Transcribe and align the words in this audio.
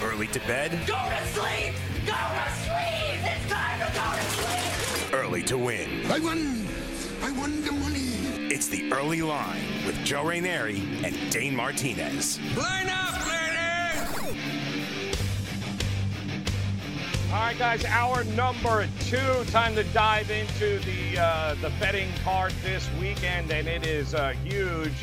Early 0.00 0.28
to 0.28 0.38
bed? 0.40 0.70
Go 0.86 0.94
to 0.94 1.26
sleep! 1.26 1.74
Go 2.06 2.12
to 2.12 2.50
sleep! 2.62 3.20
It's 3.24 3.52
time 3.52 3.80
to 3.80 3.86
go 3.92 4.14
to 4.14 4.22
sleep! 4.30 5.12
Early 5.12 5.42
to 5.42 5.58
win. 5.58 6.06
I 6.10 6.20
won! 6.20 6.68
I 7.20 7.32
won 7.32 7.64
the 7.64 7.72
money! 7.72 8.12
It's 8.54 8.68
the 8.68 8.92
early 8.92 9.22
line 9.22 9.64
with 9.84 9.96
Joe 10.04 10.24
Ranieri 10.24 10.80
and 11.02 11.16
Dane 11.30 11.56
Martinez. 11.56 12.38
Line 12.56 12.88
up, 12.88 13.14
ladies! 13.26 13.38
All 17.32 17.40
right, 17.40 17.58
guys, 17.58 17.84
hour 17.84 18.22
number 18.22 18.86
two. 19.00 19.44
Time 19.50 19.74
to 19.74 19.82
dive 19.84 20.30
into 20.30 20.78
the 20.78 21.20
uh, 21.20 21.54
the 21.60 21.70
betting 21.80 22.08
card 22.22 22.52
this 22.62 22.88
weekend, 23.00 23.50
and 23.50 23.66
it 23.66 23.84
is 23.84 24.14
uh, 24.14 24.30
huge. 24.44 24.94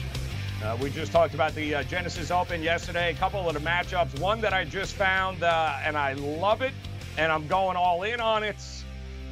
Uh, 0.65 0.75
we 0.81 0.89
just 0.89 1.11
talked 1.11 1.35
about 1.35 1.53
the 1.53 1.75
uh, 1.75 1.83
Genesis 1.83 2.31
Open 2.31 2.63
yesterday. 2.63 3.11
A 3.11 3.13
couple 3.13 3.47
of 3.47 3.53
the 3.53 3.59
matchups. 3.59 4.19
One 4.19 4.41
that 4.41 4.51
I 4.51 4.63
just 4.63 4.95
found, 4.95 5.43
uh, 5.43 5.77
and 5.83 5.95
I 5.95 6.13
love 6.13 6.63
it, 6.63 6.73
and 7.19 7.31
I'm 7.31 7.45
going 7.45 7.77
all 7.77 8.01
in 8.01 8.19
on 8.19 8.41
it. 8.41 8.55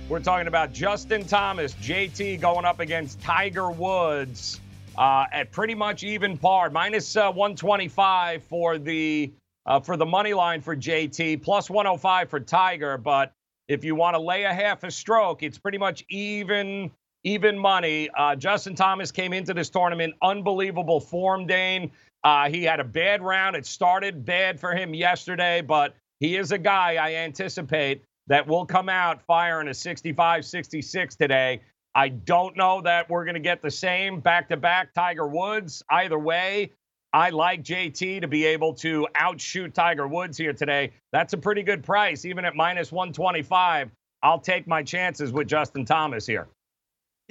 We're 0.08 0.20
talking 0.20 0.46
about 0.46 0.74
Justin 0.74 1.26
Thomas, 1.26 1.74
JT, 1.74 2.40
going 2.40 2.66
up 2.66 2.80
against 2.80 3.20
Tiger 3.20 3.72
Woods 3.72 4.62
uh, 4.96 5.26
at 5.32 5.52
pretty 5.52 5.74
much 5.74 6.04
even 6.04 6.38
par, 6.38 6.70
minus, 6.70 7.16
uh, 7.16 7.32
125 7.32 8.44
for 8.44 8.78
the 8.78 9.32
uh, 9.66 9.80
for 9.80 9.98
the 9.98 10.06
money 10.06 10.36
line 10.36 10.62
for 10.62 10.76
JT, 10.76 11.42
plus 11.42 11.68
105 11.68 12.30
for 12.30 12.42
Tiger. 12.42 13.00
But 13.00 13.34
if 13.68 13.84
you 13.84 13.96
want 13.96 14.14
to 14.14 14.20
lay 14.20 14.44
a 14.44 14.54
half 14.54 14.84
a 14.84 14.92
stroke, 14.92 15.42
it's 15.42 15.58
pretty 15.58 15.80
much 15.80 16.06
even 16.10 16.92
even 17.24 17.58
money. 17.58 18.10
Uh, 18.18 18.36
Justin 18.36 18.76
Thomas 18.76 19.12
came 19.12 19.34
into 19.34 19.54
this 19.54 19.70
tournament 19.70 20.14
unbelievable 20.22 21.00
form, 21.00 21.48
Dane. 21.48 21.92
Uh, 22.24 22.50
he 22.50 22.64
had 22.64 22.80
a 22.80 22.84
bad 22.84 23.22
round. 23.22 23.56
It 23.56 23.66
started 23.66 24.26
bad 24.26 24.60
for 24.60 24.74
him 24.74 24.94
yesterday, 24.94 25.62
but 25.62 25.96
he 26.20 26.38
is 26.38 26.52
a 26.52 26.58
guy 26.58 26.96
I 26.96 27.16
anticipate 27.16 28.04
that 28.28 28.48
will 28.48 28.66
come 28.66 28.90
out 28.90 29.22
firing 29.22 29.68
a 29.68 29.74
65 29.74 30.46
66 30.46 31.16
today. 31.16 31.62
I 31.96 32.10
don't 32.10 32.58
know 32.58 32.82
that 32.82 33.10
we're 33.10 33.26
going 33.26 33.36
to 33.36 33.42
get 33.42 33.62
the 33.62 33.70
same 33.70 34.20
back 34.20 34.50
to 34.50 34.58
back 34.58 34.94
Tiger 34.94 35.28
Woods. 35.28 35.84
Either 35.92 36.18
way, 36.18 36.72
I 37.12 37.30
like 37.30 37.64
JT 37.64 38.22
to 38.22 38.28
be 38.28 38.46
able 38.46 38.74
to 38.76 39.08
outshoot 39.14 39.76
Tiger 39.76 40.08
Woods 40.08 40.38
here 40.38 40.54
today. 40.54 40.92
That's 41.12 41.34
a 41.34 41.38
pretty 41.38 41.62
good 41.62 41.84
price, 41.84 42.26
even 42.26 42.46
at 42.46 42.56
minus 42.56 42.92
125. 42.92 43.92
I'll 44.24 44.40
take 44.40 44.66
my 44.66 44.82
chances 44.82 45.32
with 45.32 45.48
Justin 45.48 45.86
Thomas 45.86 46.26
here. 46.26 46.48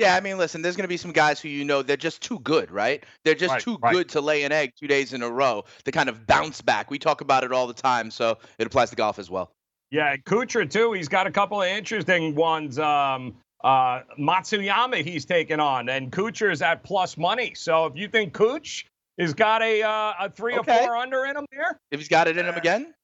Yeah, 0.03 0.17
I 0.17 0.21
mean, 0.21 0.37
listen, 0.39 0.63
there's 0.63 0.77
going 0.77 0.85
to 0.85 0.89
be 0.89 0.97
some 0.97 1.13
guys 1.13 1.41
who 1.41 1.49
you 1.49 1.65
know 1.65 1.83
they're 1.83 1.97
just 1.97 2.21
too 2.23 2.39
good, 2.41 2.71
right? 2.71 3.05
They're 3.25 3.35
just 3.35 3.53
Right, 3.55 3.63
too 3.63 3.79
right. 3.81 3.93
good 3.93 4.09
to 4.11 4.21
lay 4.21 4.43
an 4.43 4.53
egg 4.53 4.73
two 4.79 4.87
days 4.89 5.13
in 5.13 5.23
a 5.23 5.31
row 5.31 5.65
to 5.85 5.93
kind 5.93 6.09
of 6.09 6.27
bounce 6.27 6.61
back. 6.61 6.91
We 6.91 6.99
talk 6.99 7.21
about 7.21 7.45
it 7.45 7.53
all 7.53 7.67
the 7.67 7.73
time, 7.75 8.11
so 8.11 8.39
it 8.59 8.67
applies 8.67 8.91
to 8.91 8.97
golf 8.97 9.19
as 9.19 9.31
well. 9.31 9.53
Yeah, 9.91 10.17
Kuchar 10.17 10.69
too. 10.71 10.93
He's 10.93 11.09
got 11.09 11.27
a 11.27 11.31
couple 11.31 11.61
of 11.63 11.69
interesting 11.69 12.35
ones. 12.35 12.79
Um, 12.79 13.37
uh, 13.63 14.01
Matsuyama 14.19 15.05
he's 15.05 15.25
taken 15.25 15.61
on, 15.61 15.89
and 15.89 16.11
Kuchar 16.11 16.51
is 16.51 16.63
at 16.63 16.83
plus 16.83 17.17
money. 17.17 17.55
So 17.55 17.87
if 17.87 17.97
you 17.97 18.09
think 18.09 18.33
Kuch 18.35 18.85
has 19.19 19.35
got 19.35 19.63
a 19.63 19.83
uh, 19.83 20.13
a 20.19 20.31
three 20.31 20.59
Okay. 20.59 20.79
or 20.79 20.83
four 20.85 20.97
under 20.97 21.25
in 21.27 21.37
him 21.37 21.47
there, 21.53 21.79
If 21.91 22.01
he's 22.01 22.09
got 22.09 22.27
it 22.27 22.37
in 22.39 22.47
him 22.47 22.55
again, 22.57 22.95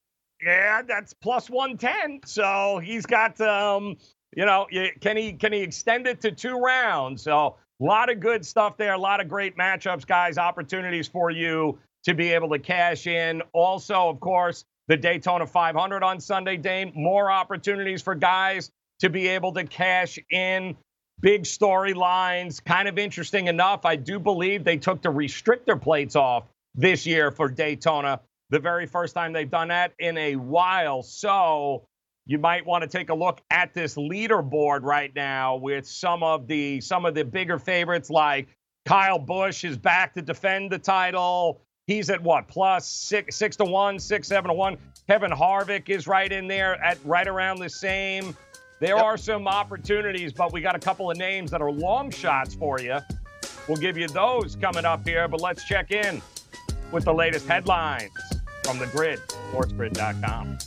yeah, 0.42 0.82
that's 0.82 1.12
plus 1.14 1.48
one 1.50 1.76
ten. 1.76 2.20
So 2.24 2.80
he's 2.82 3.06
got 3.06 3.40
um, 3.40 3.98
you 4.36 4.44
know, 4.44 4.66
can 5.00 5.16
he 5.16 5.32
can 5.32 5.52
he 5.52 5.60
extend 5.60 6.06
it 6.06 6.20
to 6.22 6.32
two 6.32 6.58
rounds? 6.58 7.22
So 7.22 7.56
a 7.80 7.84
lot 7.84 8.10
of 8.10 8.20
good 8.20 8.44
stuff 8.44 8.76
there. 8.76 8.92
A 8.92 8.98
lot 8.98 9.20
of 9.20 9.28
great 9.28 9.56
matchups, 9.56 10.06
guys. 10.06 10.38
Opportunities 10.38 11.08
for 11.08 11.30
you 11.30 11.78
to 12.04 12.14
be 12.14 12.32
able 12.32 12.48
to 12.50 12.58
cash 12.58 13.06
in. 13.06 13.42
Also, 13.52 14.08
of 14.08 14.20
course, 14.20 14.64
the 14.88 14.96
Daytona 14.96 15.46
500 15.46 16.02
on 16.02 16.20
Sunday, 16.20 16.56
Dane. 16.56 16.92
More 16.94 17.30
opportunities 17.30 18.02
for 18.02 18.14
guys 18.14 18.70
to 19.00 19.10
be 19.10 19.28
able 19.28 19.52
to 19.52 19.64
cash 19.64 20.18
in. 20.30 20.76
Big 21.20 21.42
storylines, 21.42 22.64
kind 22.64 22.86
of 22.86 22.96
interesting 22.96 23.48
enough. 23.48 23.84
I 23.84 23.96
do 23.96 24.20
believe 24.20 24.62
they 24.62 24.76
took 24.76 25.02
the 25.02 25.08
restrictor 25.08 25.80
plates 25.80 26.14
off 26.14 26.44
this 26.74 27.06
year 27.06 27.32
for 27.32 27.48
Daytona. 27.48 28.20
The 28.50 28.60
very 28.60 28.86
first 28.86 29.14
time 29.14 29.32
they've 29.32 29.50
done 29.50 29.68
that 29.68 29.92
in 29.98 30.16
a 30.16 30.36
while. 30.36 31.02
So 31.02 31.86
you 32.28 32.38
might 32.38 32.64
want 32.64 32.82
to 32.82 32.88
take 32.88 33.08
a 33.08 33.14
look 33.14 33.40
at 33.50 33.74
this 33.74 33.96
leaderboard 33.96 34.82
right 34.82 35.12
now 35.16 35.56
with 35.56 35.86
some 35.88 36.22
of 36.22 36.46
the 36.46 36.80
some 36.80 37.04
of 37.04 37.14
the 37.14 37.24
bigger 37.24 37.58
favorites 37.58 38.10
like 38.10 38.46
Kyle 38.86 39.18
Busch 39.18 39.64
is 39.64 39.76
back 39.76 40.14
to 40.14 40.22
defend 40.22 40.70
the 40.70 40.78
title. 40.78 41.62
He's 41.86 42.10
at 42.10 42.22
what 42.22 42.46
plus 42.46 42.86
six 42.86 43.34
six 43.34 43.56
to 43.56 43.64
one, 43.64 43.98
six 43.98 44.28
seven 44.28 44.48
to 44.50 44.54
one. 44.54 44.76
Kevin 45.08 45.30
Harvick 45.30 45.88
is 45.88 46.06
right 46.06 46.30
in 46.30 46.46
there 46.46 46.74
at 46.84 46.98
right 47.04 47.26
around 47.26 47.58
the 47.58 47.68
same. 47.70 48.36
There 48.80 48.94
Yep. 48.96 49.04
are 49.04 49.16
some 49.16 49.48
opportunities, 49.48 50.32
but 50.32 50.52
we 50.52 50.60
got 50.60 50.76
a 50.76 50.78
couple 50.78 51.10
of 51.10 51.16
names 51.16 51.50
that 51.50 51.60
are 51.60 51.72
long 51.72 52.10
shots 52.10 52.54
for 52.54 52.78
you. 52.80 52.98
We'll 53.66 53.78
give 53.78 53.96
you 53.98 54.06
those 54.06 54.54
coming 54.54 54.84
up 54.84 55.06
here, 55.06 55.26
but 55.28 55.40
let's 55.40 55.64
check 55.64 55.90
in 55.90 56.22
with 56.92 57.04
the 57.04 57.12
latest 57.12 57.48
headlines 57.48 58.10
from 58.64 58.78
the 58.78 58.86
grid, 58.86 59.18
sportsgrid.com. 59.52 60.58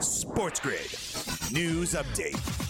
Sports 0.00 0.60
Grid. 0.60 0.90
News 1.52 1.94
update. 1.94 2.63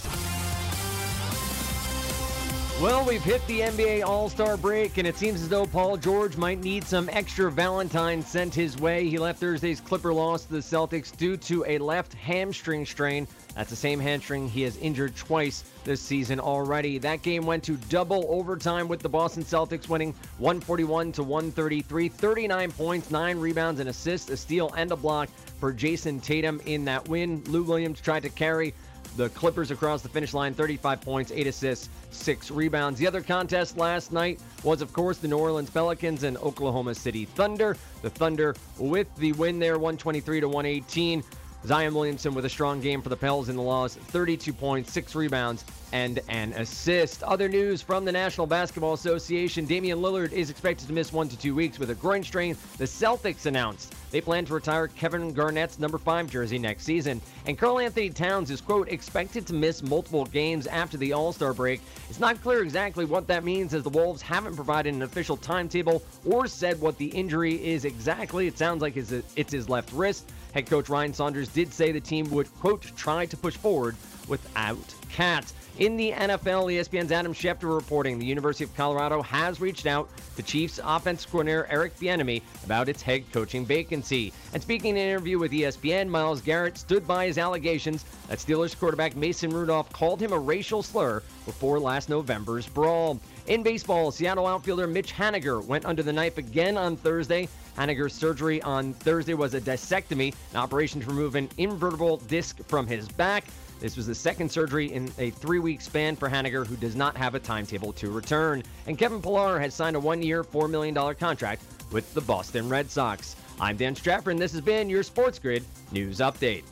Well, 2.83 3.07
we've 3.07 3.23
hit 3.23 3.47
the 3.47 3.61
NBA 3.61 4.05
All 4.05 4.29
Star 4.29 4.57
break, 4.57 4.99
and 4.99 5.07
it 5.07 5.17
seems 5.17 5.41
as 5.41 5.49
though 5.49 5.65
Paul 5.65 5.97
George 5.97 6.37
might 6.37 6.59
need 6.61 6.83
some 6.83 7.09
extra 7.12 7.51
Valentine 7.51 8.21
sent 8.21 8.53
his 8.53 8.77
way. 8.77 9.09
He 9.09 9.17
left 9.17 9.39
Thursday's 9.39 9.81
Clipper 9.81 10.12
loss 10.12 10.45
to 10.47 10.55
the 10.55 10.59
Celtics 10.59 11.17
due 11.17 11.37
to 11.37 11.65
a 11.67 11.79
left 11.79 12.15
hamstring 12.15 12.84
strain. 12.84 13.29
That's 13.55 13.71
the 13.71 13.77
same 13.77 14.01
hamstring 14.01 14.49
he 14.49 14.63
has 14.63 14.77
injured 14.79 15.15
twice 15.15 15.63
this 15.84 16.01
season 16.01 16.41
already. 16.41 16.99
That 16.99 17.23
game 17.23 17.47
went 17.47 17.63
to 17.65 17.77
double 17.89 18.27
overtime 18.29 18.89
with 18.89 19.01
the 19.01 19.09
Boston 19.09 19.45
Celtics 19.45 19.89
winning 19.89 20.13
141 20.39 21.13
to 21.13 21.23
133, 21.23 22.09
39 22.09 22.73
points, 22.73 23.11
9 23.11 23.39
rebounds, 23.39 23.79
and 23.79 23.89
assists, 23.89 24.31
a 24.31 24.37
steal, 24.37 24.75
and 24.77 24.91
a 24.91 24.97
block 24.97 25.29
for 25.61 25.73
Jayson 25.73 26.21
Tatum 26.21 26.61
in 26.67 26.84
that 26.87 27.09
win. 27.09 27.45
Lou 27.47 27.63
Williams 27.63 28.01
tried 28.01 28.25
to 28.25 28.31
carry 28.31 28.75
the 29.17 29.29
Clippers 29.31 29.71
across 29.71 30.03
the 30.03 30.09
finish 30.09 30.35
line 30.35 30.55
35 30.55 31.01
points, 31.01 31.33
8 31.33 31.47
assists, 31.47 31.89
6 32.11 32.51
rebounds. 32.51 32.99
The 32.99 33.07
other 33.07 33.21
contest 33.21 33.77
last 33.77 34.13
night 34.13 34.41
was, 34.63 34.83
of 34.83 34.93
course, 34.93 35.19
the 35.19 35.29
New 35.29 35.39
Orleans 35.39 35.71
Pelicans 35.71 36.23
and 36.23 36.37
Oklahoma 36.39 36.95
City 36.95 37.25
Thunder. 37.25 37.77
The 38.03 38.11
Thunder 38.11 38.55
with 38.79 39.15
the 39.17 39.33
win 39.33 39.59
there 39.59 39.79
123 39.79 40.41
to 40.41 40.49
118. 40.49 41.23
Zion 41.67 41.95
Williamson 41.95 42.35
with 42.35 42.45
a 42.45 42.49
strong 42.49 42.81
game 42.81 43.01
for 43.01 43.09
the 43.09 43.17
Pels 43.17 43.49
in 43.49 43.57
the 43.57 43.63
loss 43.63 43.95
32 43.95 44.53
points, 44.53 44.93
6 44.93 45.15
rebounds, 45.15 45.65
and 45.93 46.21
an 46.29 46.53
assist. 46.55 47.23
Other 47.23 47.49
news 47.49 47.81
from 47.81 48.05
the 48.05 48.13
National 48.13 48.47
Basketball 48.47 48.93
Association 48.93 49.65
Damian 49.65 50.01
Lillard 50.01 50.33
is 50.33 50.51
expected 50.51 50.89
to 50.89 50.93
miss 50.93 51.13
one 51.13 51.29
to 51.29 51.39
two 51.39 51.55
weeks 51.55 51.79
with 51.79 51.91
a 51.91 51.95
groin 51.95 52.23
strain. 52.23 52.57
The 52.79 52.85
Celtics 52.85 53.47
announced 53.47 53.95
they 54.11 54.21
plan 54.21 54.45
to 54.47 54.55
retire 54.55 54.89
Kevin 54.89 55.33
Garnett's 55.33 55.79
number 55.79 55.97
five 55.97 56.29
jersey 56.29 56.59
next 56.59 56.85
season. 56.85 57.21
And 57.47 57.57
Karl-Anthony 57.57 58.11
Towns 58.11 58.51
is, 58.51 58.61
quote, 58.61 58.89
expected 58.89 59.47
to 59.47 59.55
miss 59.55 59.83
multiple 59.83 60.27
games 60.27 60.67
after 60.67 60.97
the 60.97 61.13
All 61.13 61.33
Star 61.33 61.55
break. 61.55 61.81
It's 62.11 62.21
not 62.21 62.43
clear 62.43 62.63
exactly 62.63 63.05
what 63.05 63.27
that 63.29 63.45
means 63.45 63.73
as 63.73 63.85
the 63.85 63.91
Wolves 63.91 64.21
haven't 64.21 64.57
provided 64.57 64.95
an 64.95 65.03
official 65.03 65.37
timetable 65.37 66.03
or 66.27 66.47
said 66.47 66.81
what 66.81 66.99
the 66.99 67.07
injury 67.07 67.65
is 67.65 67.85
exactly. 67.85 68.47
It 68.49 68.59
sounds 68.59 68.83
like 68.83 68.97
it's 68.97 69.53
his 69.53 69.69
left 69.69 69.93
wrist. 69.93 70.31
Head 70.54 70.66
coach 70.66 70.88
Ryan 70.88 71.12
Saunders 71.12 71.48
did 71.48 71.75
say 71.75 71.91
the 71.91 72.00
team 72.00 72.31
would, 72.31 72.47
quote, 72.60 72.82
try 72.97 73.26
to 73.26 73.37
push 73.37 73.56
forward 73.56 73.97
without 74.28 74.94
KAT. 75.10 75.53
In 75.81 75.97
the 75.97 76.12
NFL, 76.12 76.72
ESPN's 76.72 77.10
Adam 77.10 77.34
Schefter 77.34 77.75
reporting 77.75 78.20
the 78.20 78.25
University 78.25 78.62
of 78.62 78.72
Colorado 78.76 79.20
has 79.22 79.60
reached 79.60 79.87
out 79.87 80.09
to 80.36 80.42
Chiefs 80.45 80.78
offense 80.84 81.27
coordinator 81.27 81.66
Eric 81.68 81.98
Bieniemy 81.98 82.41
about 82.65 82.89
its 82.89 83.03
head 83.03 83.24
coaching 83.33 83.66
vacancy. 83.66 84.33
And 84.53 84.62
speaking 84.62 84.91
in 84.91 85.03
an 85.03 85.09
interview 85.09 85.41
with 85.41 85.51
ESPN, 85.51 86.06
Myles 86.06 86.41
Garrett 86.41 86.78
stood 86.78 87.04
by 87.04 87.27
his 87.27 87.36
allegations 87.36 88.04
that 88.28 88.39
Steelers 88.39 88.78
quarterback 88.78 89.16
Mason 89.16 89.50
Rudolph 89.50 89.92
called 89.92 90.22
him 90.22 90.33
a 90.33 90.39
racial 90.39 90.84
slur 90.84 91.21
before 91.45 91.80
last 91.80 92.09
November's 92.09 92.68
brawl. 92.68 93.18
In 93.47 93.63
baseball, 93.63 94.11
Seattle 94.11 94.47
outfielder 94.47 94.87
Mitch 94.87 95.13
Haniger 95.13 95.63
went 95.63 95.85
under 95.85 96.03
the 96.03 96.13
knife 96.13 96.39
again 96.39 96.79
on 96.79 96.97
Thursday. 96.97 97.47
Haniger's 97.77 98.15
surgery 98.15 98.63
on 98.63 98.95
Thursday 98.95 99.35
was 99.35 99.53
a 99.53 99.61
discectomy, 99.61 100.35
an 100.53 100.57
operation 100.57 100.99
to 101.03 101.07
remove 101.09 101.35
an 101.35 101.49
invertebral 101.59 102.27
disc 102.27 102.65
from 102.67 102.87
his 102.87 103.07
back. 103.07 103.45
This 103.81 103.99
was 103.99 104.07
the 104.07 104.15
second 104.15 104.51
surgery 104.51 104.93
in 104.93 105.13
a 105.19 105.29
three 105.29 105.59
week 105.59 105.83
span 105.83 106.17
for 106.17 106.31
Haniger, 106.31 106.67
who 106.67 106.77
does 106.77 106.97
not 106.97 107.19
have 107.19 107.35
a 107.35 107.41
timetable 107.41 107.93
to 107.95 108.11
return. 108.11 108.63
And 108.87 108.97
Kevin 108.97 109.21
Pillar 109.21 109.59
has 109.59 109.75
signed 109.75 109.97
a 109.97 110.01
one 110.01 110.23
year, 110.23 110.43
$4 110.43 110.71
million 110.71 110.95
contract 111.17 111.65
with 111.93 112.15
the 112.15 112.23
Boston 112.23 112.71
Red 112.71 112.91
Sox. 112.91 113.37
I'm 113.61 113.77
Dan 113.77 113.95
Strafford, 113.95 114.33
and 114.33 114.41
this 114.41 114.53
has 114.53 114.63
been 114.63 114.89
your 114.89 115.03
Sports 115.03 115.39
Grid 115.39 115.65
News 115.93 116.21
Update. 116.21 116.65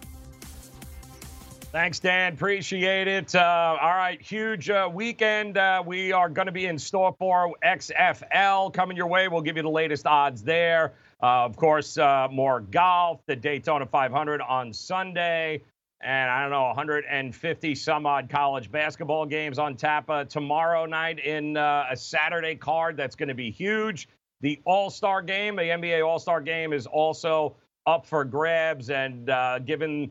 Thanks, 1.72 2.00
Dan. 2.00 2.34
Appreciate 2.34 3.08
it. 3.08 3.34
Uh, 3.34 3.78
all 3.80 3.96
right, 3.96 4.20
huge 4.20 4.68
uh, 4.68 4.90
weekend. 4.92 5.56
Uh, 5.56 5.82
we 5.86 6.12
are 6.12 6.28
going 6.28 6.44
to 6.44 6.52
be 6.52 6.66
in 6.66 6.78
store 6.78 7.16
for 7.18 7.54
XFL 7.64 8.74
coming 8.74 8.94
your 8.94 9.06
way. 9.06 9.28
We'll 9.28 9.40
give 9.40 9.56
you 9.56 9.62
the 9.62 9.70
latest 9.70 10.06
odds 10.06 10.42
there. 10.42 10.92
Uh, 11.22 11.46
of 11.46 11.56
course, 11.56 11.96
uh, 11.96 12.28
more 12.30 12.60
golf, 12.60 13.22
the 13.24 13.34
Daytona 13.34 13.86
500 13.86 14.42
on 14.42 14.74
Sunday, 14.74 15.62
and 16.02 16.30
I 16.30 16.42
don't 16.42 16.50
know, 16.50 16.64
150 16.64 17.74
some 17.74 18.04
odd 18.04 18.28
college 18.28 18.70
basketball 18.70 19.24
games 19.24 19.58
on 19.58 19.74
tap 19.74 20.10
uh, 20.10 20.24
tomorrow 20.24 20.84
night 20.84 21.20
in 21.20 21.56
a 21.56 21.96
Saturday 21.96 22.54
card 22.54 22.98
that's 22.98 23.16
going 23.16 23.30
to 23.30 23.34
be 23.34 23.50
huge. 23.50 24.10
The 24.42 24.60
All 24.66 24.90
Star 24.90 25.22
game, 25.22 25.56
the 25.56 25.62
NBA 25.62 26.06
All 26.06 26.18
Star 26.18 26.42
game, 26.42 26.74
is 26.74 26.86
also 26.86 27.56
up 27.86 28.04
for 28.04 28.26
grabs, 28.26 28.90
and 28.90 29.30
given 29.64 30.10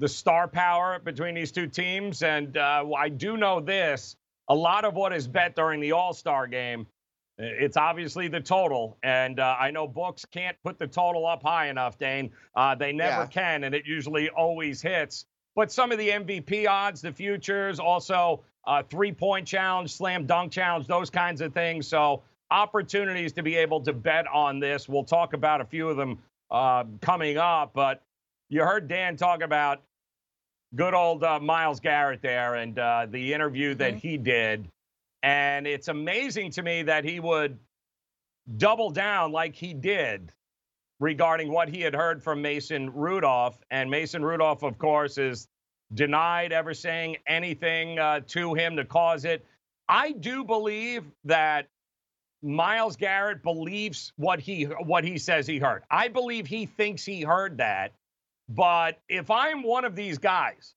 the 0.00 0.08
star 0.08 0.48
power 0.48 0.98
between 0.98 1.34
these 1.34 1.52
two 1.52 1.68
teams. 1.68 2.22
And 2.22 2.56
uh, 2.56 2.84
I 2.96 3.08
do 3.08 3.36
know 3.36 3.60
this 3.60 4.16
a 4.48 4.54
lot 4.54 4.84
of 4.84 4.94
what 4.94 5.12
is 5.12 5.28
bet 5.28 5.54
during 5.54 5.80
the 5.80 5.92
All 5.92 6.12
Star 6.12 6.48
game, 6.48 6.86
it's 7.38 7.76
obviously 7.76 8.26
the 8.26 8.40
total. 8.40 8.98
And 9.04 9.38
uh, 9.38 9.56
I 9.58 9.70
know 9.70 9.86
books 9.86 10.24
can't 10.24 10.56
put 10.64 10.78
the 10.78 10.88
total 10.88 11.24
up 11.26 11.42
high 11.42 11.68
enough, 11.68 11.98
Dane. 11.98 12.30
Uh, 12.56 12.74
they 12.74 12.92
never 12.92 13.22
yeah. 13.22 13.26
can, 13.26 13.64
and 13.64 13.74
it 13.74 13.86
usually 13.86 14.28
always 14.30 14.82
hits. 14.82 15.26
But 15.54 15.70
some 15.70 15.92
of 15.92 15.98
the 15.98 16.08
MVP 16.08 16.66
odds, 16.68 17.00
the 17.00 17.12
futures, 17.12 17.78
also 17.78 18.42
uh, 18.66 18.82
three 18.82 19.12
point 19.12 19.46
challenge, 19.46 19.92
slam 19.92 20.26
dunk 20.26 20.50
challenge, 20.50 20.86
those 20.86 21.10
kinds 21.10 21.40
of 21.40 21.54
things. 21.54 21.86
So 21.86 22.22
opportunities 22.50 23.32
to 23.34 23.42
be 23.42 23.54
able 23.54 23.80
to 23.82 23.92
bet 23.92 24.26
on 24.26 24.58
this. 24.58 24.88
We'll 24.88 25.04
talk 25.04 25.32
about 25.32 25.60
a 25.60 25.64
few 25.64 25.88
of 25.88 25.96
them 25.96 26.18
uh, 26.50 26.84
coming 27.00 27.36
up. 27.36 27.72
But 27.72 28.02
you 28.48 28.62
heard 28.62 28.88
Dan 28.88 29.16
talk 29.16 29.42
about 29.42 29.82
good 30.74 30.94
old 30.94 31.24
uh, 31.24 31.40
Myles 31.40 31.80
Garrett 31.80 32.22
there 32.22 32.54
and 32.54 32.78
uh, 32.78 33.06
the 33.08 33.34
interview 33.34 33.74
that 33.74 33.94
mm-hmm. 33.94 34.08
he 34.08 34.16
did. 34.16 34.68
And 35.22 35.66
it's 35.66 35.88
amazing 35.88 36.52
to 36.52 36.62
me 36.62 36.82
that 36.84 37.04
he 37.04 37.20
would 37.20 37.58
double 38.56 38.90
down 38.90 39.32
like 39.32 39.54
he 39.54 39.74
did 39.74 40.32
regarding 40.98 41.50
what 41.50 41.68
he 41.68 41.80
had 41.80 41.94
heard 41.94 42.22
from 42.22 42.42
Mason 42.42 42.92
Rudolph. 42.92 43.58
And 43.70 43.90
Mason 43.90 44.24
Rudolph, 44.24 44.62
of 44.62 44.78
course, 44.78 45.18
is 45.18 45.48
denied 45.94 46.52
ever 46.52 46.74
saying 46.74 47.16
anything 47.26 47.98
uh, 47.98 48.20
to 48.28 48.54
him 48.54 48.76
to 48.76 48.84
cause 48.84 49.24
it. 49.24 49.44
I 49.88 50.12
do 50.12 50.44
believe 50.44 51.04
that 51.24 51.68
Myles 52.42 52.96
Garrett 52.96 53.42
believes 53.42 54.12
what 54.16 54.40
he 54.40 54.64
what 54.64 55.04
he 55.04 55.18
says 55.18 55.46
he 55.46 55.58
heard. 55.58 55.82
I 55.90 56.08
believe 56.08 56.46
he 56.46 56.66
thinks 56.66 57.04
he 57.04 57.22
heard 57.22 57.58
that. 57.58 57.92
But 58.50 58.98
if 59.08 59.30
I'm 59.30 59.62
one 59.62 59.84
of 59.84 59.94
these 59.94 60.18
guys, 60.18 60.74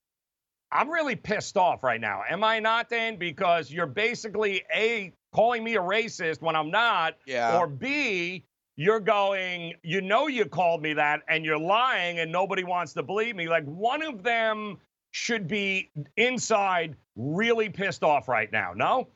I'm 0.71 0.89
really 0.89 1.15
pissed 1.15 1.57
off 1.57 1.83
right 1.83 1.99
now. 1.99 2.21
Am 2.29 2.43
I 2.43 2.59
not, 2.59 2.89
Dan? 2.89 3.17
Because 3.17 3.71
you're 3.71 3.87
basically 3.87 4.63
A, 4.73 5.11
calling 5.33 5.63
me 5.63 5.75
a 5.75 5.81
racist 5.81 6.41
when 6.41 6.55
I'm 6.55 6.69
not, 6.69 7.15
yeah. 7.25 7.57
or 7.57 7.67
B, 7.67 8.45
you're 8.75 8.99
going, 8.99 9.73
you 9.81 10.01
know, 10.01 10.27
you 10.27 10.45
called 10.45 10.83
me 10.83 10.93
that 10.93 11.21
and 11.27 11.43
you're 11.43 11.59
lying 11.59 12.19
and 12.19 12.31
nobody 12.31 12.63
wants 12.63 12.93
to 12.93 13.03
believe 13.03 13.35
me. 13.35 13.49
Like 13.49 13.65
one 13.65 14.03
of 14.03 14.21
them 14.21 14.77
should 15.11 15.47
be 15.47 15.91
inside 16.15 16.95
really 17.15 17.69
pissed 17.69 18.03
off 18.03 18.27
right 18.27 18.51
now, 18.51 18.73
no? 18.75 19.07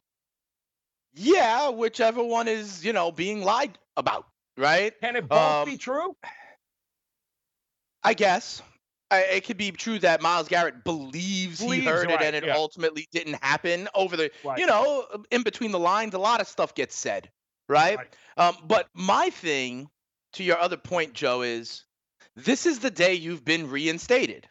Yeah, 1.13 1.69
whichever 1.69 2.23
one 2.23 2.47
is, 2.47 2.83
you 2.83 2.93
know, 2.93 3.11
being 3.11 3.43
lied 3.43 3.77
about, 3.95 4.27
right? 4.57 4.93
Can 4.99 5.15
it 5.15 5.27
both 5.27 5.39
um, 5.39 5.65
be 5.65 5.77
true? 5.77 6.15
I 8.03 8.13
guess. 8.13 8.61
I, 9.09 9.21
it 9.21 9.45
could 9.45 9.57
be 9.57 9.71
true 9.71 9.99
that 9.99 10.21
Myles 10.21 10.49
Garrett 10.49 10.83
believes, 10.83 11.61
believes 11.61 11.83
he 11.83 11.89
heard 11.89 12.07
right, 12.07 12.21
it 12.21 12.25
and 12.25 12.35
it 12.35 12.45
yeah. 12.45 12.55
ultimately 12.55 13.07
didn't 13.11 13.41
happen 13.41 13.87
over 13.95 14.17
the, 14.17 14.31
right. 14.43 14.59
you 14.59 14.65
know, 14.65 15.05
in 15.31 15.43
between 15.43 15.71
the 15.71 15.79
lines, 15.79 16.13
a 16.13 16.19
lot 16.19 16.41
of 16.41 16.47
stuff 16.47 16.75
gets 16.75 16.95
said, 16.95 17.29
right? 17.69 17.97
right. 17.97 18.07
Um, 18.35 18.57
but 18.65 18.87
my 18.93 19.29
thing 19.29 19.89
to 20.33 20.43
your 20.43 20.57
other 20.57 20.77
point, 20.77 21.13
Joe, 21.13 21.41
is 21.41 21.85
this 22.35 22.65
is 22.65 22.79
the 22.79 22.91
day 22.91 23.13
you've 23.13 23.45
been 23.45 23.69
reinstated. 23.69 24.47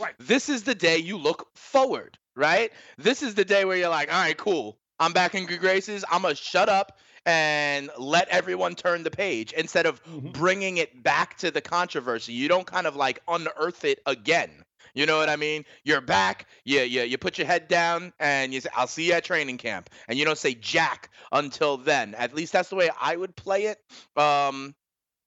Right. 0.00 0.14
This 0.18 0.48
is 0.48 0.62
the 0.62 0.76
day 0.76 0.98
you 0.98 1.18
look 1.18 1.48
forward, 1.56 2.16
right? 2.36 2.70
This 2.98 3.22
is 3.22 3.34
the 3.34 3.44
day 3.44 3.64
where 3.64 3.76
you're 3.76 3.88
like, 3.88 4.12
all 4.12 4.20
right, 4.20 4.36
cool. 4.36 4.78
I'm 5.00 5.12
back 5.12 5.34
in 5.34 5.46
good 5.46 5.60
graces. 5.60 6.04
I'm 6.10 6.22
going 6.22 6.34
to 6.34 6.40
shut 6.40 6.68
up 6.68 6.98
and 7.28 7.90
let 7.98 8.26
everyone 8.28 8.74
turn 8.74 9.02
the 9.02 9.10
page 9.10 9.52
instead 9.52 9.84
of 9.84 10.02
mm-hmm. 10.04 10.30
bringing 10.30 10.78
it 10.78 11.02
back 11.02 11.36
to 11.36 11.50
the 11.50 11.60
controversy. 11.60 12.32
You 12.32 12.48
don't 12.48 12.66
kind 12.66 12.86
of 12.86 12.96
like 12.96 13.20
unearth 13.28 13.84
it 13.84 14.00
again. 14.06 14.50
You 14.94 15.04
know 15.04 15.18
what 15.18 15.28
I 15.28 15.36
mean? 15.36 15.66
You're 15.84 16.00
back. 16.00 16.46
You, 16.64 16.80
you, 16.80 17.02
you 17.02 17.18
put 17.18 17.36
your 17.36 17.46
head 17.46 17.68
down 17.68 18.14
and 18.18 18.54
you 18.54 18.62
say, 18.62 18.70
I'll 18.74 18.86
see 18.86 19.08
you 19.08 19.12
at 19.12 19.24
training 19.24 19.58
camp. 19.58 19.90
And 20.08 20.18
you 20.18 20.24
don't 20.24 20.38
say 20.38 20.54
jack 20.54 21.10
until 21.30 21.76
then. 21.76 22.14
At 22.14 22.34
least 22.34 22.54
that's 22.54 22.70
the 22.70 22.76
way 22.76 22.88
I 22.98 23.14
would 23.14 23.36
play 23.36 23.66
it. 23.66 23.78
Um, 24.16 24.74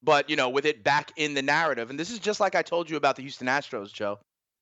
but, 0.02 0.28
you 0.28 0.36
know, 0.36 0.50
with 0.50 0.66
it 0.66 0.84
back 0.84 1.12
in 1.18 1.36
the 1.36 1.44
narrative. 1.44 1.92
And 1.92 2.00
this 2.00 2.10
is 2.10 2.18
just 2.18 2.40
like 2.40 2.56
I 2.56 2.64
told 2.64 2.90
you 2.90 2.98
about 2.98 3.16
the 3.16 3.22
Houston 3.22 3.46
Astros, 3.46 3.94
Joe. 3.94 4.18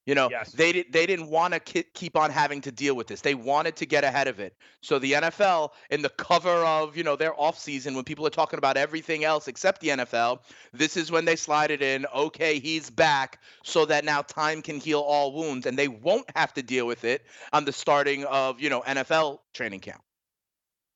You 0.09 0.15
know, 0.15 0.27
yes. 0.31 0.53
they 0.53 0.71
did 0.71 0.91
they 0.91 1.05
didn't 1.05 1.29
want 1.29 1.53
to 1.53 1.59
keep 1.59 2.17
on 2.17 2.31
having 2.31 2.61
to 2.61 2.71
deal 2.71 2.95
with 2.95 3.05
this. 3.05 3.21
They 3.21 3.35
wanted 3.35 3.75
to 3.75 3.85
get 3.85 4.03
ahead 4.03 4.27
of 4.27 4.39
it. 4.39 4.55
So 4.81 4.97
the 4.97 5.11
NFL, 5.11 5.69
in 5.91 6.01
the 6.01 6.09
cover 6.09 6.49
of 6.49 6.97
you 6.97 7.03
know 7.03 7.15
their 7.15 7.39
off 7.39 7.59
season, 7.59 7.93
when 7.93 8.03
people 8.03 8.25
are 8.25 8.31
talking 8.31 8.57
about 8.57 8.75
everything 8.75 9.23
else 9.23 9.47
except 9.47 9.81
the 9.81 9.89
NFL, 9.89 10.39
this 10.73 10.97
is 10.97 11.11
when 11.11 11.25
they 11.25 11.35
slide 11.35 11.69
it 11.69 11.83
in. 11.83 12.07
Okay, 12.07 12.57
he's 12.57 12.89
back, 12.89 13.39
so 13.63 13.85
that 13.85 14.03
now 14.03 14.23
time 14.23 14.63
can 14.63 14.79
heal 14.79 15.01
all 15.01 15.31
wounds, 15.31 15.67
and 15.67 15.77
they 15.77 15.87
won't 15.87 16.25
have 16.35 16.55
to 16.55 16.63
deal 16.63 16.87
with 16.87 17.03
it 17.03 17.23
on 17.53 17.65
the 17.65 17.71
starting 17.71 18.25
of 18.25 18.59
you 18.59 18.71
know 18.71 18.81
NFL 18.81 19.41
training 19.53 19.81
camp. 19.81 20.01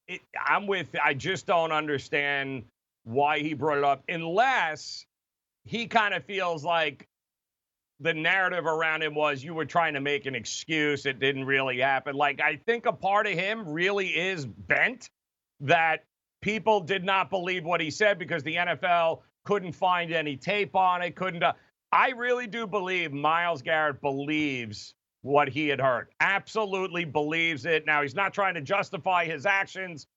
It, 0.08 0.22
I'm 0.44 0.66
with. 0.66 0.88
I 1.04 1.14
just 1.14 1.46
don't 1.46 1.72
understand 1.72 2.64
why 3.04 3.42
he 3.42 3.54
brought 3.54 3.78
it 3.78 3.84
up, 3.84 4.04
unless 4.10 5.06
he 5.66 5.86
kind 5.86 6.16
of 6.16 6.26
feels 6.26 6.64
like 6.64 7.08
the 8.04 8.14
narrative 8.14 8.66
around 8.66 9.02
him 9.02 9.16
was 9.16 9.44
you 9.44 9.54
were 9.54 9.66
trying 9.66 9.94
to 9.94 10.02
make 10.02 10.26
an 10.26 10.36
excuse. 10.36 11.06
It 11.06 11.20
didn't 11.20 11.46
really 11.46 11.80
happen. 11.80 12.16
Like, 12.16 12.42
I 12.42 12.58
think 12.66 12.86
a 12.86 12.92
part 12.92 13.28
of 13.28 13.34
him 13.34 13.68
really 13.68 14.08
is 14.08 14.46
bent 14.46 15.10
that 15.62 16.04
people 16.42 16.82
did 16.82 17.06
not 17.06 17.30
believe 17.30 17.64
what 17.64 17.80
he 17.80 17.90
said 17.90 18.20
because 18.20 18.44
the 18.44 18.56
NFL 18.56 19.22
couldn't 19.46 19.72
find 19.72 20.12
any 20.12 20.36
tape 20.36 20.76
on 20.76 21.02
it, 21.02 21.16
couldn't. 21.16 21.44
Uh, 21.44 21.54
I 21.94 22.10
really 22.10 22.46
do 22.46 22.68
believe 22.68 23.14
Myles 23.14 23.62
Garrett 23.62 24.02
believes 24.02 24.94
what 25.22 25.48
he 25.48 25.70
had 25.70 25.80
heard. 25.80 26.10
Absolutely 26.20 27.06
believes 27.06 27.66
it. 27.66 27.86
Now, 27.86 28.02
he's 28.02 28.16
not 28.16 28.34
trying 28.34 28.56
to 28.56 28.62
justify 28.62 29.24
his 29.24 29.46
actions, 29.46 30.08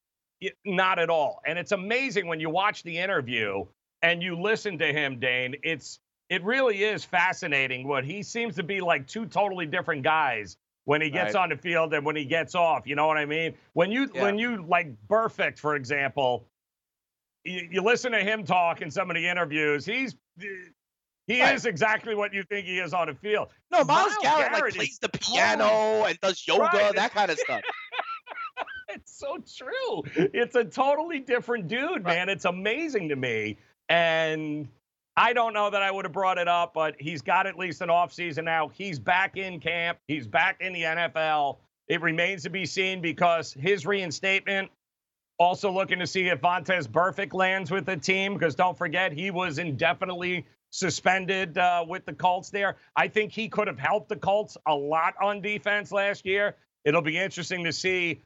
not 0.64 0.98
at 0.98 1.08
all. 1.08 1.40
And 1.46 1.56
it's 1.56 1.72
amazing 1.72 2.26
when 2.26 2.40
you 2.40 2.50
watch 2.50 2.82
the 2.82 2.98
interview 2.98 3.64
and 4.02 4.24
you 4.24 4.40
listen 4.40 4.78
to 4.78 4.92
him, 4.92 5.20
Dane. 5.20 5.54
It's 5.62 6.00
it 6.28 6.42
really 6.44 6.82
is 6.82 7.04
fascinating 7.04 7.86
what 7.86 8.04
he 8.04 8.22
seems 8.22 8.56
to 8.56 8.62
be 8.62 8.80
like 8.80 9.06
two 9.06 9.26
totally 9.26 9.66
different 9.66 10.02
guys 10.02 10.56
when 10.84 11.00
he 11.00 11.10
gets 11.10 11.34
right. 11.34 11.42
on 11.42 11.48
the 11.50 11.56
field 11.56 11.92
and 11.94 12.04
when 12.04 12.16
he 12.16 12.24
gets 12.24 12.54
off. 12.54 12.86
You 12.86 12.96
know 12.96 13.06
what 13.06 13.16
I 13.16 13.26
mean? 13.26 13.54
When 13.74 13.92
you 13.92 14.10
yeah. 14.12 14.22
when 14.22 14.38
you 14.38 14.64
like 14.68 14.88
Burfict, 15.08 15.58
for 15.58 15.76
example, 15.76 16.46
you, 17.44 17.68
you, 17.70 17.82
listen 17.82 18.12
to 18.12 18.20
him 18.20 18.44
talk 18.44 18.82
in 18.82 18.90
some 18.90 19.10
of 19.10 19.16
the 19.16 19.28
interviews. 19.28 19.84
He's 19.84 20.16
he 21.26 21.40
right. 21.42 21.54
is 21.54 21.66
exactly 21.66 22.14
what 22.14 22.32
you 22.32 22.44
think 22.44 22.66
he 22.66 22.78
is 22.78 22.94
on 22.94 23.08
the 23.08 23.14
field. 23.14 23.48
No, 23.70 23.84
Myles, 23.84 24.12
Myles 24.12 24.16
Garrett, 24.22 24.52
Garrett, 24.52 24.62
like 24.62 24.74
plays 24.74 24.98
the 25.00 25.08
piano 25.08 26.04
and 26.04 26.18
does 26.20 26.42
yoga, 26.48 26.62
right. 26.62 26.94
that 26.94 27.12
kind 27.12 27.30
of 27.30 27.38
stuff. 27.38 27.62
it's 28.88 29.18
so 29.18 29.38
true. 29.38 30.02
It's 30.14 30.54
a 30.54 30.64
totally 30.64 31.18
different 31.18 31.68
dude, 31.68 32.04
man. 32.04 32.28
It's 32.28 32.44
amazing 32.44 33.08
to 33.08 33.16
me. 33.16 33.58
And 33.88 34.68
I 35.16 35.32
don't 35.32 35.54
know 35.54 35.70
that 35.70 35.82
I 35.82 35.90
would 35.90 36.04
have 36.04 36.12
brought 36.12 36.36
it 36.36 36.48
up, 36.48 36.74
but 36.74 36.94
he's 36.98 37.22
got 37.22 37.46
at 37.46 37.58
least 37.58 37.80
an 37.80 37.88
offseason 37.88 38.44
now. 38.44 38.68
He's 38.68 38.98
back 38.98 39.36
in 39.36 39.60
camp, 39.60 39.98
he's 40.08 40.26
back 40.26 40.60
in 40.60 40.74
the 40.74 40.82
NFL. 40.82 41.58
It 41.88 42.02
remains 42.02 42.42
to 42.42 42.50
be 42.50 42.66
seen 42.66 43.00
because 43.00 43.52
his 43.52 43.86
reinstatement, 43.86 44.70
also 45.38 45.70
looking 45.70 45.98
to 46.00 46.06
see 46.06 46.28
if 46.28 46.40
Vontaze 46.40 46.88
Burfict 46.88 47.32
lands 47.32 47.70
with 47.70 47.86
the 47.86 47.96
team, 47.96 48.34
because 48.34 48.54
don't 48.54 48.76
forget, 48.76 49.12
he 49.12 49.30
was 49.30 49.58
indefinitely 49.58 50.44
suspended 50.70 51.56
uh, 51.56 51.84
with 51.88 52.04
the 52.04 52.12
Colts 52.12 52.50
there. 52.50 52.76
I 52.96 53.08
think 53.08 53.32
he 53.32 53.48
could 53.48 53.68
have 53.68 53.78
helped 53.78 54.08
the 54.08 54.16
Colts 54.16 54.56
a 54.66 54.74
lot 54.74 55.14
on 55.22 55.40
defense 55.40 55.92
last 55.92 56.26
year. 56.26 56.56
It'll 56.84 57.02
be 57.02 57.18
interesting 57.18 57.64
to 57.64 57.72
see 57.72 58.20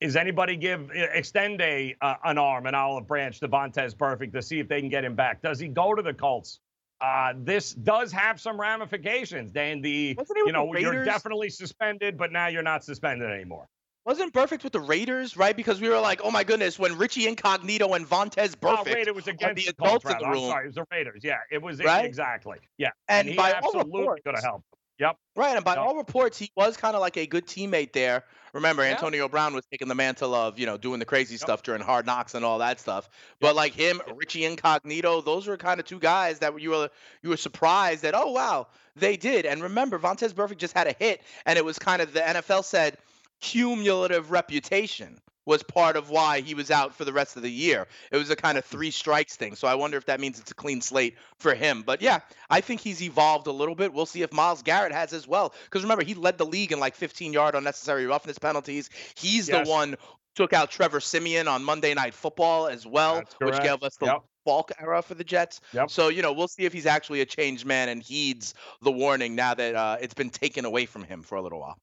is 0.00 0.16
anybody 0.16 0.56
give 0.56 0.90
extend 0.92 1.60
a 1.60 1.96
uh, 2.00 2.14
an 2.24 2.38
arm, 2.38 2.66
an 2.66 2.74
olive 2.74 3.06
branch 3.06 3.40
to 3.40 3.48
Vontaze 3.48 3.94
Burfict 3.94 4.32
to 4.32 4.42
see 4.42 4.60
if 4.60 4.68
they 4.68 4.80
can 4.80 4.88
get 4.88 5.04
him 5.04 5.14
back? 5.14 5.42
Does 5.42 5.58
he 5.58 5.68
go 5.68 5.94
to 5.94 6.02
the 6.02 6.14
Colts? 6.14 6.60
Uh, 7.00 7.34
this 7.36 7.72
does 7.72 8.10
have 8.12 8.40
some 8.40 8.58
ramifications. 8.58 9.52
Dan, 9.52 9.82
the 9.82 10.16
you 10.46 10.52
know 10.52 10.70
the 10.72 10.80
you're 10.80 11.04
definitely 11.04 11.50
suspended, 11.50 12.16
but 12.16 12.32
now 12.32 12.46
you're 12.48 12.62
not 12.62 12.84
suspended 12.84 13.30
anymore. 13.30 13.68
Wasn't 14.06 14.32
Burfict 14.32 14.62
with 14.62 14.72
the 14.72 14.80
Raiders, 14.80 15.36
right? 15.36 15.56
Because 15.56 15.80
we 15.80 15.88
were 15.88 15.98
like, 15.98 16.20
oh 16.22 16.30
my 16.30 16.44
goodness, 16.44 16.78
when 16.78 16.96
Richie 16.96 17.26
Incognito 17.26 17.94
and 17.94 18.08
Vontaze 18.08 18.54
Burfict. 18.54 18.78
Oh, 18.78 18.84
wait, 18.86 19.08
it 19.08 19.14
was 19.14 19.26
against 19.26 19.56
the, 19.56 19.72
the 19.76 19.84
adults 19.84 20.04
in 20.04 20.16
the 20.18 20.26
room. 20.26 20.44
I'm 20.44 20.50
sorry, 20.50 20.64
it 20.64 20.66
was 20.68 20.74
the 20.76 20.86
Raiders. 20.92 21.24
Yeah, 21.24 21.38
it 21.50 21.60
was 21.60 21.82
right? 21.82 22.04
exactly. 22.04 22.58
Yeah, 22.78 22.90
and, 23.08 23.26
and 23.26 23.30
he 23.30 23.36
by 23.36 23.50
absolutely 23.52 24.20
could 24.24 24.36
have 24.36 24.44
helped. 24.44 24.64
Yep. 24.98 25.16
Right, 25.36 25.56
and 25.56 25.64
by 25.64 25.74
Yep. 25.74 25.78
all 25.78 25.96
reports, 25.96 26.38
he 26.38 26.50
was 26.56 26.76
kind 26.76 26.94
of 26.94 27.00
like 27.00 27.18
a 27.18 27.26
good 27.26 27.46
teammate 27.46 27.92
there. 27.92 28.24
Remember, 28.54 28.82
Yeah. 28.82 28.92
Antonio 28.92 29.28
Brown 29.28 29.54
was 29.54 29.66
taking 29.70 29.88
the 29.88 29.94
mantle 29.94 30.34
of, 30.34 30.58
you 30.58 30.64
know, 30.64 30.78
doing 30.78 30.98
the 30.98 31.04
crazy 31.04 31.36
stuff 31.36 31.62
during 31.62 31.82
Hard 31.82 32.06
Knocks 32.06 32.34
and 32.34 32.44
all 32.44 32.58
that 32.58 32.80
stuff. 32.80 33.10
But 33.38 33.54
like 33.54 33.74
him, 33.74 34.00
Richie 34.14 34.46
Incognito, 34.46 35.20
those 35.20 35.46
were 35.46 35.58
kind 35.58 35.78
of 35.78 35.84
two 35.84 35.98
guys 35.98 36.38
that 36.38 36.58
you 36.58 36.70
were 36.70 36.88
you 37.22 37.28
were 37.28 37.36
surprised 37.36 38.02
that 38.02 38.14
oh 38.14 38.30
wow 38.32 38.68
they 38.94 39.18
did. 39.18 39.44
And 39.44 39.62
remember, 39.62 39.98
Vontaze 39.98 40.32
Burfict 40.32 40.56
just 40.56 40.72
had 40.72 40.86
a 40.86 40.94
hit, 40.98 41.20
and 41.44 41.58
it 41.58 41.64
was 41.64 41.78
kind 41.78 42.00
of 42.00 42.14
the 42.14 42.20
NFL 42.20 42.64
said 42.64 42.96
cumulative 43.40 44.30
reputation 44.30 45.20
was 45.46 45.62
part 45.62 45.96
of 45.96 46.10
why 46.10 46.40
he 46.40 46.54
was 46.54 46.70
out 46.70 46.94
for 46.94 47.04
the 47.04 47.12
rest 47.12 47.36
of 47.36 47.42
the 47.42 47.50
year. 47.50 47.86
It 48.10 48.16
was 48.18 48.28
a 48.28 48.36
kind 48.36 48.58
of 48.58 48.64
three 48.64 48.90
strikes 48.90 49.36
thing. 49.36 49.54
So 49.54 49.66
I 49.66 49.76
wonder 49.76 49.96
if 49.96 50.04
that 50.06 50.20
means 50.20 50.38
it's 50.38 50.50
a 50.50 50.54
clean 50.54 50.80
slate 50.82 51.16
for 51.38 51.54
him. 51.54 51.82
But 51.82 52.02
yeah, 52.02 52.18
I 52.50 52.60
think 52.60 52.80
he's 52.80 53.00
evolved 53.02 53.46
a 53.46 53.52
little 53.52 53.74
bit. 53.76 53.92
We'll 53.94 54.06
see 54.06 54.22
if 54.22 54.32
Myles 54.32 54.62
Garrett 54.62 54.92
has 54.92 55.12
as 55.12 55.26
well. 55.26 55.54
Because 55.64 55.82
remember, 55.82 56.04
he 56.04 56.14
led 56.14 56.36
the 56.36 56.44
league 56.46 56.72
in 56.72 56.80
like 56.80 56.94
15 56.94 57.32
yard 57.32 57.54
unnecessary 57.54 58.06
roughness 58.06 58.38
penalties. 58.38 58.90
He's 59.14 59.48
Yes. 59.48 59.64
the 59.66 59.70
one 59.70 59.90
who 59.92 59.96
took 60.34 60.52
out 60.52 60.70
Trevor 60.70 61.00
Siemian 61.00 61.48
on 61.48 61.64
Monday 61.64 61.94
Night 61.94 62.12
Football 62.12 62.66
as 62.66 62.84
well, 62.84 63.22
which 63.40 63.58
gave 63.62 63.82
us 63.82 63.96
the 63.96 64.06
Yep. 64.06 64.22
Falk 64.44 64.72
era 64.78 65.00
for 65.02 65.14
the 65.14 65.24
Jets. 65.24 65.60
Yep. 65.72 65.90
So, 65.90 66.08
you 66.08 66.22
know, 66.22 66.32
we'll 66.32 66.46
see 66.48 66.64
if 66.64 66.72
he's 66.72 66.86
actually 66.86 67.20
a 67.20 67.26
changed 67.26 67.64
man 67.64 67.88
and 67.88 68.02
heeds 68.02 68.54
the 68.82 68.92
warning 68.92 69.34
now 69.34 69.54
that 69.54 69.74
uh, 69.74 69.96
it's 70.00 70.14
been 70.14 70.30
taken 70.30 70.64
away 70.64 70.86
from 70.86 71.02
him 71.04 71.22
for 71.22 71.36
a 71.36 71.42
little 71.42 71.60
while. 71.60 71.78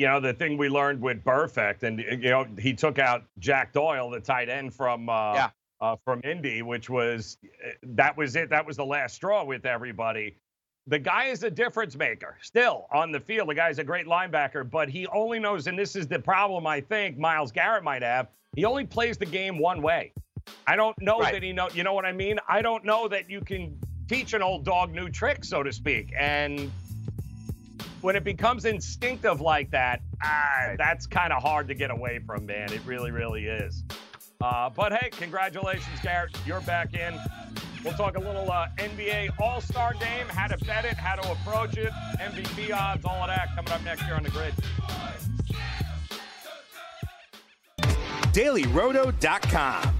You 0.00 0.06
know, 0.06 0.18
the 0.18 0.32
thing 0.32 0.56
we 0.56 0.70
learned 0.70 1.02
with 1.02 1.22
Burfict, 1.22 1.82
and 1.82 1.98
you 1.98 2.30
know, 2.30 2.46
he 2.58 2.72
took 2.72 2.98
out 2.98 3.24
Jack 3.38 3.74
Doyle, 3.74 4.08
the 4.08 4.18
tight 4.18 4.48
end 4.48 4.72
from 4.72 5.10
uh, 5.10 5.34
Yeah. 5.34 5.50
uh, 5.82 5.96
from 6.06 6.22
Indy, 6.24 6.62
which 6.62 6.88
was 6.88 7.36
that 7.82 8.16
was 8.16 8.34
it. 8.34 8.48
That 8.48 8.64
was 8.66 8.78
the 8.78 8.84
last 8.86 9.14
straw 9.16 9.44
with 9.44 9.66
everybody. 9.66 10.36
The 10.86 10.98
guy 10.98 11.26
is 11.26 11.42
a 11.42 11.50
difference 11.50 11.96
maker 11.96 12.38
still 12.40 12.86
on 12.90 13.12
the 13.12 13.20
field. 13.20 13.50
The 13.50 13.54
guy's 13.54 13.78
a 13.78 13.84
great 13.84 14.06
linebacker, 14.06 14.70
but 14.70 14.88
he 14.88 15.06
only 15.08 15.38
knows, 15.38 15.66
and 15.66 15.78
this 15.78 15.94
is 15.94 16.06
the 16.08 16.18
problem 16.18 16.66
I 16.66 16.80
think 16.80 17.18
Myles 17.18 17.52
Garrett 17.52 17.84
might 17.84 18.00
have. 18.02 18.28
He 18.56 18.64
only 18.64 18.86
plays 18.86 19.18
the 19.18 19.26
game 19.26 19.58
one 19.58 19.82
way. 19.82 20.14
I 20.66 20.76
don't 20.76 20.98
know 21.02 21.18
Right. 21.18 21.34
that 21.34 21.42
he 21.42 21.52
know. 21.52 21.68
You 21.74 21.84
know 21.84 21.92
what 21.92 22.06
I 22.06 22.12
mean? 22.12 22.38
I 22.48 22.62
don't 22.62 22.86
know 22.86 23.06
that 23.08 23.28
you 23.28 23.42
can 23.42 23.78
teach 24.08 24.32
an 24.32 24.40
old 24.40 24.64
dog 24.64 24.94
new 24.94 25.10
tricks, 25.10 25.50
so 25.50 25.62
to 25.62 25.70
speak. 25.70 26.14
And 26.18 26.72
when 28.00 28.16
it 28.16 28.24
becomes 28.24 28.64
instinctive 28.64 29.40
like 29.40 29.70
that, 29.70 30.00
ah, 30.22 30.74
that's 30.76 31.06
kind 31.06 31.32
of 31.32 31.42
hard 31.42 31.68
to 31.68 31.74
get 31.74 31.90
away 31.90 32.20
from, 32.26 32.46
man. 32.46 32.72
It 32.72 32.80
really, 32.84 33.10
really 33.10 33.46
is. 33.46 33.84
Uh, 34.40 34.70
but 34.70 34.92
hey, 34.92 35.10
congratulations, 35.10 36.00
Garrett. 36.02 36.34
You're 36.46 36.62
back 36.62 36.94
in. 36.94 37.18
We'll 37.84 37.94
talk 37.94 38.16
a 38.16 38.20
little 38.20 38.50
uh, 38.50 38.68
NBA 38.76 39.30
All 39.40 39.60
Star 39.60 39.94
game, 39.94 40.26
how 40.28 40.46
to 40.46 40.56
bet 40.64 40.84
it, 40.84 40.94
how 40.94 41.16
to 41.16 41.32
approach 41.32 41.76
it, 41.76 41.92
MVP 42.18 42.74
odds, 42.74 43.04
all 43.04 43.22
of 43.22 43.28
that 43.28 43.54
coming 43.54 43.72
up 43.72 43.82
next 43.84 44.04
year 44.04 44.14
on 44.14 44.22
the 44.22 44.30
grid. 44.30 44.54
DailyRoto.com. 48.32 49.99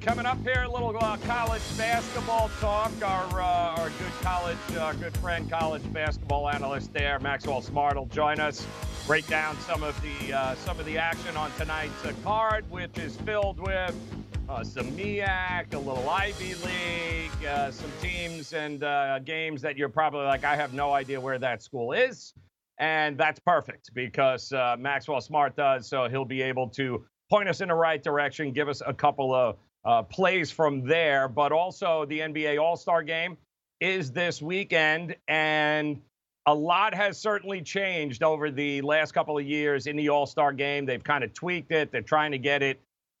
coming 0.00 0.26
up 0.26 0.38
here, 0.42 0.62
a 0.62 0.70
little 0.70 0.96
uh, 1.00 1.16
college 1.18 1.62
basketball 1.76 2.50
talk. 2.60 2.92
Our 3.02 3.40
uh, 3.40 3.80
our 3.80 3.88
good 3.88 4.12
college, 4.22 4.56
uh, 4.78 4.92
good 4.94 5.16
friend, 5.18 5.50
college 5.50 5.82
basketball 5.92 6.48
analyst 6.48 6.92
there, 6.92 7.18
Maxwell 7.18 7.62
Smart, 7.62 7.96
will 7.96 8.06
join 8.06 8.38
us, 8.38 8.66
break 9.06 9.26
down 9.26 9.58
some 9.60 9.82
of 9.82 10.00
the 10.02 10.32
uh, 10.32 10.54
some 10.56 10.78
of 10.78 10.86
the 10.86 10.98
action 10.98 11.36
on 11.36 11.50
tonight's 11.56 12.04
uh, 12.04 12.12
card, 12.22 12.70
which 12.70 12.96
is 12.98 13.16
filled 13.16 13.58
with 13.58 13.94
uh, 14.48 14.62
some 14.62 14.86
MEAC, 14.92 15.74
a 15.74 15.78
little 15.78 16.08
Ivy 16.08 16.54
League, 16.54 17.72
some 17.72 17.90
teams 18.00 18.52
and 18.52 18.80
games 19.24 19.62
that 19.62 19.76
you're 19.76 19.88
probably 19.88 20.24
like, 20.24 20.44
I 20.44 20.56
have 20.56 20.72
no 20.72 20.92
idea 20.92 21.20
where 21.20 21.38
that 21.38 21.62
school 21.62 21.92
is. 21.92 22.32
And 22.78 23.18
that's 23.18 23.40
perfect 23.40 23.90
because 23.92 24.52
Maxwell 24.78 25.20
Smart 25.20 25.56
does. 25.56 25.88
So 25.88 26.08
he'll 26.08 26.24
be 26.24 26.40
able 26.42 26.68
to 26.70 27.04
point 27.28 27.48
us 27.48 27.60
in 27.60 27.68
the 27.68 27.74
right 27.74 28.02
direction, 28.02 28.52
give 28.52 28.68
us 28.68 28.80
a 28.86 28.94
couple 28.94 29.34
of 29.34 29.56
uh, 29.88 30.02
plays 30.02 30.50
from 30.50 30.84
there. 30.84 31.28
But 31.28 31.50
also, 31.50 32.04
the 32.04 32.20
NBA 32.20 32.60
All 32.62 32.76
Star 32.76 33.02
game 33.02 33.38
is 33.80 34.12
this 34.12 34.42
weekend. 34.42 35.16
And 35.26 36.00
a 36.46 36.54
lot 36.54 36.94
has 36.94 37.18
certainly 37.18 37.62
changed 37.62 38.22
over 38.22 38.50
the 38.50 38.82
last 38.82 39.12
couple 39.12 39.38
of 39.38 39.46
years 39.46 39.86
in 39.86 39.96
the 39.96 40.10
All 40.10 40.26
Star 40.26 40.52
game. 40.52 40.84
They've 40.84 41.02
kind 41.02 41.24
of 41.24 41.32
tweaked 41.32 41.72
it, 41.72 41.90
they're 41.90 42.02
trying 42.02 42.32
to 42.32 42.38
get 42.38 42.62
it. 42.62 42.78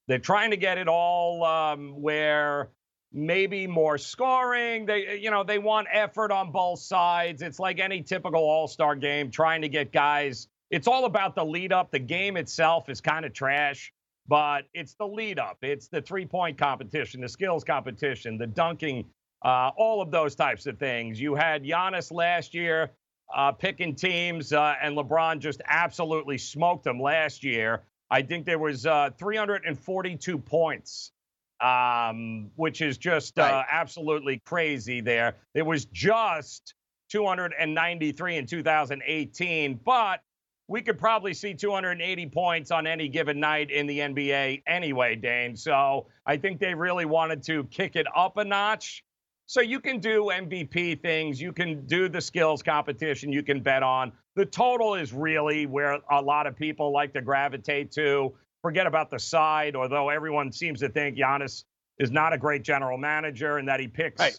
They're 0.08 0.18
trying 0.18 0.50
to 0.50 0.56
get 0.56 0.78
it 0.78 0.88
all 0.88 1.44
um, 1.44 2.00
where 2.00 2.70
maybe 3.12 3.66
more 3.66 3.98
scoring. 3.98 4.86
They, 4.86 5.18
you 5.18 5.30
know, 5.30 5.44
they 5.44 5.58
want 5.58 5.86
effort 5.92 6.32
on 6.32 6.50
both 6.50 6.80
sides. 6.80 7.42
It's 7.42 7.58
like 7.58 7.78
any 7.78 8.02
typical 8.02 8.40
All 8.40 8.68
Star 8.68 8.94
game, 8.94 9.30
trying 9.30 9.62
to 9.62 9.68
get 9.68 9.90
guys. 9.90 10.48
It's 10.70 10.86
all 10.86 11.06
about 11.06 11.34
the 11.34 11.44
lead 11.44 11.72
up. 11.72 11.90
The 11.90 11.98
game 11.98 12.36
itself 12.36 12.90
is 12.90 13.00
kind 13.00 13.24
of 13.24 13.32
trash, 13.32 13.92
but 14.28 14.66
it's 14.74 14.94
the 14.94 15.06
lead 15.06 15.38
up. 15.38 15.58
It's 15.62 15.88
the 15.88 16.02
three 16.02 16.26
point 16.26 16.58
competition, 16.58 17.20
the 17.20 17.28
skills 17.28 17.64
competition, 17.64 18.38
the 18.38 18.46
dunking, 18.46 19.06
uh, 19.44 19.70
all 19.76 20.00
of 20.02 20.10
those 20.10 20.34
types 20.34 20.66
of 20.66 20.78
things. 20.78 21.20
You 21.20 21.34
had 21.34 21.64
Giannis 21.64 22.12
last 22.12 22.54
year 22.54 22.90
uh, 23.34 23.52
picking 23.52 23.94
teams, 23.94 24.52
uh, 24.52 24.74
and 24.82 24.96
LeBron 24.96 25.38
just 25.40 25.62
absolutely 25.66 26.38
smoked 26.38 26.84
them 26.84 27.00
last 27.00 27.44
year. 27.44 27.82
I 28.10 28.22
think 28.22 28.46
there 28.46 28.58
was 28.58 28.86
uh, 28.86 29.10
342 29.18 30.38
points 30.38 31.12
um, 31.60 32.50
which 32.56 32.80
is 32.82 32.98
just 32.98 33.38
uh, 33.38 33.42
Right. 33.42 33.66
absolutely 33.70 34.40
crazy 34.44 35.00
there. 35.00 35.36
It 35.54 35.62
was 35.66 35.86
just 35.86 36.74
293 37.10 38.36
in 38.36 38.46
2018, 38.46 39.80
but 39.84 40.20
we 40.68 40.82
could 40.82 40.98
probably 40.98 41.32
see 41.32 41.54
280 41.54 42.26
points 42.26 42.70
on 42.70 42.86
any 42.86 43.08
given 43.08 43.40
night 43.40 43.70
in 43.70 43.86
the 43.86 43.98
NBA 44.00 44.62
anyway, 44.66 45.16
Dane. 45.16 45.56
So 45.56 46.06
I 46.26 46.36
think 46.36 46.60
they 46.60 46.74
really 46.74 47.06
wanted 47.06 47.42
to 47.44 47.64
kick 47.64 47.96
it 47.96 48.06
up 48.14 48.36
a 48.36 48.44
notch. 48.44 49.02
So 49.46 49.62
you 49.62 49.80
can 49.80 49.98
do 49.98 50.24
MVP 50.24 51.00
things, 51.00 51.40
you 51.40 51.54
can 51.54 51.86
do 51.86 52.10
the 52.10 52.20
skills 52.20 52.62
competition, 52.62 53.32
you 53.32 53.42
can 53.42 53.62
bet 53.62 53.82
on. 53.82 54.12
The 54.36 54.44
total 54.44 54.94
is 54.94 55.14
really 55.14 55.64
where 55.64 56.00
a 56.10 56.20
lot 56.20 56.46
of 56.46 56.54
people 56.54 56.92
like 56.92 57.14
to 57.14 57.22
gravitate 57.22 57.90
to. 57.92 58.34
Forget 58.60 58.86
about 58.86 59.08
the 59.08 59.18
side, 59.18 59.74
although 59.74 60.10
everyone 60.10 60.52
seems 60.52 60.80
to 60.80 60.90
think 60.90 61.16
Giannis 61.16 61.64
is 61.98 62.10
not 62.10 62.34
a 62.34 62.38
great 62.38 62.62
general 62.62 62.98
manager 62.98 63.56
and 63.56 63.68
that 63.68 63.80
he 63.80 63.88
picks 63.88 64.20
Right. 64.20 64.38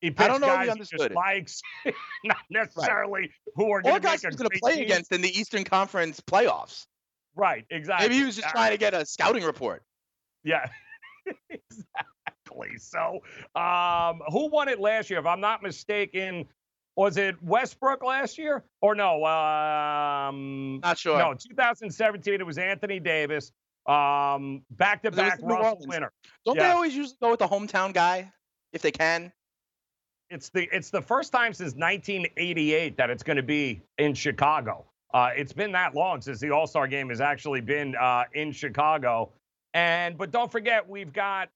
He 0.00 0.10
picks 0.10 0.28
don't 0.28 0.40
know 0.40 0.48
if 0.48 0.52
guys 0.54 0.60
he 0.60 0.66
he 0.66 0.70
understood 0.70 1.10
it. 1.10 1.14
likes, 1.14 1.60
not 2.24 2.38
necessarily 2.50 3.30
who 3.54 3.70
are 3.70 3.82
going 3.82 4.00
to 4.00 4.00
make 4.00 4.02
guys 4.02 4.24
a 4.24 4.28
he's 4.28 4.36
going 4.36 4.50
to 4.50 4.58
play 4.60 4.76
team. 4.76 4.84
against 4.84 5.12
in 5.12 5.20
the 5.20 5.38
Eastern 5.38 5.64
Conference 5.64 6.20
playoffs. 6.20 6.86
Right, 7.34 7.64
exactly. 7.70 8.08
Maybe 8.08 8.18
he 8.18 8.24
was 8.24 8.36
just 8.36 8.48
trying 8.48 8.72
to 8.72 8.78
get 8.78 8.94
a 8.94 9.04
scouting 9.06 9.44
report. 9.44 9.82
Yeah, 10.44 10.66
exactly. 11.50 12.78
So, 12.78 13.20
um, 13.54 14.20
who 14.28 14.48
won 14.48 14.68
it 14.68 14.80
last 14.80 15.10
year? 15.10 15.18
If 15.18 15.26
I'm 15.26 15.40
not 15.40 15.62
mistaken, 15.62 16.46
was 16.96 17.16
it 17.16 17.40
Westbrook 17.42 18.02
last 18.02 18.38
year 18.38 18.64
or 18.80 18.96
no? 18.96 19.24
Um, 19.24 20.80
Not 20.80 20.98
sure. 20.98 21.18
no, 21.18 21.32
2017. 21.34 22.34
It 22.34 22.44
was 22.44 22.58
Anthony 22.58 22.98
Davis. 22.98 23.52
Um, 23.86 24.62
back 24.72 25.02
to 25.04 25.10
back 25.10 25.38
Russell 25.40 25.78
winner. 25.86 26.12
Don't 26.44 26.58
they 26.58 26.66
always 26.66 26.94
usually 26.94 27.16
go 27.22 27.30
with 27.30 27.38
the 27.38 27.46
hometown 27.46 27.94
guy 27.94 28.32
if 28.72 28.82
they 28.82 28.90
can? 28.90 29.32
It's 30.30 30.50
the 30.50 30.68
it's 30.72 30.90
the 30.90 31.00
first 31.00 31.32
time 31.32 31.54
since 31.54 31.74
1988 31.74 32.96
that 32.98 33.10
it's 33.10 33.22
going 33.22 33.38
to 33.38 33.42
be 33.42 33.82
in 33.96 34.14
Chicago. 34.14 34.84
Uh, 35.14 35.30
it's 35.34 35.52
been 35.54 35.72
that 35.72 35.94
long 35.94 36.20
since 36.20 36.38
the 36.38 36.50
All 36.50 36.66
Star 36.66 36.86
game 36.86 37.08
has 37.08 37.20
actually 37.20 37.62
been 37.62 37.96
uh, 37.96 38.24
in 38.34 38.52
Chicago. 38.52 39.32
And 39.72 40.18
but 40.18 40.30
don't 40.30 40.52
forget 40.52 40.88
we've 40.88 41.12
got 41.12 41.48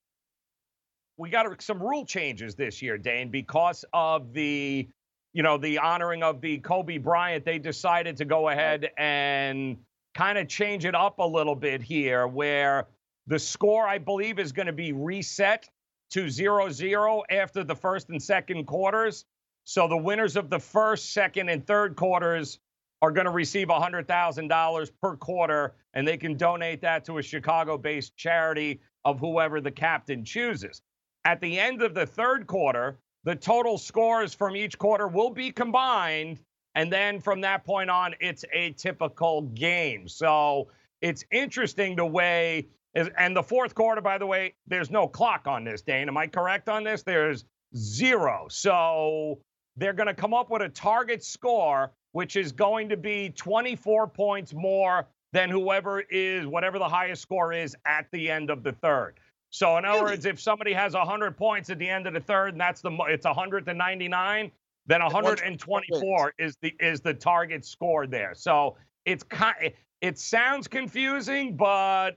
we 1.19 1.29
got 1.31 1.63
some 1.63 1.83
rule 1.83 2.07
changes 2.07 2.55
this 2.55 2.81
year, 2.81 2.97
Dane, 2.97 3.31
because 3.31 3.85
of 3.93 4.33
the 4.33 4.89
you 5.35 5.43
know 5.43 5.59
the 5.59 5.79
honoring 5.79 6.23
of 6.23 6.41
the 6.41 6.59
Kobe 6.59 6.99
Bryant. 6.99 7.45
They 7.45 7.59
decided 7.59 8.17
to 8.19 8.25
go 8.25 8.49
ahead 8.49 8.91
and 8.97 9.77
kind 10.15 10.39
of 10.39 10.49
change 10.49 10.85
it 10.87 10.95
up 10.95 11.19
a 11.19 11.27
little 11.27 11.55
bit 11.55 11.83
here, 11.83 12.27
where 12.27 12.87
The 13.27 13.39
score, 13.39 13.87
I 13.87 13.99
believe, 13.99 14.39
is 14.39 14.53
going 14.53 14.67
to 14.67 14.73
be 14.73 14.93
reset 14.93 15.69
to 16.13 16.31
0 16.31 16.71
0 16.71 17.23
after 17.31 17.65
the 17.65 17.75
first 17.75 18.09
and 18.09 18.23
second 18.23 18.67
quarters. 18.67 19.25
So 19.65 19.87
the 19.87 19.97
winners 19.97 20.37
of 20.37 20.51
the 20.51 20.59
first, 20.59 21.13
second, 21.13 21.49
and 21.49 21.67
third 21.67 21.97
quarters 21.97 22.59
are 23.01 23.11
going 23.11 23.27
to 23.27 23.33
receive 23.33 23.69
$100,000 23.69 24.91
per 25.01 25.17
quarter, 25.17 25.75
and 25.95 26.07
they 26.07 26.17
can 26.17 26.37
donate 26.37 26.81
that 26.83 27.05
to 27.05 27.19
a 27.19 27.23
Chicago 27.23 27.77
based 27.77 28.17
charity 28.17 28.81
of 29.05 29.19
whoever 29.19 29.61
the 29.61 29.71
captain 29.71 30.25
chooses. 30.25 30.83
At 31.25 31.41
the 31.41 31.59
end 31.59 31.83
of 31.83 31.95
the 31.95 32.07
third 32.07 32.47
quarter, 32.47 32.99
the 33.25 33.37
total 33.37 33.79
scores 33.79 34.35
from 34.35 34.57
each 34.57 34.79
quarter 34.79 35.09
will 35.09 35.31
be 35.31 35.51
combined. 35.51 36.41
And 36.75 36.93
then 36.93 37.21
from 37.21 37.43
that 37.43 37.65
point 37.65 37.91
on, 37.91 38.15
it's 38.21 38.45
a 38.53 38.71
typical 38.73 39.43
game. 39.43 40.09
So 40.09 40.69
it's 41.01 41.25
interesting 41.31 41.97
the 41.97 42.07
way, 42.07 42.69
and 42.95 43.37
the 43.37 43.43
fourth 43.43 43.75
quarter, 43.75 44.01
by 44.01 44.19
the 44.19 44.27
way, 44.27 44.55
there's 44.67 44.91
no 44.91 45.09
clock 45.09 45.47
on 45.47 45.65
this, 45.65 45.83
Dane. 45.83 46.09
Am 46.09 46.17
I 46.17 46.27
correct 46.27 46.69
on 46.69 46.85
this? 46.85 47.03
There's 47.03 47.45
zero. 47.75 48.47
So 48.51 49.39
they're 49.77 49.95
going 49.95 50.09
to 50.09 50.15
come 50.15 50.35
up 50.35 50.51
with 50.51 50.63
a 50.63 50.69
target 50.69 51.25
score 51.25 51.93
which 52.13 52.37
is 52.37 52.53
going 52.53 52.89
to 52.91 52.97
be 52.97 53.31
24 53.31 54.07
points 54.07 54.55
more 54.55 55.09
than 55.33 55.51
whoever 55.51 56.01
is, 56.01 56.47
whatever 56.47 56.79
the 56.79 56.89
highest 56.89 57.23
score 57.23 57.53
is 57.53 57.75
at 57.87 58.07
the 58.13 58.31
end 58.31 58.51
of 58.51 58.63
the 58.63 58.73
third. 58.73 59.15
So, 59.51 59.77
in 59.77 59.85
other 59.85 60.03
words, 60.03 60.25
if 60.25 60.41
somebody 60.41 60.73
has 60.73 60.95
100 60.95 61.37
points 61.37 61.69
at 61.69 61.79
the 61.79 61.89
end 61.89 62.07
of 62.07 62.15
the 62.15 62.21
third, 62.21 62.53
and 62.53 62.61
that's 62.61 62.81
the 62.81 62.91
it's 63.09 63.27
199, 63.27 64.51
then 64.87 65.03
124 65.03 66.35
is 66.39 66.57
the 66.63 66.75
is 66.81 67.01
the 67.01 67.13
target 67.13 67.65
score 67.65 68.07
there. 68.07 68.33
So 68.35 68.77
it's 69.05 69.23
kind 69.23 69.73
it 70.01 70.19
sounds 70.19 70.69
confusing, 70.69 71.57
but 71.57 72.13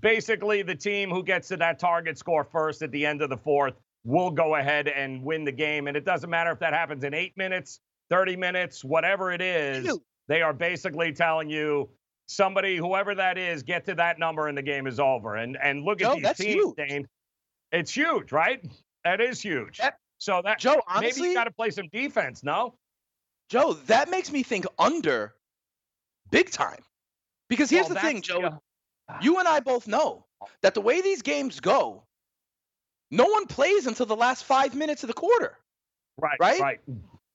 basically 0.00 0.62
the 0.62 0.74
team 0.74 1.10
who 1.10 1.22
gets 1.22 1.48
to 1.48 1.56
that 1.56 1.78
target 1.78 2.18
score 2.18 2.44
first 2.44 2.82
at 2.82 2.90
the 2.90 3.04
end 3.04 3.22
of 3.22 3.30
the 3.30 3.36
fourth 3.36 3.74
will 4.04 4.30
go 4.30 4.56
ahead 4.56 4.88
and 4.88 5.22
win 5.22 5.44
the 5.44 5.52
game. 5.52 5.88
And 5.88 5.96
it 5.96 6.04
doesn't 6.04 6.30
matter 6.30 6.50
if 6.50 6.58
that 6.60 6.72
happens 6.72 7.04
in 7.04 7.14
eight 7.14 7.36
minutes 7.36 7.80
30 8.10 8.36
minutes, 8.36 8.84
whatever 8.84 9.32
it 9.32 9.40
is, 9.40 9.98
they 10.28 10.42
are 10.42 10.52
basically 10.52 11.12
telling 11.12 11.50
you 11.50 11.88
somebody, 12.26 12.76
whoever 12.76 13.14
that 13.14 13.38
is, 13.38 13.62
get 13.62 13.84
to 13.86 13.94
that 13.94 14.18
number 14.18 14.48
and 14.48 14.56
the 14.56 14.62
game 14.62 14.86
is 14.86 15.00
over. 15.00 15.36
And 15.36 15.56
and 15.62 15.84
look 15.84 15.98
Joe, 15.98 16.18
at 16.22 16.36
these 16.36 16.46
teams, 16.46 16.54
huge. 16.54 16.76
Dane. 16.76 17.08
It's 17.72 17.92
huge, 17.92 18.32
right? 18.32 18.64
That 19.04 19.20
is 19.20 19.40
huge. 19.40 19.78
That, 19.78 19.98
so 20.18 20.40
that 20.44 20.58
Joe, 20.58 20.80
honestly, 20.88 21.22
maybe 21.22 21.30
you 21.30 21.34
got 21.34 21.44
to 21.44 21.50
play 21.50 21.70
some 21.70 21.88
defense, 21.92 22.42
no? 22.42 22.74
Joe, 23.50 23.74
that 23.86 24.10
makes 24.10 24.30
me 24.30 24.42
think 24.42 24.66
under 24.78 25.34
big 26.30 26.50
time. 26.50 26.80
Because 27.48 27.70
here's 27.70 27.86
well, 27.86 27.94
the 27.94 28.00
thing, 28.00 28.20
Joe. 28.20 28.40
Yeah. 28.40 28.50
You 29.22 29.38
and 29.38 29.48
I 29.48 29.60
both 29.60 29.88
know 29.88 30.26
that 30.62 30.74
the 30.74 30.80
way 30.80 31.00
these 31.00 31.22
games 31.22 31.60
go, 31.60 32.04
no 33.10 33.26
one 33.26 33.46
plays 33.46 33.86
until 33.86 34.06
the 34.06 34.16
last 34.16 34.44
five 34.44 34.74
minutes 34.74 35.02
of 35.02 35.08
the 35.08 35.14
quarter. 35.14 35.56
Right. 36.18 36.36
Right. 36.40 36.60
Right. 36.60 36.80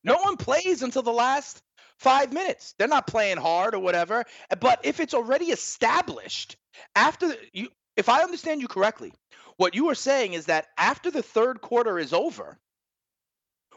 No 0.04 0.18
one 0.18 0.36
plays 0.36 0.82
until 0.82 1.02
the 1.02 1.12
last 1.12 1.62
five 1.98 2.32
minutes. 2.32 2.74
They're 2.78 2.88
not 2.88 3.06
playing 3.06 3.38
hard 3.38 3.74
or 3.74 3.80
whatever. 3.80 4.24
But 4.60 4.80
if 4.84 5.00
it's 5.00 5.14
already 5.14 5.46
established 5.46 6.56
after 6.94 7.34
you, 7.52 7.68
if 7.96 8.08
I 8.08 8.22
understand 8.22 8.60
you 8.60 8.68
correctly, 8.68 9.12
what 9.56 9.74
you 9.74 9.88
are 9.90 9.94
saying 9.94 10.34
is 10.34 10.46
that 10.46 10.68
after 10.76 11.10
the 11.10 11.22
third 11.22 11.60
quarter 11.60 11.98
is 11.98 12.12
over, 12.12 12.58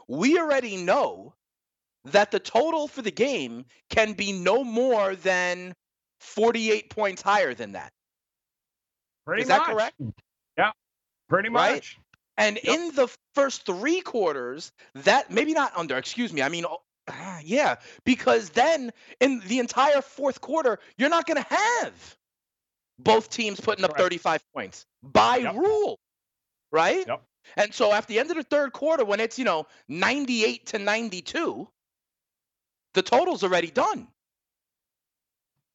we 0.07 0.37
already 0.39 0.77
know 0.77 1.33
that 2.05 2.31
the 2.31 2.39
total 2.39 2.87
for 2.87 3.01
the 3.01 3.11
game 3.11 3.65
can 3.89 4.13
be 4.13 4.31
no 4.31 4.63
more 4.63 5.15
than 5.15 5.73
48 6.19 6.89
points 6.89 7.21
higher 7.21 7.53
than 7.53 7.73
that. 7.73 7.91
Pretty 9.25 9.43
is 9.43 9.49
much. 9.49 9.59
that 9.59 9.73
correct? 9.73 9.95
Yeah. 10.57 10.71
Pretty 11.29 11.49
much. 11.49 11.71
Right? 11.71 11.83
And 12.37 12.59
yep. 12.63 12.75
in 12.75 12.95
the 12.95 13.13
first 13.33 13.65
three 13.65 14.01
quarters, 14.01 14.71
that 14.95 15.31
maybe 15.31 15.53
not 15.53 15.75
under, 15.75 15.97
excuse 15.97 16.31
me. 16.31 16.41
I 16.41 16.49
mean, 16.49 16.65
uh, 17.07 17.39
yeah, 17.43 17.75
because 18.05 18.51
then 18.51 18.91
in 19.19 19.41
the 19.47 19.59
entire 19.59 20.01
fourth 20.01 20.39
quarter, 20.41 20.79
you're 20.97 21.09
not 21.09 21.25
going 21.25 21.43
to 21.43 21.53
have 21.53 22.17
both 22.99 23.29
teams 23.29 23.59
putting 23.59 23.85
up 23.85 23.97
35 23.97 24.41
points 24.53 24.85
by 25.03 25.37
yep. 25.37 25.55
rule, 25.55 25.99
right? 26.71 27.07
Yep. 27.07 27.21
And 27.55 27.73
so 27.73 27.93
at 27.93 28.07
the 28.07 28.19
end 28.19 28.29
of 28.29 28.37
the 28.37 28.43
third 28.43 28.73
quarter, 28.73 29.05
when 29.05 29.19
it's, 29.19 29.39
you 29.39 29.45
know, 29.45 29.67
98 29.87 30.65
to 30.67 30.79
92, 30.79 31.67
the 32.93 33.01
total's 33.01 33.43
already 33.43 33.71
done 33.71 34.07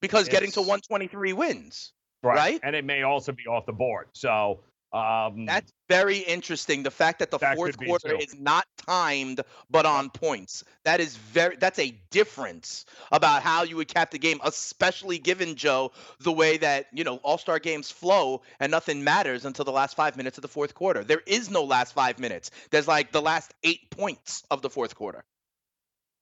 because 0.02 0.26
it's, 0.26 0.32
getting 0.32 0.50
to 0.52 0.60
123 0.60 1.32
wins. 1.32 1.92
Right. 2.22 2.36
right. 2.36 2.60
And 2.62 2.76
it 2.76 2.84
may 2.84 3.02
also 3.02 3.32
be 3.32 3.46
off 3.46 3.64
the 3.64 3.72
board. 3.72 4.08
So 4.12 4.60
um, 4.92 5.46
That's 5.46 5.72
very 5.88 6.18
interesting. 6.18 6.82
The 6.82 6.90
fact 6.90 7.20
that 7.20 7.30
the 7.30 7.38
that 7.38 7.56
fourth 7.56 7.78
quarter 7.78 8.14
is 8.14 8.38
not 8.38 8.66
timed 8.86 9.40
but 9.70 9.86
on 9.86 10.10
points. 10.10 10.64
That 10.84 11.00
is 11.00 11.16
very 11.16 11.56
that's 11.56 11.78
a 11.78 11.96
difference 12.10 12.84
about 13.10 13.42
how 13.42 13.62
you 13.62 13.76
would 13.76 13.88
cap 13.88 14.10
the 14.10 14.18
game, 14.18 14.38
especially 14.44 15.18
given 15.18 15.54
Joe 15.56 15.92
the 16.20 16.32
way 16.32 16.58
that, 16.58 16.86
you 16.92 17.04
know, 17.04 17.16
all-star 17.16 17.58
games 17.58 17.90
flow 17.90 18.42
and 18.60 18.70
nothing 18.70 19.02
matters 19.02 19.46
until 19.46 19.64
the 19.64 19.72
last 19.72 19.96
5 19.96 20.16
minutes 20.16 20.36
of 20.36 20.42
the 20.42 20.48
fourth 20.48 20.74
quarter. 20.74 21.04
There 21.04 21.22
is 21.26 21.50
no 21.50 21.64
last 21.64 21.94
5 21.94 22.18
minutes. 22.18 22.50
There's 22.70 22.88
like 22.88 23.12
the 23.12 23.22
last 23.22 23.54
8 23.64 23.90
points 23.90 24.44
of 24.50 24.60
the 24.60 24.68
fourth 24.68 24.94
quarter. 24.94 25.24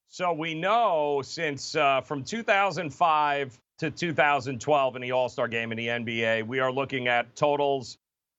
So 0.09 0.33
we 0.33 0.55
know 0.55 1.23
since 1.25 1.75
uh, 1.75 2.03
from 2.03 2.23
2005 2.23 3.61
to 3.81 3.91
2012 3.91 4.97
in 4.97 5.03
the 5.03 5.13
All-Star 5.13 5.49
game 5.49 5.73
in 5.73 5.79
the 5.79 5.89
NBA, 5.89 6.47
we 6.47 6.61
are 6.61 6.71
looking 6.71 7.09
at 7.09 7.35
totals 7.35 7.97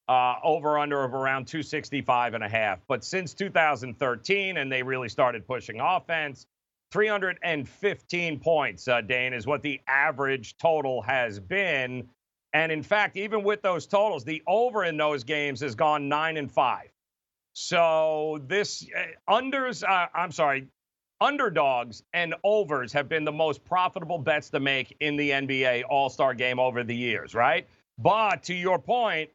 uh, 0.07 0.35
over 0.43 0.77
under 0.77 1.03
of 1.03 1.15
around 1.15 1.47
265 1.47 2.35
and 2.35 2.43
a 2.43 2.47
half. 2.47 2.79
But 2.87 3.03
since 3.03 3.33
2013, 3.33 4.57
and 4.57 4.71
they 4.71 4.83
really 4.83 5.09
started 5.09 5.47
pushing 5.47 5.79
offense, 5.79 6.45
315 6.91 8.39
points, 8.39 8.87
uh, 8.87 9.01
Dane, 9.01 9.33
is 9.33 9.47
what 9.47 9.63
the 9.63 9.81
average 9.87 10.57
total 10.57 11.01
has 11.01 11.39
been. 11.39 12.07
And 12.53 12.71
in 12.71 12.83
fact, 12.83 13.17
even 13.17 13.43
with 13.43 13.63
those 13.63 13.87
totals, 13.87 14.23
the 14.23 14.43
over 14.45 14.83
in 14.83 14.95
those 14.95 15.23
games 15.23 15.61
has 15.61 15.73
gone 15.73 16.07
nine 16.07 16.37
and 16.37 16.51
five. 16.51 16.89
So 17.53 18.43
this 18.45 18.85
uh, 18.95 19.33
unders, 19.33 19.83
uh, 19.83 20.07
I'm 20.13 20.31
sorry, 20.31 20.67
underdogs 21.21 22.03
and 22.13 22.33
overs 22.43 22.91
have 22.91 23.07
been 23.07 23.23
the 23.23 23.31
most 23.31 23.63
profitable 23.63 24.17
bets 24.17 24.49
to 24.49 24.59
make 24.59 24.97
in 24.99 25.15
the 25.15 25.29
NBA 25.29 25.83
All 25.89 26.09
Star 26.09 26.33
game 26.33 26.59
over 26.59 26.83
the 26.83 26.95
years, 26.95 27.33
right? 27.33 27.67
But 27.97 28.43
to 28.43 28.53
your 28.53 28.79
point, 28.79 29.29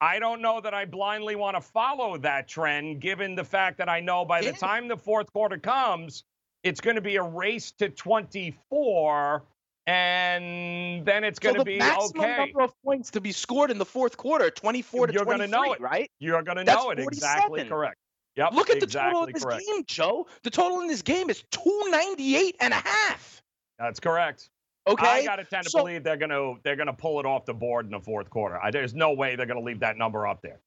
I 0.00 0.18
don't 0.18 0.42
know 0.42 0.60
that 0.60 0.74
I 0.74 0.84
blindly 0.84 1.34
want 1.34 1.56
to 1.56 1.62
follow 1.62 2.18
that 2.18 2.46
trend, 2.46 3.00
given 3.00 3.34
the 3.34 3.44
fact 3.44 3.78
that 3.78 3.88
I 3.88 4.00
know 4.00 4.24
by 4.24 4.42
the 4.42 4.52
time 4.52 4.86
the 4.86 4.98
fourth 4.98 5.32
quarter 5.32 5.56
comes, 5.56 6.24
it's 6.62 6.80
going 6.80 6.96
to 6.96 7.00
be 7.00 7.16
a 7.16 7.22
race 7.22 7.72
to 7.72 7.88
24, 7.88 9.42
and 9.86 11.06
then 11.06 11.24
it's 11.24 11.38
going 11.38 11.54
so 11.54 11.60
to 11.60 11.64
be 11.64 11.78
maximum 11.78 12.22
okay. 12.22 12.36
number 12.36 12.60
of 12.62 12.72
points 12.82 13.10
to 13.12 13.20
be 13.20 13.32
scored 13.32 13.70
in 13.70 13.78
the 13.78 13.84
fourth 13.84 14.16
quarter, 14.16 14.50
24 14.50 15.06
to 15.06 15.12
You're 15.12 15.24
23, 15.24 15.46
gonna 15.46 15.66
know 15.66 15.72
it. 15.72 15.80
right? 15.80 16.10
You're 16.18 16.42
going 16.42 16.58
to 16.58 16.64
know 16.64 16.90
it 16.90 16.98
exactly 16.98 17.64
correct. 17.64 17.96
Yep, 18.36 18.52
Look 18.52 18.70
at 18.70 18.80
the 18.80 18.86
total 18.86 19.24
of 19.24 19.32
this 19.32 19.44
correct. 19.44 19.64
game, 19.66 19.84
Joe. 19.86 20.26
The 20.42 20.50
total 20.50 20.80
in 20.80 20.88
this 20.88 21.02
game 21.02 21.30
is 21.30 21.44
298 21.52 22.56
and 22.60 22.72
a 22.72 22.76
half. 22.76 23.42
That's 23.78 24.00
correct. 24.00 24.50
Okay. 24.86 25.06
I 25.06 25.24
got 25.24 25.36
to 25.36 25.44
tend 25.44 25.64
to 25.64 25.70
so, 25.70 25.78
believe 25.78 26.04
they're 26.04 26.16
going 26.16 26.30
to 26.30 26.56
they're 26.62 26.76
going 26.76 26.88
to 26.88 26.92
pull 26.92 27.20
it 27.20 27.26
off 27.26 27.46
the 27.46 27.54
board 27.54 27.86
in 27.86 27.92
the 27.92 28.00
fourth 28.00 28.28
quarter. 28.28 28.60
I, 28.60 28.70
there's 28.70 28.94
no 28.94 29.12
way 29.12 29.36
they're 29.36 29.46
going 29.46 29.60
to 29.60 29.64
leave 29.64 29.80
that 29.80 29.96
number 29.96 30.26
up 30.26 30.42
there. 30.42 30.60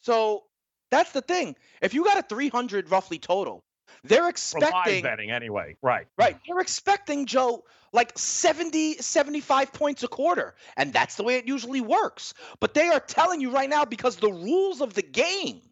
So 0.00 0.44
that's 0.90 1.12
the 1.12 1.22
thing. 1.22 1.56
If 1.80 1.94
you 1.94 2.04
got 2.04 2.18
a 2.18 2.22
300 2.22 2.90
roughly 2.90 3.18
total, 3.18 3.64
they're 4.04 4.28
expecting 4.28 5.02
betting 5.02 5.30
anyway. 5.30 5.76
Right. 5.82 6.06
right. 6.18 6.36
They're 6.46 6.60
expecting 6.60 7.26
Joe 7.26 7.64
like 7.92 8.18
70 8.18 8.96
75 8.96 9.72
points 9.72 10.02
a 10.02 10.08
quarter, 10.08 10.54
and 10.76 10.92
that's 10.92 11.16
the 11.16 11.22
way 11.22 11.36
it 11.36 11.46
usually 11.46 11.80
works. 11.80 12.34
But 12.60 12.74
they 12.74 12.88
are 12.88 13.00
telling 13.00 13.40
you 13.40 13.50
right 13.50 13.70
now 13.70 13.84
because 13.84 14.16
the 14.16 14.32
rules 14.32 14.80
of 14.80 14.94
the 14.94 15.02
game 15.02 15.62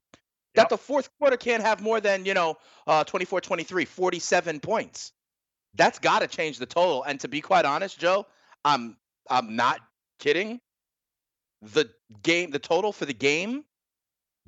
that 0.55 0.69
the 0.69 0.79
fourth 0.79 1.09
quarter 1.19 1.37
can't 1.37 1.63
have 1.63 1.81
more 1.81 2.01
than, 2.01 2.25
you 2.25 2.35
know, 2.35 2.57
uh 2.87 3.05
24 3.05 3.41
23, 3.41 3.85
47 3.85 4.61
points. 4.61 5.13
That's 5.75 5.99
got 5.99 6.21
to 6.21 6.27
change 6.27 6.59
the 6.59 6.67
total. 6.67 7.05
And 7.05 7.21
to 7.21 7.29
be 7.29 7.41
quite 7.41 7.65
honest, 7.65 7.99
Joe, 7.99 8.27
I'm 8.65 8.97
I'm 9.29 9.57
not 9.57 9.81
kidding. 10.19 10.61
The 11.63 11.91
game, 12.23 12.51
the 12.51 12.59
total 12.59 12.93
for 12.93 13.05
the 13.05 13.15
game 13.15 13.65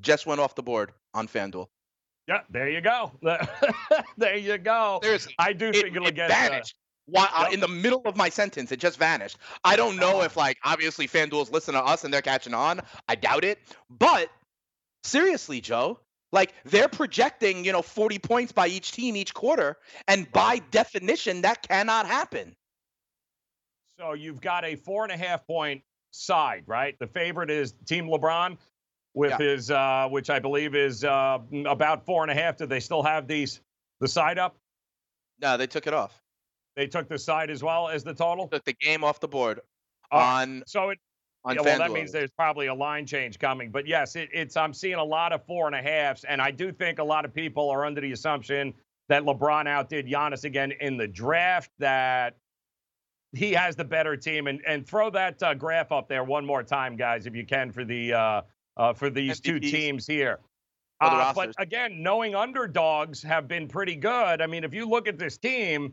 just 0.00 0.26
went 0.26 0.40
off 0.40 0.54
the 0.54 0.62
board 0.62 0.92
on 1.14 1.28
FanDuel. 1.28 1.68
Yeah, 2.28 2.40
there 2.50 2.68
you 2.68 2.80
go. 2.80 3.12
there 4.16 4.36
you 4.36 4.58
go. 4.58 5.00
Seriously, 5.02 5.34
I 5.38 5.52
do 5.52 5.68
it, 5.68 5.74
think 5.74 5.96
it'll 5.96 6.08
it 6.08 6.14
get 6.14 6.30
uh, 6.30 6.34
vanished. 6.34 6.76
Why, 7.06 7.28
uh, 7.34 7.48
in 7.52 7.58
the 7.58 7.68
middle 7.68 8.00
of 8.04 8.16
my 8.16 8.28
sentence, 8.28 8.70
it 8.70 8.78
just 8.78 8.98
vanished. 8.98 9.38
I 9.64 9.74
don't 9.74 9.96
know 9.96 10.22
if, 10.22 10.36
like, 10.36 10.56
obviously 10.64 11.08
FanDuel's 11.08 11.50
listening 11.50 11.80
to 11.80 11.86
us 11.86 12.04
and 12.04 12.14
they're 12.14 12.22
catching 12.22 12.54
on. 12.54 12.80
I 13.08 13.16
doubt 13.16 13.44
it. 13.44 13.58
But 13.90 14.30
seriously, 15.04 15.60
Joe, 15.60 16.00
like 16.32 16.54
they're 16.64 16.88
projecting, 16.88 17.64
you 17.64 17.72
know, 17.72 17.82
40 17.82 18.18
points 18.18 18.52
by 18.52 18.66
each 18.68 18.92
team 18.92 19.16
each 19.16 19.34
quarter, 19.34 19.76
and 20.08 20.30
by 20.32 20.60
definition, 20.70 21.42
that 21.42 21.66
cannot 21.66 22.06
happen. 22.06 22.54
So 23.98 24.14
you've 24.14 24.40
got 24.40 24.64
a 24.64 24.76
four 24.76 25.04
and 25.04 25.12
a 25.12 25.16
half 25.16 25.46
point 25.46 25.82
side, 26.10 26.64
right? 26.66 26.98
The 26.98 27.06
favorite 27.06 27.50
is 27.50 27.74
Team 27.86 28.06
LeBron 28.06 28.58
with 29.14 29.30
Yeah. 29.30 29.38
his, 29.38 29.70
uh, 29.70 30.08
which 30.10 30.30
I 30.30 30.38
believe 30.38 30.74
is 30.74 31.04
uh, 31.04 31.38
about 31.66 32.04
four 32.06 32.22
and 32.22 32.30
a 32.30 32.34
half. 32.34 32.56
Do 32.56 32.66
they 32.66 32.80
still 32.80 33.02
have 33.02 33.28
these 33.28 33.60
the 34.00 34.08
side 34.08 34.38
up? 34.38 34.56
No, 35.40 35.56
they 35.56 35.66
took 35.66 35.86
it 35.86 35.94
off. 35.94 36.18
They 36.76 36.86
took 36.86 37.08
the 37.08 37.18
side 37.18 37.50
as 37.50 37.62
well 37.62 37.88
as 37.88 38.02
the 38.04 38.14
total. 38.14 38.48
Took 38.48 38.64
the 38.64 38.72
game 38.72 39.04
off 39.04 39.20
the 39.20 39.28
board 39.28 39.60
Oh, 40.10 40.18
on 40.18 40.62
so 40.66 40.90
it 40.90 40.98
yeah, 41.46 41.60
well, 41.60 41.78
that 41.78 41.90
means 41.90 42.12
there's 42.12 42.30
probably 42.30 42.66
a 42.68 42.74
line 42.74 43.04
change 43.04 43.38
coming. 43.38 43.70
But 43.70 43.86
yes, 43.86 44.14
it, 44.14 44.28
it's 44.32 44.56
I'm 44.56 44.72
seeing 44.72 44.94
a 44.94 45.04
lot 45.04 45.32
of 45.32 45.44
four 45.44 45.66
and 45.66 45.74
a 45.74 45.82
halves, 45.82 46.24
and 46.24 46.40
I 46.40 46.50
do 46.50 46.72
think 46.72 46.98
a 46.98 47.04
lot 47.04 47.24
of 47.24 47.34
people 47.34 47.68
are 47.68 47.84
under 47.84 48.00
the 48.00 48.12
assumption 48.12 48.72
that 49.08 49.24
LeBron 49.24 49.66
outdid 49.66 50.06
Giannis 50.06 50.44
again 50.44 50.72
in 50.80 50.96
the 50.96 51.08
draft. 51.08 51.70
That 51.78 52.36
he 53.32 53.52
has 53.52 53.74
the 53.74 53.84
better 53.84 54.16
team, 54.16 54.46
and 54.46 54.60
and 54.66 54.86
throw 54.86 55.10
that 55.10 55.42
uh, 55.42 55.54
graph 55.54 55.90
up 55.90 56.08
there 56.08 56.22
one 56.22 56.46
more 56.46 56.62
time, 56.62 56.96
guys, 56.96 57.26
if 57.26 57.34
you 57.34 57.44
can, 57.44 57.72
for 57.72 57.84
the 57.84 58.12
uh, 58.12 58.42
uh, 58.76 58.92
for 58.92 59.10
these 59.10 59.40
two 59.40 59.58
teams 59.58 60.06
here. 60.06 60.38
Uh, 61.00 61.34
but 61.34 61.52
again, 61.58 62.00
knowing 62.00 62.36
underdogs 62.36 63.20
have 63.22 63.48
been 63.48 63.66
pretty 63.66 63.96
good. 63.96 64.40
I 64.40 64.46
mean, 64.46 64.62
if 64.62 64.72
you 64.72 64.88
look 64.88 65.08
at 65.08 65.18
this 65.18 65.36
team, 65.36 65.92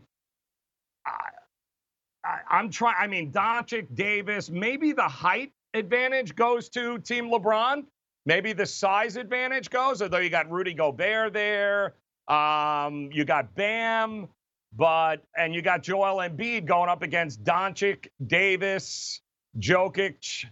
I, 2.30 2.40
I, 2.50 2.58
I'm 2.58 2.70
trying. 2.70 2.96
I 3.00 3.08
mean, 3.08 3.32
Doncic, 3.32 3.88
Davis, 3.96 4.50
maybe 4.50 4.92
the 4.92 5.08
height 5.08 5.52
advantage 5.74 6.36
goes 6.36 6.70
to 6.70 7.00
Team 7.00 7.30
LeBron. 7.30 7.86
Maybe 8.26 8.54
the 8.54 8.66
size 8.66 9.16
advantage 9.16 9.70
goes, 9.70 10.02
although 10.02 10.18
you 10.18 10.30
got 10.30 10.50
Rudy 10.52 10.74
Gobert 10.74 11.34
there. 11.34 11.96
Um, 12.28 13.10
you 13.12 13.26
got 13.26 13.56
Bam, 13.56 14.28
but 14.76 15.24
and 15.36 15.54
you 15.56 15.62
got 15.62 15.82
Joel 15.84 16.18
Embiid 16.18 16.66
going 16.66 16.90
up 16.90 17.02
against 17.02 17.44
Doncic, 17.44 18.08
Davis, 18.26 19.22
Jokic. 19.60 20.46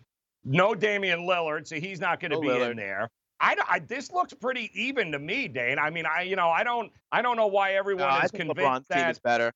No 0.49 0.73
Damian 0.73 1.27
Lillard, 1.27 1.67
so 1.67 1.75
he's 1.75 1.99
not 1.99 2.21
going 2.21 2.31
to 2.31 2.37
No 2.37 2.41
be 2.41 2.47
Lillard. 2.47 2.71
in 2.71 2.77
there. 2.77 3.09
I, 3.39 3.55
I 3.69 3.79
this 3.79 4.11
looks 4.11 4.33
pretty 4.33 4.71
even 4.73 5.11
to 5.11 5.19
me, 5.19 5.47
Dane. 5.49 5.77
I 5.77 5.89
mean, 5.89 6.05
I 6.05 6.21
you 6.21 6.35
know 6.35 6.49
I 6.49 6.63
don't 6.63 6.91
I 7.11 7.21
don't 7.21 7.35
know 7.35 7.47
why 7.47 7.73
No, 7.73 7.79
everyone 7.79 8.07
I 8.07 8.23
is 8.23 8.31
think 8.31 8.45
convinced 8.45 8.59
LeBron's 8.59 8.87
team 8.87 8.97
that 8.97 9.11
is 9.11 9.19
better. 9.19 9.51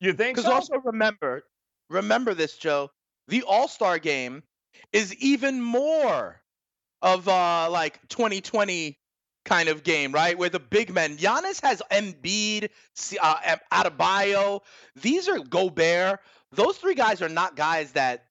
You 0.00 0.12
think 0.12 0.36
Because 0.36 0.46
so. 0.46 0.52
also 0.52 0.78
remember, 0.84 1.42
remember 1.90 2.34
this, 2.34 2.56
Joe. 2.56 2.90
The 3.28 3.42
All 3.42 3.68
Star 3.68 3.98
game 3.98 4.42
is 4.92 5.14
even 5.16 5.60
more 5.60 6.40
of 7.02 7.28
uh 7.28 7.68
like 7.70 8.06
2020 8.08 8.98
kind 9.44 9.68
of 9.68 9.82
game, 9.82 10.12
right? 10.12 10.36
Where 10.36 10.48
the 10.50 10.58
big 10.60 10.92
men, 10.92 11.16
Giannis 11.16 11.62
has 11.62 11.82
Embiid, 11.90 12.70
uh, 13.20 13.56
Adebayo. 13.72 14.60
These 14.96 15.28
are 15.28 15.38
Gobert. 15.38 16.20
Those 16.52 16.76
three 16.78 16.94
guys 16.94 17.22
are 17.22 17.28
not 17.28 17.56
guys 17.56 17.92
that 17.92 18.26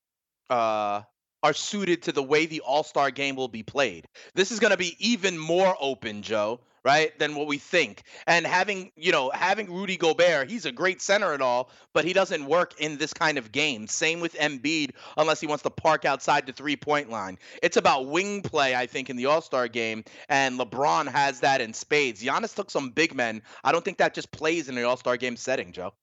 uh 0.49 1.01
are 1.43 1.53
suited 1.53 2.03
to 2.03 2.11
the 2.11 2.23
way 2.23 2.45
the 2.45 2.61
All 2.61 2.83
Star 2.83 3.11
game 3.11 3.35
will 3.35 3.47
be 3.47 3.63
played. 3.63 4.07
This 4.35 4.51
is 4.51 4.59
going 4.59 4.71
to 4.71 4.77
be 4.77 4.95
even 4.99 5.37
more 5.37 5.75
open, 5.79 6.21
Joe, 6.23 6.61
right, 6.83 7.17
than 7.19 7.35
what 7.35 7.47
we 7.47 7.57
think. 7.57 8.03
And 8.25 8.45
having, 8.45 8.91
you 8.95 9.11
know, 9.11 9.31
having 9.33 9.71
Rudy 9.71 9.97
Gobert, 9.97 10.49
he's 10.49 10.65
a 10.65 10.71
great 10.71 11.01
center 11.01 11.33
and 11.33 11.41
all, 11.41 11.69
but 11.93 12.05
he 12.05 12.13
doesn't 12.13 12.45
work 12.45 12.79
in 12.79 12.97
this 12.97 13.13
kind 13.13 13.37
of 13.37 13.51
game. 13.51 13.87
Same 13.87 14.19
with 14.19 14.35
Embiid, 14.35 14.91
unless 15.17 15.39
he 15.39 15.47
wants 15.47 15.63
to 15.63 15.69
park 15.69 16.05
outside 16.05 16.45
the 16.45 16.53
three 16.53 16.75
point 16.75 17.09
line. 17.09 17.37
It's 17.61 17.77
about 17.77 18.07
wing 18.07 18.41
play, 18.41 18.75
I 18.75 18.87
think, 18.87 19.09
in 19.09 19.15
the 19.15 19.25
All 19.25 19.41
Star 19.41 19.67
game, 19.67 20.03
and 20.29 20.59
LeBron 20.59 21.07
has 21.07 21.41
that 21.41 21.61
in 21.61 21.73
spades. 21.73 22.23
Giannis 22.23 22.55
took 22.55 22.71
some 22.71 22.89
big 22.89 23.13
men. 23.13 23.41
I 23.63 23.71
don't 23.71 23.83
think 23.83 23.97
that 23.97 24.13
just 24.13 24.31
plays 24.31 24.69
in 24.69 24.75
the 24.75 24.83
All 24.83 24.97
Star 24.97 25.17
game 25.17 25.35
setting, 25.35 25.71
Joe. 25.71 25.93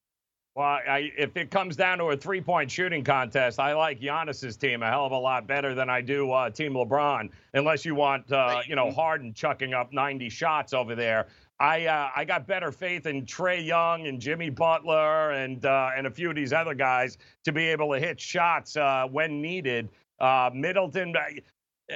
Well, 0.54 0.66
I, 0.66 1.10
if 1.18 1.36
it 1.36 1.50
comes 1.50 1.74
down 1.74 1.98
to 1.98 2.04
a 2.10 2.16
three-point 2.16 2.70
shooting 2.70 3.02
contest, 3.02 3.58
I 3.58 3.74
like 3.74 4.00
Giannis's 4.00 4.56
team 4.56 4.84
a 4.84 4.88
hell 4.88 5.04
of 5.04 5.10
a 5.10 5.18
lot 5.18 5.48
better 5.48 5.74
than 5.74 5.90
I 5.90 6.00
do 6.00 6.30
uh, 6.30 6.48
Team 6.48 6.74
LeBron. 6.74 7.30
Unless 7.54 7.84
you 7.84 7.96
want, 7.96 8.30
uh, 8.30 8.60
you 8.64 8.76
know, 8.76 8.92
Harden 8.92 9.34
chucking 9.34 9.74
up 9.74 9.92
90 9.92 10.28
shots 10.28 10.72
over 10.72 10.94
there. 10.94 11.26
I 11.58 11.86
uh, 11.86 12.10
I 12.14 12.24
got 12.24 12.46
better 12.46 12.72
faith 12.72 13.06
in 13.06 13.26
Trae 13.26 13.64
Young 13.64 14.06
and 14.06 14.20
Jimmy 14.20 14.50
Butler 14.50 15.30
and 15.32 15.64
uh, 15.64 15.90
and 15.96 16.06
a 16.06 16.10
few 16.10 16.28
of 16.28 16.36
these 16.36 16.52
other 16.52 16.74
guys 16.74 17.16
to 17.44 17.52
be 17.52 17.68
able 17.68 17.92
to 17.92 18.00
hit 18.00 18.20
shots 18.20 18.76
uh, 18.76 19.06
when 19.10 19.40
needed. 19.40 19.88
Uh, 20.18 20.50
Middleton. 20.52 21.14
Uh, 21.16 21.94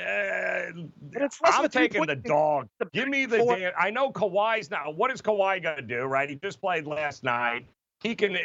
I'm 1.45 1.69
taking 1.71 2.07
the 2.07 2.15
dog. 2.15 2.69
Give 2.93 3.09
me 3.09 3.27
the 3.27 3.39
damn. 3.39 3.73
I 3.77 3.91
know 3.91 4.13
Kawhi's 4.13 4.71
now. 4.71 4.91
What 4.91 5.11
is 5.11 5.21
Kawhi 5.21 5.61
going 5.63 5.77
to 5.77 5.83
do? 5.83 6.03
Right? 6.03 6.29
He 6.29 6.37
just 6.37 6.61
played 6.61 6.87
last 6.87 7.25
night 7.25 7.67
he 8.03 8.15
can 8.15 8.37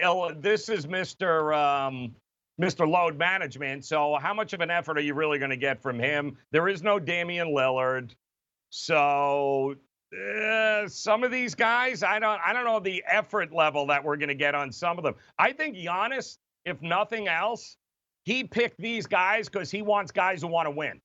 this 0.41 0.69
is 0.69 0.85
mr 0.85 1.55
um 1.55 2.15
mr 2.61 2.87
load 2.87 3.17
management. 3.17 3.85
So 3.85 4.17
how 4.21 4.33
much 4.33 4.53
of 4.53 4.61
an 4.61 4.69
effort 4.69 4.97
are 4.97 5.01
you 5.01 5.13
really 5.13 5.39
going 5.39 5.49
to 5.49 5.57
get 5.57 5.81
from 5.81 5.99
him? 5.99 6.37
There 6.51 6.67
is 6.67 6.83
no 6.83 6.99
damian 6.99 7.47
lillard. 7.47 8.11
So 8.69 9.75
uh, 10.13 10.87
some 10.87 11.23
of 11.23 11.31
these 11.31 11.55
guys 11.55 12.03
i 12.03 12.19
don't 12.19 12.39
i 12.45 12.53
don't 12.53 12.65
know 12.65 12.79
the 12.79 13.03
effort 13.07 13.51
level 13.51 13.87
that 13.87 14.03
we're 14.03 14.17
going 14.17 14.29
to 14.29 14.35
get 14.35 14.55
on 14.55 14.71
some 14.71 14.97
of 14.97 15.03
them. 15.03 15.15
I 15.39 15.51
think 15.51 15.75
Giannis, 15.75 16.37
if 16.65 16.81
nothing 16.81 17.27
else 17.27 17.77
he 18.23 18.43
picked 18.43 18.79
these 18.79 19.05
guys 19.07 19.49
because 19.49 19.69
he 19.69 19.81
wants 19.81 20.11
guys 20.11 20.41
who 20.41 20.47
want 20.47 20.67
to 20.67 20.71
win 20.71 21.01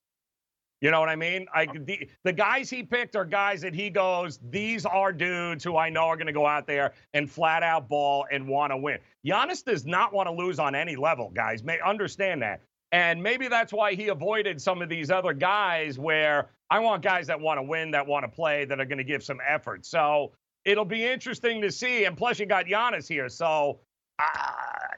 you 0.81 0.91
know 0.91 0.99
what 0.99 1.09
I 1.09 1.15
mean? 1.15 1.47
Like 1.53 1.85
the, 1.85 2.09
the 2.23 2.31
guys 2.31 2.69
he 2.69 2.83
picked 2.83 3.15
are 3.15 3.25
guys 3.25 3.61
that 3.61 3.73
he 3.73 3.89
goes, 3.89 4.39
these 4.49 4.85
are 4.85 5.11
dudes 5.11 5.63
who 5.63 5.75
I 5.75 5.89
know 5.89 6.05
are 6.05 6.15
going 6.15 6.27
to 6.27 6.33
go 6.33 6.45
out 6.45 6.67
there 6.67 6.93
and 7.13 7.29
flat 7.29 7.63
out 7.63 7.89
ball 7.89 8.25
and 8.31 8.47
want 8.47 8.71
to 8.71 8.77
win. 8.77 8.99
Giannis 9.25 9.63
does 9.63 9.85
not 9.85 10.13
want 10.13 10.27
to 10.27 10.33
lose 10.33 10.57
on 10.57 10.75
any 10.75 10.95
level, 10.95 11.31
guys. 11.31 11.63
May 11.63 11.79
understand 11.81 12.41
that. 12.43 12.61
And 12.91 13.21
maybe 13.21 13.47
that's 13.47 13.73
why 13.73 13.93
he 13.93 14.07
avoided 14.07 14.61
some 14.61 14.81
of 14.81 14.89
these 14.89 15.11
other 15.11 15.33
guys 15.33 15.99
where 15.99 16.49
I 16.69 16.79
want 16.79 17.03
guys 17.03 17.27
that 17.27 17.39
want 17.39 17.57
to 17.57 17.63
win, 17.63 17.91
that 17.91 18.07
want 18.07 18.23
to 18.23 18.29
play, 18.29 18.65
that 18.65 18.79
are 18.79 18.85
going 18.85 18.97
to 18.97 19.03
give 19.03 19.23
some 19.23 19.39
effort. 19.47 19.85
So 19.85 20.31
it'll 20.65 20.85
be 20.85 21.05
interesting 21.05 21.61
to 21.61 21.71
see. 21.71 22.05
And 22.05 22.17
plus, 22.17 22.39
you 22.39 22.45
got 22.45 22.65
Giannis 22.65 23.07
here. 23.07 23.29
So 23.29 23.79
I, 24.17 24.55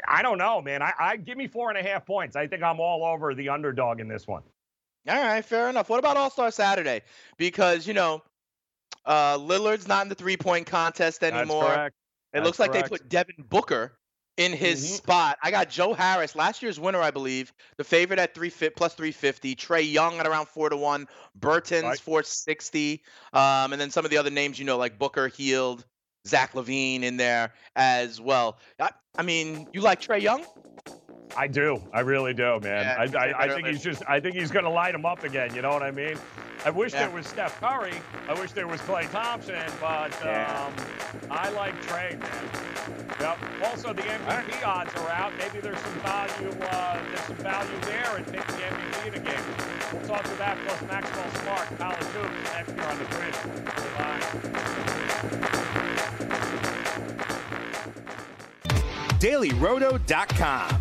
I 0.07 0.21
don't 0.21 0.37
know, 0.37 0.61
man. 0.61 0.81
I, 0.81 0.93
I 0.99 1.17
give 1.17 1.37
me 1.37 1.47
four 1.47 1.69
and 1.69 1.77
a 1.77 1.83
half 1.83 2.05
points. 2.05 2.35
I 2.35 2.47
think 2.47 2.63
I'm 2.63 2.79
all 2.79 3.03
over 3.03 3.33
the 3.33 3.49
underdog 3.49 3.99
in 3.99 4.07
this 4.07 4.27
one. 4.27 4.43
All 5.07 5.15
right, 5.15 5.43
fair 5.43 5.69
enough. 5.69 5.89
What 5.89 5.99
about 5.99 6.17
All 6.17 6.29
Star 6.29 6.51
Saturday? 6.51 7.01
Because 7.37 7.87
you 7.87 7.93
know, 7.93 8.21
uh, 9.05 9.37
Lillard's 9.37 9.87
not 9.87 10.03
in 10.03 10.09
the 10.09 10.15
three 10.15 10.37
point 10.37 10.67
contest 10.67 11.23
anymore. 11.23 11.61
That's 11.61 11.75
correct. 11.75 11.95
It 12.33 12.37
That's 12.37 12.45
looks 12.45 12.59
like 12.59 12.71
correct. 12.71 12.89
they 12.89 12.97
put 12.97 13.09
Devin 13.09 13.45
Booker 13.49 13.97
in 14.37 14.53
his 14.53 14.83
Mhm. 14.83 14.97
spot. 14.97 15.37
I 15.43 15.51
got 15.51 15.69
Joe 15.69 15.93
Harris, 15.93 16.35
last 16.35 16.61
year's 16.61 16.79
winner, 16.79 17.01
I 17.01 17.11
believe, 17.11 17.51
the 17.77 17.83
favorite 17.83 18.19
at 18.19 18.33
three 18.33 18.51
plus 18.51 18.93
three 18.93 19.11
fifty. 19.11 19.55
Trae 19.55 19.91
Young 19.91 20.19
at 20.19 20.27
around 20.27 20.47
four 20.47 20.69
to 20.69 20.77
one. 20.77 21.07
Bertans 21.39 21.83
Right. 21.83 21.99
four 21.99 22.23
sixty. 22.23 23.03
Um, 23.33 23.73
and 23.73 23.81
then 23.81 23.89
some 23.89 24.05
of 24.05 24.11
the 24.11 24.17
other 24.17 24.29
names 24.29 24.59
you 24.59 24.65
know, 24.65 24.77
like 24.77 24.99
Booker, 24.99 25.27
Hield, 25.27 25.83
Zach 26.27 26.53
LaVine 26.53 27.01
in 27.01 27.17
there 27.17 27.53
as 27.75 28.21
well. 28.21 28.59
I, 28.79 28.91
I 29.17 29.23
mean, 29.23 29.67
you 29.73 29.81
like 29.81 29.99
Trae 29.99 30.21
Young? 30.21 30.45
I 31.37 31.47
do. 31.47 31.81
I 31.93 32.01
really 32.01 32.33
do, 32.33 32.59
man. 32.59 32.83
Yeah, 32.85 33.19
I, 33.19 33.25
I, 33.29 33.43
I 33.45 33.47
think 33.49 33.67
he's 33.67 33.81
just. 33.83 34.03
I 34.07 34.19
think 34.19 34.35
he's 34.35 34.51
going 34.51 34.65
to 34.65 34.71
light 34.71 34.93
him 34.93 35.05
up 35.05 35.23
again. 35.23 35.53
You 35.55 35.61
know 35.61 35.69
what 35.69 35.83
I 35.83 35.91
mean? 35.91 36.15
I 36.65 36.69
wish 36.69 36.93
Yeah. 36.93 37.07
there 37.07 37.15
was 37.15 37.25
Steph 37.25 37.59
Curry. 37.59 37.93
I 38.29 38.33
wish 38.39 38.51
there 38.51 38.67
was 38.67 38.79
Klay 38.81 39.09
Thompson, 39.11 39.55
but 39.79 40.11
Yeah. 40.23 40.67
um, 40.67 40.73
I 41.31 41.49
like 41.51 41.73
Trae, 41.83 42.19
man. 42.19 42.49
Yep. 43.19 43.37
Also, 43.65 43.93
the 43.93 44.01
MVP 44.03 44.63
odds 44.65 44.93
are 44.95 45.09
out. 45.09 45.31
Maybe 45.37 45.59
there's 45.59 45.79
some 45.79 45.99
value. 46.01 46.49
Uh, 46.69 46.99
there's 47.07 47.21
some 47.21 47.35
value 47.37 47.79
there 47.85 48.17
in 48.17 48.25
taking 48.25 48.55
the 48.57 48.63
MVP 48.63 49.07
in 49.07 49.13
a 49.15 49.19
game. 49.19 49.43
We'll 49.93 50.07
talk 50.07 50.23
to 50.23 50.35
that 50.35 50.57
plus 50.67 50.81
Maxwell 50.83 51.31
Smart, 51.43 51.77
college 51.77 52.07
hoops 52.13 52.51
next 52.53 52.73
year 52.75 52.85
on 52.85 52.97
the 52.99 53.05
grid. 53.05 53.35
Bye. 53.97 55.31
DailyRoto.com. 59.41 60.80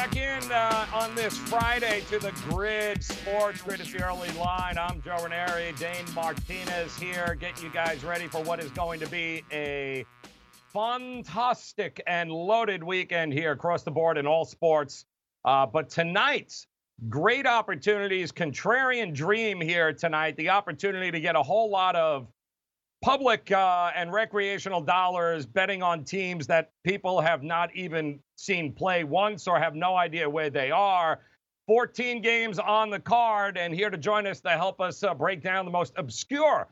back 0.00 0.16
in 0.16 0.50
uh, 0.50 0.86
on 0.94 1.14
this 1.14 1.36
Friday 1.36 2.02
to 2.08 2.18
the 2.18 2.32
Grid 2.48 3.04
Sports 3.04 3.60
Grid. 3.60 3.80
It's 3.80 3.92
the 3.92 4.02
early 4.02 4.30
line. 4.30 4.78
I'm 4.78 5.02
Joe 5.02 5.18
Ranieri, 5.22 5.74
Dane 5.78 6.06
Martinez 6.14 6.96
here, 6.96 7.36
getting 7.38 7.64
you 7.64 7.70
guys 7.70 8.02
ready 8.02 8.26
for 8.26 8.42
what 8.42 8.60
is 8.60 8.70
going 8.70 8.98
to 9.00 9.08
be 9.08 9.44
a 9.52 10.06
fantastic 10.72 12.02
and 12.06 12.32
loaded 12.32 12.82
weekend 12.82 13.34
here 13.34 13.52
across 13.52 13.82
the 13.82 13.90
board 13.90 14.16
in 14.16 14.26
all 14.26 14.46
sports. 14.46 15.04
Uh, 15.44 15.66
but 15.66 15.90
tonight's 15.90 16.66
great 17.10 17.46
opportunities, 17.46 18.32
contrarian 18.32 19.12
dream 19.12 19.60
here 19.60 19.92
tonight. 19.92 20.34
The 20.38 20.48
opportunity 20.48 21.10
to 21.10 21.20
get 21.20 21.36
a 21.36 21.42
whole 21.42 21.70
lot 21.70 21.94
of 21.94 22.26
public 23.02 23.50
uh, 23.50 23.90
and 23.94 24.12
recreational 24.12 24.80
dollars 24.80 25.46
betting 25.46 25.82
on 25.82 26.04
teams 26.04 26.46
that 26.46 26.70
people 26.84 27.20
have 27.20 27.42
not 27.42 27.74
even 27.74 28.20
seen 28.36 28.72
play 28.72 29.04
once 29.04 29.48
or 29.48 29.58
have 29.58 29.74
no 29.74 29.96
idea 29.96 30.28
where 30.28 30.50
they 30.50 30.70
are. 30.70 31.20
14 31.66 32.20
games 32.20 32.58
on 32.58 32.90
the 32.90 32.98
card, 32.98 33.56
and 33.56 33.72
here 33.72 33.90
to 33.90 33.96
join 33.96 34.26
us 34.26 34.40
to 34.40 34.50
help 34.50 34.80
us 34.80 35.02
uh, 35.02 35.14
break 35.14 35.42
down 35.42 35.64
the 35.64 35.70
most 35.70 35.92
obscure 35.96 36.68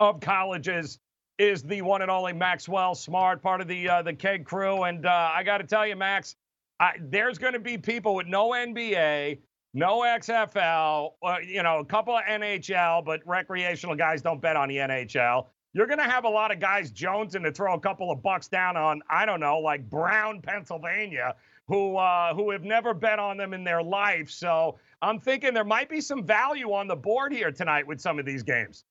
of 0.00 0.20
colleges 0.20 0.98
is 1.38 1.62
the 1.62 1.82
one 1.82 2.02
and 2.02 2.10
only 2.10 2.32
Maxwell 2.32 2.94
Smart, 2.94 3.42
part 3.42 3.60
of 3.60 3.68
the 3.68 3.88
uh, 3.88 4.02
the 4.02 4.12
Keg 4.12 4.44
crew. 4.44 4.84
And 4.84 5.06
uh, 5.06 5.30
I 5.34 5.42
got 5.42 5.58
to 5.58 5.64
tell 5.64 5.86
you, 5.86 5.96
Max, 5.96 6.36
I, 6.78 6.92
there's 6.98 7.38
going 7.38 7.52
to 7.52 7.60
be 7.60 7.78
people 7.78 8.14
with 8.14 8.26
no 8.26 8.50
NBA, 8.50 9.38
no 9.72 10.00
XFL, 10.00 11.12
uh, 11.22 11.36
you 11.46 11.62
know, 11.62 11.78
a 11.78 11.84
couple 11.84 12.16
of 12.16 12.24
NHL, 12.24 13.04
but 13.04 13.20
recreational 13.24 13.94
guys 13.94 14.20
don't 14.20 14.40
bet 14.40 14.56
on 14.56 14.68
the 14.68 14.76
NHL. 14.76 15.46
You're 15.72 15.86
going 15.86 15.98
to 16.00 16.04
have 16.04 16.24
a 16.24 16.28
lot 16.28 16.50
of 16.50 16.58
guys 16.58 16.90
jonesing 16.90 17.44
to 17.44 17.52
throw 17.52 17.74
a 17.74 17.80
couple 17.80 18.10
of 18.10 18.20
bucks 18.22 18.48
down 18.48 18.76
on, 18.76 19.00
I 19.08 19.24
don't 19.24 19.38
know, 19.38 19.58
like 19.58 19.88
Brown, 19.88 20.42
Pennsylvania, 20.42 21.36
who 21.68 21.96
uh, 21.96 22.34
who 22.34 22.50
have 22.50 22.64
never 22.64 22.92
bet 22.92 23.20
on 23.20 23.36
them 23.36 23.54
in 23.54 23.62
their 23.62 23.80
life. 23.80 24.28
So 24.28 24.78
I'm 25.00 25.20
thinking 25.20 25.54
there 25.54 25.62
might 25.62 25.88
be 25.88 26.00
some 26.00 26.26
value 26.26 26.72
on 26.72 26.88
the 26.88 26.96
board 26.96 27.32
here 27.32 27.52
tonight 27.52 27.86
with 27.86 28.00
some 28.00 28.18
of 28.18 28.26
these 28.26 28.42
games. 28.42 28.84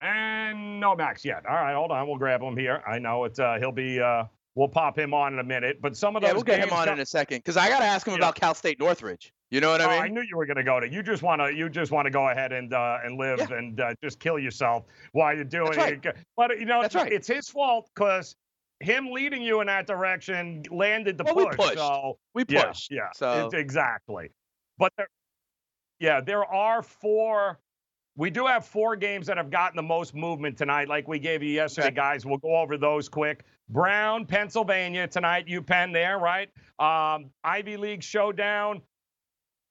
And 0.00 0.80
no 0.80 0.96
Max 0.96 1.24
yet. 1.24 1.44
All 1.46 1.54
right, 1.54 1.74
hold 1.74 1.92
on. 1.92 2.08
We'll 2.08 2.16
grab 2.16 2.40
him 2.40 2.56
here. 2.56 2.82
I 2.86 2.98
know 2.98 3.24
it's 3.24 3.38
uh, 3.38 3.58
he'll 3.60 3.70
be. 3.70 4.00
Uh, 4.00 4.24
we'll 4.54 4.68
pop 4.68 4.98
him 4.98 5.14
on 5.14 5.32
in 5.34 5.38
a 5.38 5.44
minute. 5.44 5.80
But 5.80 5.96
some 5.96 6.16
of 6.16 6.22
those. 6.22 6.28
Yeah, 6.28 6.34
we'll 6.34 6.42
get 6.42 6.60
him 6.60 6.72
on 6.72 6.84
come- 6.86 6.94
in 6.94 7.00
a 7.00 7.06
second 7.06 7.38
because 7.38 7.56
I 7.56 7.68
got 7.68 7.78
to 7.80 7.84
ask 7.84 8.06
him 8.06 8.12
Yeah. 8.14 8.18
about 8.18 8.34
Cal 8.36 8.54
State 8.54 8.78
Northridge. 8.80 9.32
You 9.50 9.60
know 9.60 9.70
what 9.70 9.80
Oh, 9.82 9.88
I 9.90 10.04
I 10.04 10.08
knew 10.08 10.22
you 10.22 10.36
were 10.36 10.46
going 10.46 10.56
to 10.56 10.62
go 10.64 10.80
to. 10.80 10.88
You 10.88 11.02
just 11.02 11.22
want 11.22 11.42
to. 11.42 11.54
You 11.54 11.68
just 11.68 11.92
want 11.92 12.06
to 12.06 12.10
go 12.10 12.28
ahead 12.30 12.52
and 12.52 12.72
uh, 12.72 12.98
and 13.04 13.18
live 13.18 13.38
Yeah. 13.38 13.56
and 13.58 13.80
uh, 13.80 13.94
just 14.02 14.18
kill 14.18 14.38
yourself 14.38 14.84
while 15.12 15.34
you're 15.34 15.44
doing 15.44 15.72
That's 15.72 15.92
it. 16.06 16.16
But 16.36 16.58
you 16.58 16.64
know, 16.66 16.80
That's 16.82 16.94
it's, 16.94 17.02
right. 17.02 17.12
it's 17.12 17.28
his 17.28 17.48
fault 17.48 17.90
because 17.94 18.34
him 18.80 19.10
leading 19.10 19.42
you 19.42 19.60
in 19.60 19.66
that 19.68 19.86
direction 19.86 20.62
landed 20.70 21.18
the 21.18 21.24
Well, 21.24 21.34
we 21.36 21.44
push. 21.46 21.56
pushed. 21.56 21.74
So 21.78 22.18
we 22.34 22.44
yeah, 22.48 22.64
pushed. 22.64 22.90
yeah, 22.90 23.10
So 23.14 23.44
it's 23.46 23.54
exactly. 23.54 24.30
But 24.78 24.92
there, 24.96 25.06
yeah, 26.00 26.20
there 26.20 26.44
are 26.44 26.82
four. 26.82 27.58
We 28.16 28.28
do 28.30 28.46
have 28.46 28.66
four 28.66 28.94
games 28.96 29.26
that 29.28 29.38
have 29.38 29.50
gotten 29.50 29.76
the 29.76 29.82
most 29.82 30.14
movement 30.14 30.58
tonight, 30.58 30.88
like 30.88 31.08
we 31.08 31.18
gave 31.18 31.42
you 31.42 31.50
yesterday, 31.50 31.86
Okay. 31.88 31.96
guys. 31.96 32.26
We'll 32.26 32.38
go 32.38 32.56
over 32.56 32.76
those 32.76 33.08
quick. 33.08 33.44
Brown, 33.70 34.26
Pennsylvania 34.26 35.06
tonight. 35.08 35.46
UPenn 35.46 35.92
there, 35.94 36.18
right? 36.18 36.50
Um, 36.78 37.30
Ivy 37.42 37.78
League 37.78 38.02
showdown. 38.02 38.82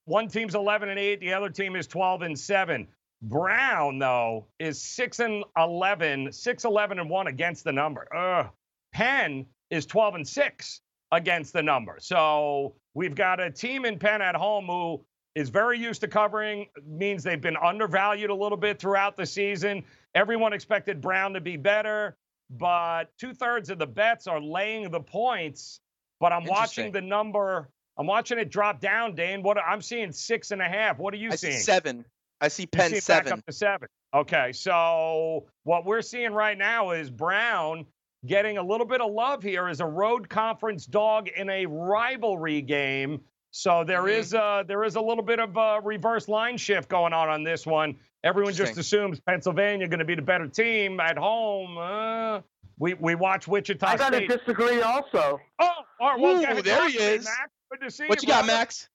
One 0.06 0.28
team's 0.28 0.56
11 0.56 0.90
and 0.90 1.00
8, 1.00 1.20
the 1.20 1.34
other 1.34 1.50
team 1.50 1.76
is 1.76 1.86
12 1.86 2.24
and 2.24 2.40
7. 2.40 2.88
Brown, 3.22 4.00
though, 4.00 4.48
is 4.58 4.82
6 4.82 5.20
and 5.20 5.44
11, 5.56 6.32
6 6.32 6.64
11 6.66 6.98
and 6.98 7.08
1 7.10 7.28
against 7.28 7.64
the 7.64 7.72
number. 7.72 8.08
Ugh. 8.16 8.50
Penn 8.94 9.46
is 9.70 9.86
12 9.86 10.16
and 10.16 10.28
6 10.28 10.82
against 11.12 11.54
the 11.54 11.62
number. 11.62 11.98
So 12.00 12.74
we've 12.96 13.14
got 13.14 13.40
a 13.40 13.52
team 13.52 13.86
in 13.86 14.00
Penn 14.00 14.24
at 14.24 14.36
home 14.36 14.66
who 14.66 15.06
is 15.36 15.50
very 15.50 15.80
used 15.80 16.02
to 16.02 16.08
covering, 16.08 16.68
means 16.86 17.24
they've 17.24 17.42
been 17.42 17.58
undervalued 17.58 18.30
a 18.30 18.36
little 18.36 18.58
bit 18.58 18.80
throughout 18.80 19.16
the 19.16 19.26
season. 19.26 19.84
Everyone 20.14 20.54
expected 20.54 21.02
Brown 21.02 21.34
to 21.34 21.42
be 21.42 21.58
better, 21.58 22.18
but 22.50 23.06
two 23.18 23.34
thirds 23.34 23.70
of 23.70 23.80
the 23.80 23.88
bets 23.88 24.28
are 24.28 24.42
laying 24.42 24.92
the 24.92 25.00
points. 25.00 25.80
But 26.20 26.34
I'm 26.34 26.46
watching 26.46 26.92
the 26.92 27.02
number. 27.02 27.70
I'm 27.98 28.08
watching 28.08 28.38
it 28.40 28.50
drop 28.50 28.80
down, 28.80 29.16
Dane. 29.16 29.42
What 29.42 29.58
I'm 29.58 29.82
seeing 29.82 30.12
six 30.12 30.52
and 30.52 30.62
a 30.62 30.68
half. 30.68 31.00
What 31.00 31.14
are 31.14 31.18
you 31.18 31.32
I 31.32 31.36
seeing? 31.36 31.54
see 31.54 31.60
seven. 31.60 32.06
I 32.40 32.48
see 32.48 32.66
Penn 32.66 32.92
see 32.92 32.98
it 32.98 33.08
back 33.08 33.32
up 33.32 33.46
to 33.46 33.54
seven. 33.54 33.88
Okay, 34.14 34.52
so 34.52 35.46
what 35.64 35.86
we're 35.86 36.02
seeing 36.02 36.34
right 36.34 36.58
now 36.58 36.92
is 36.92 37.10
Brown 37.10 37.86
getting 38.26 38.58
a 38.58 38.64
little 38.64 38.86
bit 38.86 39.02
of 39.02 39.12
love 39.12 39.42
here 39.42 39.68
as 39.68 39.80
a 39.80 39.86
road 39.86 40.30
conference 40.30 40.86
dog 40.86 41.28
in 41.30 41.50
a 41.50 41.66
rivalry 41.66 42.62
game. 42.62 43.22
So 43.52 43.84
there 43.84 44.04
Mhm. 44.04 44.18
is 44.18 44.34
uh 44.34 44.64
there 44.66 44.84
is 44.84 44.96
a 44.96 45.02
little 45.02 45.24
bit 45.24 45.40
of 45.40 45.56
a 45.58 45.82
reverse 45.84 46.28
line 46.28 46.58
shift 46.58 46.90
going 46.90 47.14
on 47.14 47.30
on 47.30 47.44
this 47.44 47.66
one. 47.66 48.00
Everyone 48.24 48.54
just 48.54 48.78
assumes 48.78 49.20
Pennsylvania 49.20 49.88
going 49.88 50.00
to 50.00 50.06
be 50.06 50.16
the 50.16 50.22
better 50.22 50.48
team 50.48 51.00
at 51.00 51.18
home. 51.18 51.78
Uh, 51.78 52.42
we 52.80 52.94
we 52.96 53.16
watch 53.16 53.48
Wichita 53.48 53.86
I 53.88 53.98
gotta 53.98 54.18
State. 54.18 54.30
diskgree 54.30 54.82
also. 54.82 55.40
oh, 55.60 55.70
all 56.00 56.12
right, 56.12 56.20
well, 56.20 56.38
Ooh, 56.42 56.46
go 56.56 56.62
there 56.62 56.88
he 56.90 56.98
is. 56.98 57.26
Max. 57.26 57.50
Good 57.72 57.82
to 57.82 57.92
see 57.92 58.08
What 58.08 58.22
you, 58.22 58.28
you 58.28 58.34
got, 58.34 58.46
brother. 58.46 58.58
Max? 58.60 58.90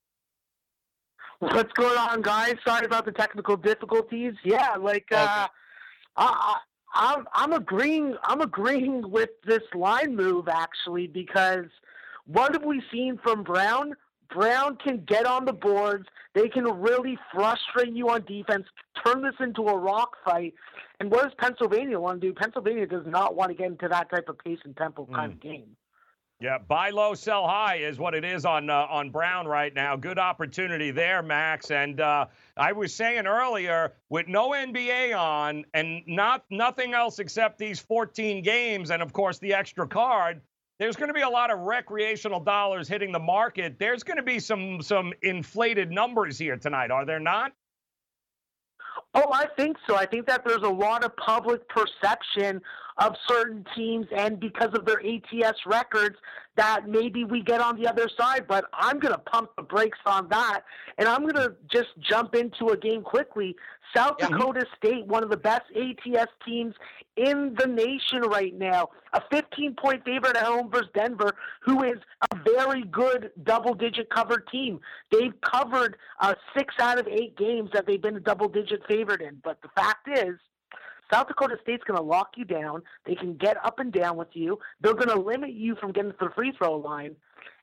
What's 1.41 1.73
going 1.75 1.99
on, 1.99 2.23
guys? 2.23 2.55
Sorry 2.67 2.87
about 2.87 3.05
the 3.05 3.13
technical 3.13 3.57
difficulties. 3.57 4.35
Yeah, 4.43 4.75
like 4.79 5.07
All 5.13 5.19
uh, 5.19 5.49
I, 6.17 6.25
I, 6.95 7.15
I'm 7.17 7.29
I'm 7.35 7.53
agreeing. 7.53 8.17
I'm 8.23 8.41
agreeing 8.41 9.11
with 9.11 9.31
this 9.45 9.63
line 9.75 10.17
move 10.17 10.49
actually 10.49 11.09
because 11.09 11.67
what 12.27 12.55
have 12.55 12.65
we 12.65 12.83
seen 12.91 13.19
from 13.23 13.43
Brown? 13.43 13.95
Brown 14.29 14.77
can 14.77 15.05
get 15.07 15.27
on 15.27 15.45
the 15.45 15.53
boards. 15.53 16.07
They 16.35 16.49
can 16.49 16.65
really 16.65 17.19
frustrate 17.33 17.93
you 17.93 18.11
on 18.11 18.25
defense, 18.25 18.67
turn 19.05 19.23
this 19.23 19.35
into 19.41 19.63
a 19.63 19.77
rock 19.77 20.17
fight. 20.25 20.55
And 21.01 21.11
what 21.11 21.25
does 21.25 21.33
Pennsylvania 21.39 21.99
want 21.99 22.21
to 22.21 22.27
do? 22.29 22.35
Pennsylvania 22.35 22.87
does 22.87 23.07
not 23.07 23.35
want 23.35 23.51
to 23.51 23.57
get 23.57 23.67
into 23.67 23.89
that 23.89 24.11
type 24.11 24.29
of 24.29 24.39
pace 24.39 24.59
and 24.65 24.77
tempo 24.77 25.07
kind 25.07 25.33
of 25.33 25.41
game. 25.41 25.77
Yeah, 26.39 26.59
buy 26.59 26.91
low, 26.91 27.15
sell 27.15 27.49
high 27.49 27.77
is 27.77 27.99
what 27.99 28.13
it 28.13 28.23
is 28.23 28.45
on 28.45 28.69
uh, 28.69 28.87
on 28.91 29.09
Brown 29.09 29.47
right 29.47 29.75
now. 29.75 29.97
Good 29.97 30.19
opportunity 30.19 30.91
there, 30.91 31.23
Max. 31.23 31.71
And 31.71 31.99
uh, 31.99 32.27
I 32.59 32.73
was 32.73 32.93
saying 32.93 33.27
earlier, 33.27 33.95
with 34.11 34.29
no 34.29 34.51
NBA 34.51 35.19
on 35.19 35.65
and 35.73 36.03
not 36.07 36.45
nothing 36.51 36.93
else 36.93 37.21
except 37.21 37.59
these 37.59 37.81
14 37.81 38.43
games, 38.43 38.91
and 38.91 39.01
of 39.01 39.15
course 39.15 39.39
the 39.39 39.55
extra 39.55 39.89
card, 39.89 40.43
there's 40.79 40.97
going 40.97 41.09
to 41.09 41.15
be 41.15 41.23
a 41.23 41.29
lot 41.29 41.51
of 41.51 41.61
recreational 41.61 42.41
dollars 42.41 42.89
hitting 42.89 43.13
the 43.13 43.19
market. 43.19 43.77
There's 43.79 44.03
going 44.03 44.19
to 44.19 44.23
be 44.23 44.39
some 44.39 44.83
some 44.83 45.13
inflated 45.23 45.91
numbers 45.91 46.39
here 46.39 46.57
tonight, 46.57 46.91
are 46.91 47.07
there 47.07 47.21
not? 47.21 47.53
Oh, 49.15 49.33
I 49.33 49.47
think 49.57 49.79
so. 49.87 49.97
I 49.97 50.05
think 50.05 50.27
that 50.27 50.45
there's 50.45 50.63
a 50.63 50.69
lot 50.69 51.05
of 51.05 51.17
public 51.17 51.67
perception 51.69 52.61
of 52.99 53.15
certain 53.29 53.65
teams, 53.75 54.07
and 54.17 54.41
because 54.41 54.71
of 54.73 54.87
their 54.87 55.01
ATS 55.01 55.59
records, 55.67 56.17
that 56.57 56.89
maybe 56.89 57.25
we 57.25 57.43
get 57.43 57.61
on 57.61 57.79
the 57.81 57.87
other 57.87 58.09
side. 58.19 58.47
But 58.49 58.65
I'm 58.73 58.99
going 58.99 59.13
to 59.13 59.21
pump 59.21 59.51
the 59.57 59.63
brakes 59.63 59.99
on 60.07 60.29
that, 60.31 60.63
and 60.97 61.07
I'm 61.07 61.23
going 61.23 61.35
to 61.35 61.55
just 61.71 61.89
jump 62.01 62.35
into 62.35 62.69
a 62.69 62.77
game 62.77 63.03
quickly. 63.03 63.55
South 63.95 64.17
Yeah. 64.19 64.29
Dakota 64.29 64.67
State, 64.77 65.07
one 65.07 65.23
of 65.23 65.31
the 65.31 65.37
best 65.37 65.65
ATS 65.77 66.31
teams 66.45 66.75
in 67.17 67.55
the 67.59 67.67
nation 67.67 68.23
right 68.23 68.55
now, 68.55 68.89
a 69.13 69.23
15 69.31 69.75
point 69.75 70.05
favorite 70.05 70.37
at 70.37 70.45
home 70.45 70.71
versus 70.71 70.89
Denver, 70.95 71.35
who 71.61 71.83
is 71.85 71.99
a 72.31 72.37
very 72.45 72.83
good 72.83 73.31
double 73.43 73.75
digit 73.75 74.09
covered 74.11 74.47
team. 74.49 74.81
They've 75.11 75.39
covered 75.43 75.97
uh, 76.21 76.35
six 76.57 76.75
out 76.81 76.99
of 76.99 77.07
eight 77.09 77.37
games 77.37 77.71
that 77.75 77.87
they've 77.87 78.01
been 78.01 78.17
a 78.17 78.21
double 78.21 78.49
digit 78.49 78.83
favorite 78.89 79.21
in. 79.21 79.41
But 79.45 79.61
the 79.63 79.69
fact 79.77 80.09
is, 80.09 80.37
South 81.13 81.29
Dakota 81.29 81.57
State's 81.63 81.85
going 81.85 81.99
to 81.99 82.03
lock 82.05 82.31
you 82.37 82.45
down. 82.45 82.83
They 83.05 83.15
can 83.15 83.35
get 83.37 83.57
up 83.65 83.79
and 83.79 83.93
down 83.93 84.17
with 84.17 84.29
you. 84.33 84.59
They're 84.81 84.95
going 84.95 85.09
to 85.09 85.19
limit 85.21 85.51
you 85.53 85.77
from 85.77 85.93
getting 85.93 86.11
to 86.13 86.17
the 86.21 86.31
free 86.35 86.53
throw 86.57 86.77
line. 86.77 87.17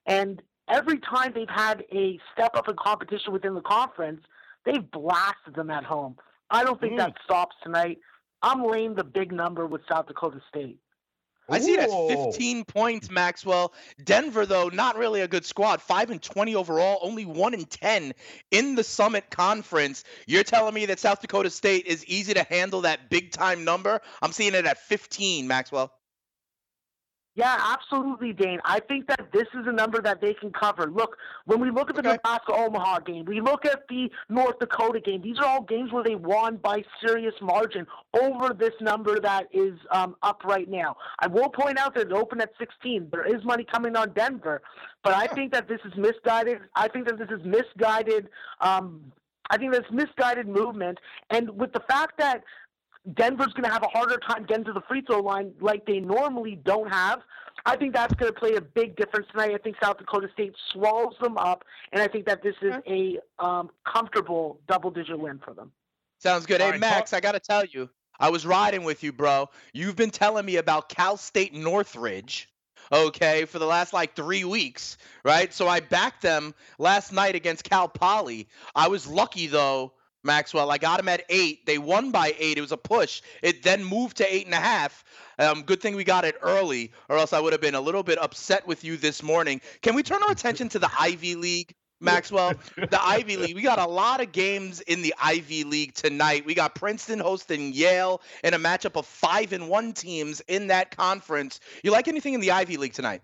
And 0.05 0.41
every 0.69 0.99
time 0.99 1.33
they've 1.35 1.47
had 1.49 1.83
a 1.91 2.19
step 2.33 2.55
up 2.55 2.69
in 2.69 2.75
competition 2.75 3.33
within 3.33 3.53
the 3.53 3.61
conference, 3.61 4.21
they've 4.65 4.89
blasted 4.91 5.55
them 5.55 5.69
at 5.69 5.83
home. 5.83 6.17
I 6.49 6.63
don't 6.63 6.79
think 6.79 6.93
Mm. 6.93 6.97
that 6.97 7.15
stops 7.23 7.55
tonight. 7.63 7.99
I'm 8.41 8.63
laying 8.63 8.95
the 8.95 9.03
big 9.03 9.31
number 9.31 9.65
with 9.65 9.81
South 9.89 10.07
Dakota 10.07 10.41
State. 10.49 10.79
I 11.49 11.59
see 11.59 11.73
it 11.73 11.89
Ooh. 11.89 12.31
15 12.31 12.65
points, 12.65 13.11
Maxwell. 13.11 13.73
Denver, 14.03 14.45
though, 14.45 14.69
not 14.69 14.97
really 14.97 15.21
a 15.21 15.27
good 15.27 15.45
squad. 15.45 15.81
Five 15.81 16.09
and 16.09 16.21
20 16.21 16.55
overall, 16.55 16.99
only 17.01 17.25
one 17.25 17.53
and 17.53 17.69
10 17.69 18.13
in 18.51 18.75
the 18.75 18.83
Summit 18.83 19.29
Conference. 19.29 20.03
You're 20.25 20.43
telling 20.43 20.73
me 20.73 20.85
that 20.85 20.99
South 20.99 21.21
Dakota 21.21 21.49
State 21.49 21.85
is 21.85 22.05
easy 22.05 22.33
to 22.33 22.43
handle 22.43 22.81
that 22.81 23.09
big 23.09 23.31
time 23.31 23.63
number? 23.63 24.01
I'm 24.21 24.31
seeing 24.31 24.53
it 24.53 24.65
at 24.65 24.77
15, 24.79 25.47
Maxwell. 25.47 25.91
Yeah, 27.35 27.57
absolutely, 27.59 28.31
Dane. 28.31 28.59
I 28.63 28.79
think 28.79 29.07
that 29.07 29.31
this 29.33 29.47
is 29.55 29.65
a 29.65 29.71
number 29.71 29.99
that 30.03 30.21
they 30.21 30.35
can 30.35 30.51
cover. 30.51 30.85
Look, 30.85 31.17
when 31.45 31.59
we 31.59 31.71
look 31.71 31.89
at 31.89 31.95
the 31.95 32.01
Okay. 32.01 32.11
Nebraska 32.11 32.53
Omaha 32.53 32.99
game, 32.99 33.25
we 33.25 33.41
look 33.41 33.65
at 33.65 33.87
the 33.87 34.11
North 34.29 34.59
Dakota 34.59 34.99
game. 34.99 35.21
These 35.21 35.39
are 35.39 35.45
all 35.45 35.63
games 35.63 35.91
where 35.91 36.03
they 36.03 36.13
won 36.15 36.57
by 36.57 36.83
serious 37.03 37.33
margin 37.41 37.87
over 38.21 38.53
this 38.53 38.73
number 38.81 39.19
that 39.19 39.47
is 39.51 39.79
um, 39.89 40.15
up 40.21 40.43
right 40.45 40.69
now. 40.69 40.95
I 41.19 41.27
will 41.27 41.49
point 41.49 41.79
out 41.79 41.95
that 41.95 42.07
it 42.07 42.13
opened 42.13 42.43
at 42.43 42.51
16. 42.59 43.07
There 43.11 43.25
is 43.25 43.43
money 43.43 43.63
coming 43.63 43.95
on 43.95 44.13
Denver, 44.13 44.61
but 45.03 45.13
I 45.15 45.25
think 45.25 45.53
that 45.53 45.67
this 45.67 45.79
is 45.85 45.93
misguided. 45.97 46.59
I 46.75 46.87
think 46.87 47.07
that 47.07 47.17
this 47.17 47.29
is 47.31 47.43
misguided. 47.43 48.29
Um, 48.61 49.11
I 49.49 49.57
think 49.57 49.73
that's 49.73 49.91
misguided 49.91 50.47
movement, 50.47 50.99
and 51.29 51.49
with 51.59 51.73
the 51.73 51.81
fact 51.81 52.17
that 52.17 52.43
Denver's 53.13 53.51
going 53.53 53.63
to 53.65 53.69
have 53.69 53.83
a 53.83 53.87
harder 53.87 54.17
time 54.17 54.45
getting 54.45 54.63
to 54.65 54.73
the 54.73 54.81
free 54.87 55.01
throw 55.01 55.19
line 55.19 55.53
like 55.59 55.85
they 55.85 55.99
normally 55.99 56.55
don't 56.63 56.89
have. 56.91 57.19
I 57.65 57.75
think 57.75 57.93
that's 57.93 58.13
going 58.15 58.33
to 58.33 58.39
play 58.39 58.55
a 58.55 58.61
big 58.61 58.95
difference 58.95 59.27
tonight. 59.31 59.51
I 59.53 59.57
think 59.57 59.75
South 59.81 59.97
Dakota 59.97 60.27
State 60.33 60.53
swallows 60.71 61.15
them 61.21 61.37
up, 61.37 61.63
and 61.91 62.01
I 62.01 62.07
think 62.07 62.25
that 62.25 62.41
this 62.43 62.55
is 62.61 62.73
a 62.87 63.19
um, 63.39 63.69
comfortable 63.85 64.59
double-digit 64.67 65.17
win 65.17 65.39
for 65.43 65.53
them. 65.53 65.71
Sounds 66.19 66.45
good. 66.45 66.61
All 66.61 66.67
Hey, 66.67 66.71
right, 66.71 66.79
Max, 66.79 67.11
talk- 67.11 67.17
I 67.17 67.21
got 67.21 67.33
to 67.33 67.39
tell 67.39 67.65
you, 67.65 67.89
I 68.19 68.29
was 68.29 68.45
riding 68.45 68.83
with 68.83 69.03
you, 69.03 69.11
bro. 69.11 69.49
You've 69.73 69.95
been 69.95 70.09
telling 70.11 70.45
me 70.45 70.55
about 70.57 70.89
Cal 70.89 71.15
State 71.17 71.53
Northridge, 71.53 72.49
okay, 72.91 73.45
for 73.45 73.59
the 73.59 73.65
last 73.65 73.93
like 73.93 74.15
three 74.15 74.43
weeks, 74.45 74.97
right? 75.23 75.53
So 75.53 75.67
I 75.67 75.79
backed 75.81 76.21
them 76.21 76.53
last 76.79 77.11
night 77.13 77.35
against 77.35 77.63
Cal 77.65 77.87
Poly. 77.87 78.47
I 78.75 78.87
was 78.87 79.07
lucky, 79.07 79.47
though, 79.47 79.93
Maxwell. 80.23 80.71
I 80.71 80.77
got 80.77 80.97
them 80.97 81.09
at 81.09 81.23
eight. 81.29 81.65
They 81.65 81.77
won 81.77 82.11
by 82.11 82.35
eight. 82.39 82.57
It 82.57 82.61
was 82.61 82.71
a 82.71 82.77
push. 82.77 83.21
It 83.41 83.63
then 83.63 83.83
moved 83.83 84.17
to 84.17 84.33
eight 84.33 84.45
and 84.45 84.53
a 84.53 84.59
half. 84.59 85.03
Um, 85.39 85.63
good 85.63 85.81
thing 85.81 85.95
we 85.95 86.03
got 86.03 86.25
it 86.25 86.35
early, 86.41 86.91
or 87.09 87.17
else 87.17 87.33
I 87.33 87.39
would 87.39 87.53
have 87.53 87.61
been 87.61 87.75
a 87.75 87.81
little 87.81 88.03
bit 88.03 88.19
upset 88.19 88.67
with 88.67 88.83
you 88.83 88.97
this 88.97 89.23
morning. 89.23 89.61
Can 89.81 89.95
we 89.95 90.03
turn 90.03 90.21
our 90.23 90.31
attention 90.31 90.69
to 90.69 90.79
the 90.79 90.89
Ivy 90.97 91.35
League? 91.35 91.73
Maxwell, 91.99 92.53
the 92.75 93.01
Ivy 93.01 93.37
League. 93.37 93.55
We 93.55 93.61
got 93.61 93.79
a 93.79 93.87
lot 93.87 94.21
of 94.21 94.33
games 94.33 94.81
in 94.81 95.01
the 95.01 95.13
Ivy 95.21 95.63
League 95.63 95.93
tonight. 95.93 96.45
We 96.45 96.53
got 96.53 96.75
Princeton 96.75 97.19
hosting 97.19 97.71
Yale 97.73 98.21
in 98.43 98.53
a 98.53 98.59
matchup 98.59 98.97
of 98.97 99.05
five 99.05 99.53
and 99.53 99.69
one 99.69 99.93
teams 99.93 100.41
in 100.41 100.67
that 100.67 100.95
conference. 100.95 101.61
You 101.81 101.91
like 101.91 102.09
anything 102.09 102.33
in 102.33 102.41
the 102.41 102.51
Ivy 102.51 102.77
League 102.77 102.93
tonight? 102.93 103.21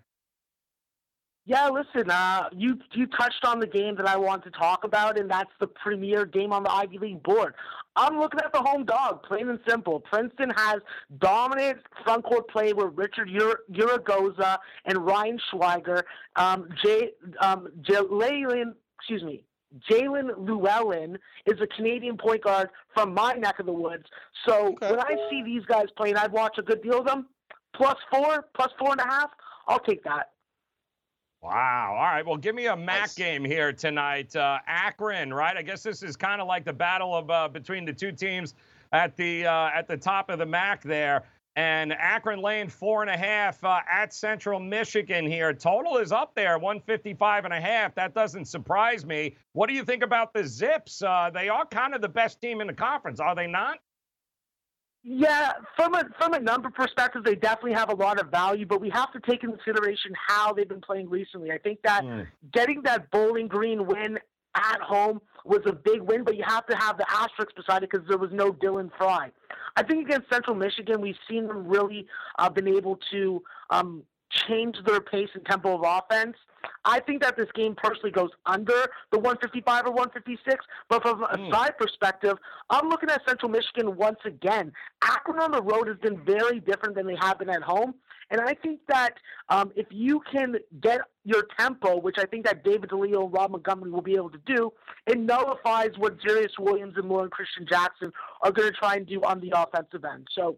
Yeah, 1.50 1.68
listen, 1.68 2.08
uh, 2.08 2.48
you 2.52 2.78
you 2.92 3.08
touched 3.08 3.44
on 3.44 3.58
the 3.58 3.66
game 3.66 3.96
that 3.96 4.06
I 4.06 4.16
want 4.16 4.44
to 4.44 4.52
talk 4.52 4.84
about, 4.84 5.18
and 5.18 5.28
that's 5.28 5.50
the 5.58 5.66
premier 5.66 6.24
game 6.24 6.52
on 6.52 6.62
the 6.62 6.70
Ivy 6.70 6.98
League 6.98 7.24
board. 7.24 7.54
I'm 7.96 8.18
looking 8.20 8.38
at 8.38 8.52
the 8.52 8.60
home 8.60 8.84
dog, 8.84 9.24
plain 9.24 9.48
and 9.48 9.58
simple. 9.68 9.98
Princeton 9.98 10.50
has 10.56 10.76
dominant 11.18 11.78
front 12.04 12.22
court 12.24 12.48
play 12.50 12.72
with 12.72 12.92
Richard 12.94 13.28
Ur- 13.34 13.62
Uragoza 13.72 14.58
and 14.84 15.04
Ryan 15.04 15.40
Schwieger. 15.52 16.02
Um, 16.36 16.68
Jay, 16.84 17.10
um, 17.40 17.66
Jaelin, 17.82 18.74
excuse 19.00 19.24
me, 19.24 19.42
Jaelin 19.90 20.30
Llewellyn 20.38 21.18
is 21.46 21.60
a 21.60 21.66
Canadian 21.66 22.16
point 22.16 22.44
guard 22.44 22.68
from 22.94 23.12
my 23.12 23.32
neck 23.32 23.58
of 23.58 23.66
the 23.66 23.72
woods. 23.72 24.04
So 24.46 24.68
Okay. 24.74 24.88
when 24.88 25.00
I 25.00 25.16
see 25.28 25.42
these 25.42 25.64
guys 25.64 25.86
playing, 25.96 26.16
I'd 26.16 26.30
watch 26.30 26.58
a 26.58 26.62
good 26.62 26.80
deal 26.80 27.00
of 27.00 27.06
them. 27.06 27.26
Plus 27.74 27.96
four, 28.08 28.46
plus 28.54 28.70
four 28.78 28.92
and 28.92 29.00
a 29.00 29.04
half, 29.08 29.30
I'll 29.66 29.80
take 29.80 30.04
that. 30.04 30.30
Wow. 31.42 31.94
All 31.96 32.04
right. 32.04 32.24
Well, 32.26 32.36
give 32.36 32.54
me 32.54 32.66
a 32.66 32.76
MAC 32.76 33.00
Nice. 33.00 33.14
game 33.14 33.44
here 33.44 33.72
tonight. 33.72 34.36
Uh, 34.36 34.58
Akron, 34.66 35.32
right? 35.32 35.56
I 35.56 35.62
guess 35.62 35.82
this 35.82 36.02
is 36.02 36.14
kind 36.16 36.40
of 36.40 36.46
like 36.46 36.64
the 36.64 36.72
battle 36.72 37.14
of 37.14 37.30
uh, 37.30 37.48
between 37.48 37.84
the 37.86 37.92
two 37.94 38.12
teams 38.12 38.54
at 38.92 39.16
the 39.16 39.46
uh, 39.46 39.70
at 39.74 39.88
the 39.88 39.96
top 39.96 40.28
of 40.28 40.38
the 40.38 40.46
MAC 40.46 40.82
there. 40.82 41.24
And 41.56 41.92
Akron 41.94 42.40
laying 42.40 42.68
four 42.68 43.02
and 43.02 43.10
a 43.10 43.16
half 43.16 43.62
uh, 43.64 43.80
at 43.90 44.14
Central 44.14 44.60
Michigan 44.60 45.26
here. 45.26 45.52
Total 45.52 45.96
is 45.96 46.12
up 46.12 46.32
there, 46.34 46.58
155 46.58 47.44
and 47.44 47.52
a 47.52 47.60
half. 47.60 47.94
That 47.96 48.14
doesn't 48.14 48.44
surprise 48.44 49.04
me. 49.04 49.36
What 49.52 49.68
do 49.68 49.74
you 49.74 49.84
think 49.84 50.02
about 50.04 50.32
the 50.32 50.44
Zips? 50.46 51.02
Uh, 51.02 51.28
they 51.32 51.48
are 51.48 51.66
kind 51.66 51.94
of 51.94 52.02
the 52.02 52.08
best 52.08 52.40
team 52.40 52.60
in 52.60 52.66
the 52.68 52.72
conference, 52.72 53.18
are 53.18 53.34
they 53.34 53.48
not? 53.48 53.78
Yeah, 55.02 55.52
from 55.76 55.94
a 55.94 56.04
from 56.18 56.34
a 56.34 56.40
number 56.40 56.68
perspective, 56.68 57.24
they 57.24 57.34
definitely 57.34 57.72
have 57.72 57.90
a 57.90 57.94
lot 57.94 58.20
of 58.20 58.30
value, 58.30 58.66
but 58.66 58.82
we 58.82 58.90
have 58.90 59.10
to 59.12 59.20
take 59.20 59.42
into 59.42 59.56
consideration 59.56 60.12
how 60.28 60.52
they've 60.52 60.68
been 60.68 60.82
playing 60.82 61.08
recently. 61.08 61.50
I 61.50 61.58
think 61.58 61.80
that 61.84 62.04
getting 62.52 62.82
that 62.82 63.10
Bowling 63.10 63.48
Green 63.48 63.86
win 63.86 64.18
at 64.54 64.80
home 64.80 65.22
was 65.44 65.60
a 65.66 65.72
big 65.72 66.02
win, 66.02 66.24
but 66.24 66.36
you 66.36 66.44
have 66.46 66.66
to 66.66 66.76
have 66.76 66.98
the 66.98 67.06
asterisk 67.10 67.54
beside 67.56 67.82
it 67.82 67.90
because 67.90 68.06
there 68.08 68.18
was 68.18 68.30
no 68.32 68.52
Dylan 68.52 68.90
Frye. 68.98 69.30
I 69.76 69.82
think 69.82 70.06
against 70.06 70.30
Central 70.30 70.54
Michigan, 70.54 71.00
we've 71.00 71.16
seen 71.28 71.46
them 71.46 71.66
really 71.66 72.06
uh, 72.38 72.50
been 72.50 72.68
able 72.68 72.98
to 73.12 73.42
um, 73.70 74.02
change 74.30 74.76
their 74.86 75.00
pace 75.00 75.28
and 75.34 75.44
tempo 75.46 75.74
of 75.76 75.82
offense. 75.84 76.36
I 76.84 77.00
think 77.00 77.22
that 77.22 77.36
this 77.36 77.48
game 77.54 77.74
personally 77.74 78.10
goes 78.10 78.30
under 78.46 78.86
the 79.12 79.18
155 79.18 79.86
or 79.86 79.92
156, 79.92 80.64
but 80.88 81.02
from 81.02 81.22
a 81.24 81.36
Hmm. 81.36 81.50
side 81.52 81.76
perspective, 81.78 82.36
I'm 82.68 82.88
looking 82.88 83.10
at 83.10 83.26
Central 83.26 83.50
Michigan 83.50 83.96
once 83.96 84.18
again. 84.24 84.72
Akron 85.02 85.40
on 85.40 85.52
the 85.52 85.62
road 85.62 85.88
has 85.88 85.96
been 85.98 86.22
very 86.24 86.60
different 86.60 86.94
than 86.94 87.06
they 87.06 87.16
have 87.20 87.38
been 87.38 87.50
at 87.50 87.62
home. 87.62 87.94
And 88.32 88.40
I 88.40 88.54
think 88.54 88.78
that 88.86 89.14
um, 89.48 89.72
if 89.74 89.86
you 89.90 90.20
can 90.32 90.56
get 90.80 91.00
your 91.24 91.48
tempo, 91.58 91.98
which 91.98 92.16
I 92.18 92.26
think 92.26 92.44
that 92.46 92.62
David 92.62 92.90
DiLeo 92.90 93.24
and 93.24 93.32
Rob 93.32 93.50
Montgomery 93.50 93.90
will 93.90 94.02
be 94.02 94.14
able 94.14 94.30
to 94.30 94.40
do, 94.46 94.72
it 95.06 95.18
nullifies 95.18 95.90
what 95.98 96.20
Darius 96.20 96.52
Williams 96.58 96.94
and 96.96 97.08
Loren 97.08 97.30
Cristian 97.30 97.68
Jackson 97.68 98.12
are 98.42 98.52
going 98.52 98.70
to 98.70 98.76
try 98.78 98.94
and 98.94 99.06
do 99.06 99.20
on 99.22 99.40
the 99.40 99.52
offensive 99.56 100.04
end. 100.04 100.28
So 100.32 100.56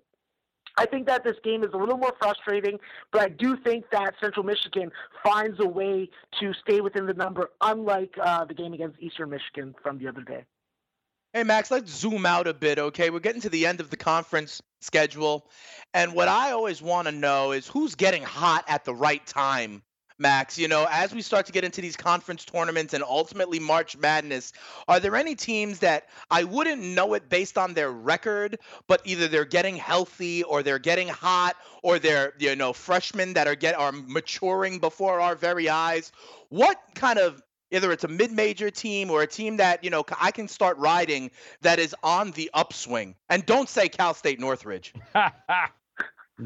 I 0.76 0.86
think 0.86 1.06
that 1.06 1.24
this 1.24 1.36
game 1.44 1.62
is 1.64 1.70
a 1.74 1.76
little 1.76 1.98
more 1.98 2.14
frustrating, 2.20 2.78
but 3.10 3.20
I 3.20 3.28
do 3.28 3.56
think 3.56 3.86
that 3.92 4.14
Central 4.20 4.44
Michigan 4.44 4.90
finds 5.22 5.60
a 5.60 5.66
way 5.66 6.08
to 6.40 6.52
stay 6.54 6.80
within 6.80 7.06
the 7.06 7.14
number, 7.14 7.50
unlike 7.60 8.14
uh, 8.22 8.44
the 8.44 8.54
game 8.54 8.72
against 8.72 9.00
Eastern 9.00 9.30
Michigan 9.30 9.74
from 9.82 9.98
the 9.98 10.08
other 10.08 10.22
day. 10.22 10.44
Hey, 11.32 11.44
Max, 11.44 11.70
let's 11.70 11.90
zoom 11.90 12.26
out 12.26 12.46
a 12.46 12.52
bit, 12.52 12.78
okay? 12.78 13.08
We're 13.08 13.20
getting 13.20 13.40
to 13.42 13.48
the 13.48 13.66
end 13.66 13.80
of 13.80 13.88
the 13.88 13.96
conference 13.96 14.60
schedule. 14.82 15.46
And 15.94 16.12
what 16.12 16.28
I 16.28 16.50
always 16.50 16.82
want 16.82 17.08
to 17.08 17.12
know 17.12 17.52
is 17.52 17.66
who's 17.66 17.94
getting 17.94 18.22
hot 18.22 18.64
at 18.68 18.84
the 18.84 18.94
right 18.94 19.24
time, 19.26 19.82
Max. 20.22 20.58
You 20.58 20.68
know, 20.68 20.86
as 20.90 21.14
we 21.14 21.20
start 21.20 21.44
to 21.46 21.52
get 21.52 21.64
into 21.64 21.82
these 21.82 21.96
conference 21.96 22.46
tournaments 22.46 22.94
and 22.94 23.04
ultimately 23.04 23.58
March 23.58 23.98
Madness, 23.98 24.54
are 24.88 25.00
there 25.00 25.14
any 25.16 25.34
teams 25.34 25.80
that 25.80 26.08
I 26.30 26.44
wouldn't 26.44 26.82
know 26.82 27.12
it 27.12 27.28
based 27.28 27.58
on 27.58 27.74
their 27.74 27.90
record, 27.90 28.58
but 28.86 29.02
either 29.04 29.28
they're 29.28 29.44
getting 29.44 29.76
healthy 29.76 30.42
or 30.44 30.62
they're 30.62 30.78
getting 30.78 31.08
hot 31.08 31.56
or 31.82 31.98
they're, 31.98 32.32
you 32.38 32.56
know, 32.56 32.72
freshmen 32.72 33.34
that 33.34 33.46
are 33.46 33.54
get 33.54 33.74
are 33.74 33.92
maturing 33.92 34.78
before 34.78 35.20
our 35.20 35.34
very 35.34 35.68
eyes? 35.68 36.12
What 36.48 36.80
kind 36.94 37.18
of 37.18 37.42
either 37.72 37.90
it's 37.90 38.04
a 38.04 38.08
mid-major 38.08 38.70
team 38.70 39.10
or 39.10 39.22
a 39.22 39.26
team 39.26 39.56
that 39.56 39.82
you 39.82 39.90
know 39.90 40.04
I 40.20 40.30
can 40.30 40.46
start 40.46 40.76
riding 40.78 41.30
that 41.62 41.78
is 41.78 41.94
on 42.02 42.30
the 42.32 42.50
upswing. 42.54 43.16
And 43.28 43.44
don't 43.44 43.68
say 43.68 43.88
Cal 43.88 44.14
State 44.14 44.38
Northridge. 44.38 44.94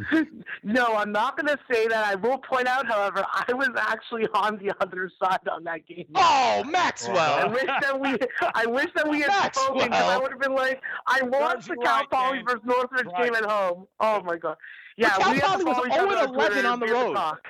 no, 0.62 0.94
I'm 0.96 1.12
not 1.12 1.36
going 1.36 1.46
to 1.48 1.58
say 1.72 1.86
that. 1.88 2.06
I 2.06 2.14
will 2.14 2.38
point 2.38 2.66
out, 2.66 2.86
however, 2.86 3.24
I 3.32 3.52
was 3.52 3.70
actually 3.76 4.26
on 4.34 4.58
the 4.58 4.72
other 4.80 5.10
side 5.22 5.40
on 5.50 5.64
that 5.64 5.86
game. 5.86 6.06
Oh, 6.14 6.64
Maxwell! 6.68 7.16
I 7.16 7.48
Maxwell! 7.48 7.50
wish 7.52 7.66
that 7.82 8.00
we, 8.00 8.16
I 8.54 8.66
wish 8.66 8.86
that 8.94 9.08
we 9.08 9.20
had 9.22 9.54
spoken 9.54 9.88
because 9.88 10.02
I 10.04 10.18
would 10.18 10.30
have 10.32 10.40
been 10.40 10.54
like, 10.54 10.80
I 11.06 11.22
watched 11.22 11.68
the 11.68 11.74
you 11.74 11.80
Cal 11.84 11.98
right, 12.00 12.10
Poly 12.10 12.42
versus 12.42 12.60
Northridge 12.64 13.06
Right. 13.06 13.24
game 13.26 13.34
at 13.34 13.44
home. 13.50 13.86
Oh 14.00 14.22
my 14.22 14.36
god, 14.36 14.56
yeah, 14.96 15.10
Cal 15.16 15.32
we 15.32 15.38
have 15.38 15.58
to 15.58 15.64
Poly 15.64 15.64
was 15.64 15.74
follow 15.76 15.86
each 15.86 15.92
other 15.92 16.08
0 16.10 16.20
and 16.20 16.34
11 16.34 16.66
on 16.66 16.80
the 16.80 16.86
be 16.86 16.90
able 16.92 17.00
to 17.00 17.06
road. 17.08 17.14
talk. 17.14 17.40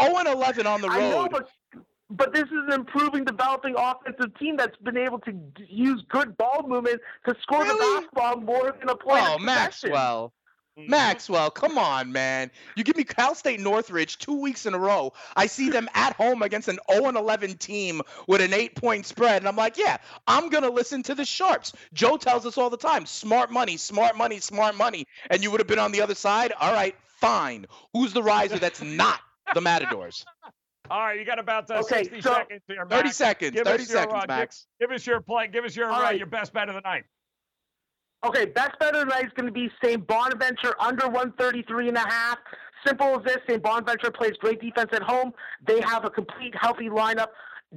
0 0.00 0.16
and 0.16 0.28
11 0.28 0.66
on 0.66 0.80
the 0.80 0.88
road. 0.88 0.96
Oh 0.96 1.06
I 1.06 1.10
know, 1.10 1.28
but 1.30 1.48
but 2.10 2.32
this 2.32 2.44
is 2.44 2.52
an 2.68 2.72
improving, 2.72 3.24
developing 3.24 3.74
offensive 3.76 4.36
team 4.38 4.56
that's 4.56 4.76
been 4.78 4.96
able 4.96 5.18
to 5.20 5.32
use 5.68 6.02
good 6.08 6.36
ball 6.38 6.64
movement 6.66 7.00
to 7.26 7.34
score 7.42 7.64
the 7.66 7.74
Really? 7.74 8.00
basketball 8.00 8.36
more 8.40 8.74
than 8.78 8.88
a 8.88 8.96
point. 8.96 9.20
oh, 9.22 9.34
of 9.34 9.40
possession. 9.40 9.44
Maxwell. 9.90 10.32
Maxwell, 10.86 11.50
come 11.50 11.78
on, 11.78 12.12
man. 12.12 12.50
You 12.76 12.84
give 12.84 12.96
me 12.96 13.04
Cal 13.04 13.34
State 13.34 13.60
Northridge 13.60 14.18
two 14.18 14.40
weeks 14.40 14.66
in 14.66 14.74
a 14.74 14.78
row. 14.78 15.12
I 15.36 15.46
see 15.46 15.70
them 15.70 15.88
at 15.94 16.14
home 16.14 16.42
against 16.42 16.68
an 16.68 16.78
0 16.90 17.08
11 17.08 17.56
team 17.56 18.02
with 18.26 18.40
an 18.40 18.52
eight 18.54 18.74
point 18.76 19.06
spread. 19.06 19.42
And 19.42 19.48
I'm 19.48 19.56
like, 19.56 19.76
yeah, 19.76 19.96
I'm 20.26 20.48
going 20.48 20.64
to 20.64 20.70
listen 20.70 21.02
to 21.04 21.14
the 21.14 21.24
Sharps. 21.24 21.72
Joe 21.92 22.16
tells 22.16 22.46
us 22.46 22.58
all 22.58 22.70
the 22.70 22.76
time 22.76 23.06
smart 23.06 23.50
money, 23.50 23.76
smart 23.76 24.16
money, 24.16 24.38
smart 24.38 24.76
money. 24.76 25.06
And 25.30 25.42
you 25.42 25.50
would 25.50 25.60
have 25.60 25.66
been 25.66 25.78
on 25.78 25.92
the 25.92 26.02
other 26.02 26.14
side. 26.14 26.52
All 26.60 26.72
right, 26.72 26.94
fine. 27.20 27.66
Who's 27.92 28.12
the 28.12 28.22
riser 28.22 28.58
that's 28.58 28.82
not 28.82 29.20
the 29.54 29.60
Matadors? 29.60 30.24
All 30.90 31.00
right, 31.00 31.18
you 31.18 31.26
got 31.26 31.38
about 31.38 31.70
uh, 31.70 31.80
Okay, 31.80 32.04
60 32.04 32.22
so- 32.22 32.32
seconds 32.32 32.62
here. 32.66 32.86
30 32.88 33.10
seconds. 33.10 33.52
Give 33.52 33.64
30 33.66 33.82
us 33.82 33.90
your, 33.90 33.98
seconds, 33.98 34.14
uh, 34.14 34.20
give- 34.20 34.28
Max. 34.28 34.66
Give, 34.80 34.90
us 34.90 35.06
your 35.06 35.20
play. 35.20 35.48
Give 35.48 35.64
us 35.66 35.76
your 35.76 35.90
All 35.90 36.00
uh, 36.00 36.02
right. 36.02 36.16
your 36.16 36.26
best 36.26 36.54
bet 36.54 36.70
of 36.70 36.76
the 36.76 36.80
night. 36.80 37.04
Okay, 38.26 38.46
best 38.46 38.72
bet 38.80 38.96
of 38.96 39.00
the 39.00 39.04
night 39.06 39.26
is 39.26 39.32
going 39.36 39.46
to 39.46 39.52
be 39.52 39.70
St. 39.82 40.04
Bonaventure 40.04 40.74
under 40.80 41.06
133 41.06 41.88
and 41.88 41.96
a 41.96 42.00
half. 42.00 42.38
Simple 42.84 43.18
as 43.18 43.24
this. 43.24 43.36
St. 43.48 43.62
Bonaventure 43.62 44.10
plays 44.10 44.32
great 44.40 44.60
defense 44.60 44.90
at 44.92 45.02
home. 45.02 45.32
They 45.66 45.80
have 45.82 46.04
a 46.04 46.10
complete 46.10 46.54
healthy 46.60 46.88
lineup. 46.88 47.28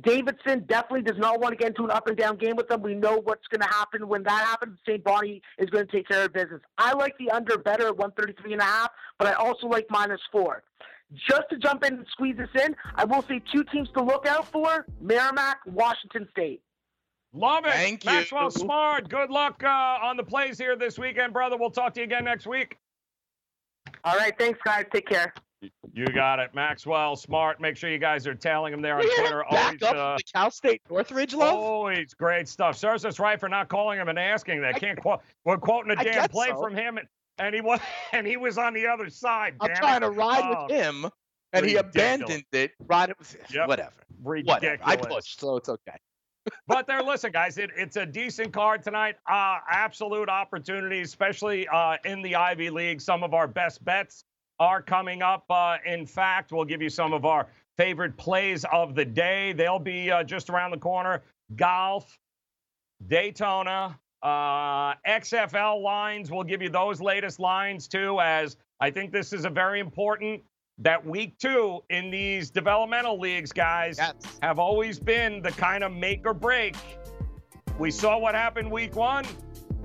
Davidson 0.01 0.65
definitely 0.67 1.01
does 1.01 1.17
not 1.17 1.41
want 1.41 1.51
to 1.51 1.57
get 1.57 1.69
into 1.69 1.83
an 1.83 1.91
up 1.91 2.07
and 2.07 2.17
down 2.17 2.37
game 2.37 2.55
with 2.55 2.69
them. 2.69 2.81
We 2.81 2.95
know 2.95 3.21
what's 3.23 3.45
going 3.47 3.61
to 3.61 3.67
happen 3.67 4.07
when 4.07 4.23
that 4.23 4.45
happens. 4.45 4.79
St. 4.87 5.03
Bonnie 5.03 5.41
is 5.59 5.69
going 5.69 5.85
to 5.85 5.91
take 5.91 6.07
care 6.07 6.23
of 6.25 6.33
business. 6.33 6.61
I 6.77 6.93
like 6.93 7.17
the 7.19 7.29
under 7.29 7.57
better 7.57 7.87
at 7.87 7.97
133 7.97 8.53
and 8.53 8.61
a 8.61 8.65
half, 8.65 8.89
but 9.19 9.27
I 9.27 9.33
also 9.33 9.67
like 9.67 9.85
minus 9.89 10.21
four. 10.31 10.63
Just 11.29 11.43
to 11.49 11.57
jump 11.57 11.83
in 11.83 11.95
and 11.95 12.07
squeeze 12.09 12.37
this 12.37 12.63
in, 12.63 12.73
I 12.95 13.03
will 13.03 13.21
say 13.23 13.41
two 13.53 13.65
teams 13.65 13.89
to 13.95 14.03
look 14.03 14.25
out 14.25 14.47
for: 14.47 14.85
Merrimack, 15.01 15.57
Washington 15.65 16.27
State. 16.31 16.61
Love 17.33 17.65
it. 17.65 17.71
Thank 17.73 18.03
you. 18.03 18.11
Maxwell 18.11 18.51
Smart. 18.51 19.07
Good 19.09 19.29
luck 19.29 19.63
uh, 19.63 19.67
on 19.67 20.17
the 20.17 20.23
plays 20.23 20.57
here 20.57 20.75
this 20.75 20.99
weekend, 20.99 21.31
brother. 21.33 21.55
We'll 21.57 21.71
talk 21.71 21.93
to 21.93 22.01
you 22.01 22.03
again 22.05 22.25
next 22.25 22.45
week. 22.45 22.77
All 24.03 24.17
right, 24.17 24.33
thanks 24.37 24.59
guys. 24.63 24.85
Take 24.91 25.07
care. 25.07 25.33
You 25.93 26.05
got 26.07 26.39
it, 26.39 26.55
Maxwell 26.55 27.15
Smart. 27.15 27.61
Make 27.61 27.77
sure 27.77 27.89
you 27.91 27.99
guys 27.99 28.25
are 28.25 28.33
tailing 28.33 28.73
him 28.73 28.81
there 28.81 28.95
on 28.97 29.03
Twitter. 29.03 29.41
him 29.41 29.45
back 29.51 29.65
Always, 29.67 29.81
up 29.83 29.95
uh, 29.95 30.17
the 30.17 30.23
Cal 30.33 30.51
State 30.51 30.81
Northridge 30.89 31.33
love. 31.35 31.53
always 31.53 32.13
great 32.15 32.47
stuff. 32.47 32.75
Serves 32.77 33.05
us 33.05 33.19
right 33.19 33.39
for 33.39 33.47
not 33.47 33.69
calling 33.69 33.99
him 33.99 34.09
and 34.09 34.17
asking 34.17 34.61
that. 34.61 34.75
I- 34.75 34.79
Can't 34.79 34.99
quote. 34.99 35.21
We're 35.45 35.57
quoting 35.57 35.91
a 35.95 35.99
I 35.99 36.03
damn 36.03 36.29
play 36.29 36.47
so. 36.49 36.59
from 36.61 36.75
him, 36.75 36.97
and, 36.97 37.07
and 37.37 37.53
he 37.55 37.61
was 37.61 37.79
and 38.11 38.25
he 38.25 38.37
was 38.37 38.57
on 38.57 38.73
the 38.73 38.87
other 38.87 39.09
side. 39.09 39.53
I'm 39.61 39.75
trying 39.75 39.97
it. 39.97 40.07
to 40.07 40.09
ride 40.09 40.41
Oh, 40.43 40.63
with 40.63 40.71
him, 40.71 41.05
and 41.53 41.65
he 41.65 41.75
abandoned 41.75 42.43
it. 42.51 42.71
Ride 42.87 43.11
it 43.11 43.19
with 43.19 43.37
Yep. 43.53 43.67
whatever. 43.67 43.93
Ridiculous. 44.23 44.61
Whatever. 44.63 44.83
I 44.83 44.95
pushed, 44.95 45.39
so 45.39 45.57
it's 45.57 45.69
okay. 45.69 45.95
But 46.67 46.87
there, 46.87 47.03
listen, 47.03 47.31
guys, 47.31 47.57
it, 47.57 47.69
it's 47.75 47.97
a 47.97 48.05
decent 48.05 48.53
card 48.53 48.83
tonight. 48.83 49.15
Uh, 49.29 49.57
absolute 49.69 50.29
opportunities, 50.29 51.07
especially 51.07 51.67
uh, 51.67 51.97
in 52.05 52.21
the 52.21 52.35
Ivy 52.35 52.69
League. 52.69 53.01
Some 53.01 53.23
of 53.23 53.33
our 53.33 53.47
best 53.47 53.83
bets 53.83 54.25
are 54.59 54.81
coming 54.81 55.21
up. 55.21 55.45
Uh, 55.49 55.77
in 55.85 56.05
fact, 56.05 56.51
we'll 56.51 56.65
give 56.65 56.81
you 56.81 56.89
some 56.89 57.13
of 57.13 57.25
our 57.25 57.47
favorite 57.77 58.17
plays 58.17 58.65
of 58.71 58.95
the 58.95 59.05
day. 59.05 59.53
They'll 59.53 59.79
be 59.79 60.11
uh, 60.11 60.23
just 60.23 60.49
around 60.49 60.71
the 60.71 60.77
corner. 60.77 61.23
Golf, 61.55 62.19
Daytona, 63.07 63.99
uh, 64.21 64.93
XFL 65.07 65.81
lines. 65.81 66.31
We'll 66.31 66.43
give 66.43 66.61
you 66.61 66.69
those 66.69 67.01
latest 67.01 67.39
lines 67.39 67.87
too, 67.87 68.19
as 68.21 68.57
I 68.79 68.91
think 68.91 69.11
this 69.11 69.33
is 69.33 69.45
a 69.45 69.49
very 69.49 69.79
important 69.79 70.41
that 70.79 71.05
week 71.05 71.37
two 71.37 71.81
in 71.89 72.11
these 72.11 72.49
developmental 72.49 73.19
leagues, 73.19 73.51
guys, 73.51 73.97
yes. 73.97 74.13
have 74.41 74.59
always 74.59 74.99
been 74.99 75.41
the 75.41 75.51
kind 75.51 75.83
of 75.83 75.91
make 75.91 76.25
or 76.25 76.33
break. 76.33 76.75
We 77.77 77.91
saw 77.91 78.17
what 78.17 78.35
happened 78.35 78.71
week 78.71 78.95
one. 78.95 79.25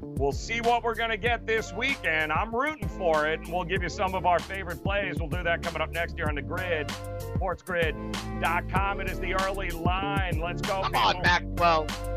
We'll 0.00 0.32
see 0.32 0.60
what 0.60 0.82
we're 0.82 0.94
going 0.94 1.10
to 1.10 1.18
get 1.18 1.46
this 1.46 1.72
weekend. 1.72 2.32
I'm 2.32 2.54
rooting 2.54 2.88
for 2.88 3.26
it, 3.26 3.40
and 3.40 3.52
we'll 3.52 3.64
give 3.64 3.82
you 3.82 3.88
some 3.88 4.14
of 4.14 4.24
our 4.24 4.38
favorite 4.38 4.82
plays. 4.82 5.16
We'll 5.18 5.28
do 5.28 5.42
that 5.42 5.62
coming 5.62 5.82
up 5.82 5.90
next 5.90 6.16
year 6.16 6.28
on 6.28 6.36
the 6.36 6.42
grid, 6.42 6.88
sportsgrid.com. 6.88 9.00
It 9.00 9.10
is 9.10 9.20
the 9.20 9.34
early 9.42 9.70
line. 9.70 10.40
Let's 10.40 10.62
go. 10.62 10.82
Come 10.82 10.94
on, 10.94 11.22
Mac 11.22 11.44
12. 11.56 12.16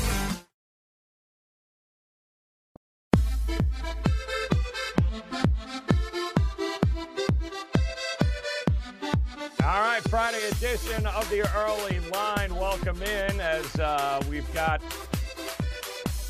edition 10.51 11.05
of 11.07 11.29
the 11.29 11.41
early 11.57 11.99
line. 12.11 12.53
Welcome 12.55 13.01
in 13.01 13.39
as 13.39 13.79
uh, 13.79 14.21
we've 14.29 14.51
got 14.53 14.81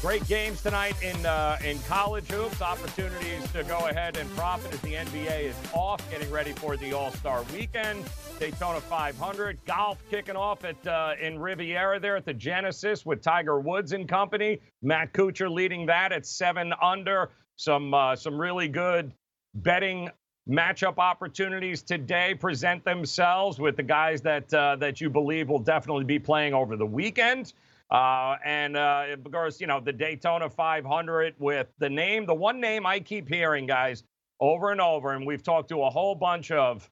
great 0.01 0.26
games 0.28 0.61
tonight 0.61 0.95
in 1.01 1.26
uh, 1.26 1.57
in 1.63 1.80
college 1.80 2.28
hoops. 2.28 2.61
Opportunities 2.61 3.51
to 3.51 3.63
go 3.63 3.88
ahead 3.88 4.17
and 4.17 4.30
profit 4.36 4.74
as 4.74 4.82
the 4.82 4.93
NBA 4.93 5.43
is 5.43 5.55
off, 5.74 6.07
getting 6.09 6.30
ready 6.32 6.51
for 6.53 6.78
the 6.78 6.93
All 6.93 7.11
Star 7.11 7.43
Weekend. 7.53 8.03
Daytona 8.39 8.82
500 8.82 9.59
golf 9.65 10.03
kicking 10.09 10.36
off 10.36 10.65
at 10.65 10.88
uh, 10.88 11.13
in 11.22 11.39
Riviera 11.39 11.99
there 11.99 12.15
at 12.15 12.26
the 12.26 12.34
Genesis 12.34 13.05
with 13.05 13.22
Tiger 13.22 13.59
Woods 13.59 13.91
and 13.91 14.07
company. 14.07 14.59
Matt 14.82 15.13
Kuchar 15.13 15.49
leading 15.49 15.86
that 15.88 16.11
at 16.11 16.26
seven 16.26 16.74
under. 16.82 17.32
Some 17.55 17.93
uh, 17.93 18.15
some 18.15 18.39
really 18.39 18.67
good 18.67 19.13
betting 19.53 20.09
matchup 20.50 20.98
opportunities 20.98 21.82
today 21.82 22.34
present 22.34 22.84
themselves 22.84 23.60
with 23.60 23.78
the 23.78 23.84
guys 23.84 24.22
that 24.22 24.54
uh, 24.54 24.76
that 24.78 25.00
you 25.00 25.10
believe 25.10 25.50
will 25.50 25.60
definitely 25.60 26.04
be 26.04 26.20
playing 26.20 26.54
over 26.54 26.76
the 26.76 26.86
weekend. 26.86 27.54
Uh, 27.89 28.38
and 28.46 28.78
uh, 28.78 29.06
of 29.12 29.32
course, 29.32 29.60
you 29.60 29.68
know 29.68 29.80
the 29.80 29.94
Daytona 29.94 30.50
500 30.50 31.36
with 31.39 31.68
the 31.80 31.89
name, 31.89 32.26
the 32.26 32.34
one 32.34 32.60
name 32.60 32.86
I 32.86 33.00
keep 33.00 33.28
hearing, 33.28 33.66
guys, 33.66 34.04
over 34.39 34.72
and 34.72 34.82
over, 34.82 35.12
and 35.12 35.26
we've 35.26 35.44
talked 35.44 35.70
to 35.70 35.84
a 35.84 35.89
whole 35.89 36.16
bunch 36.16 36.52
of 36.52 36.89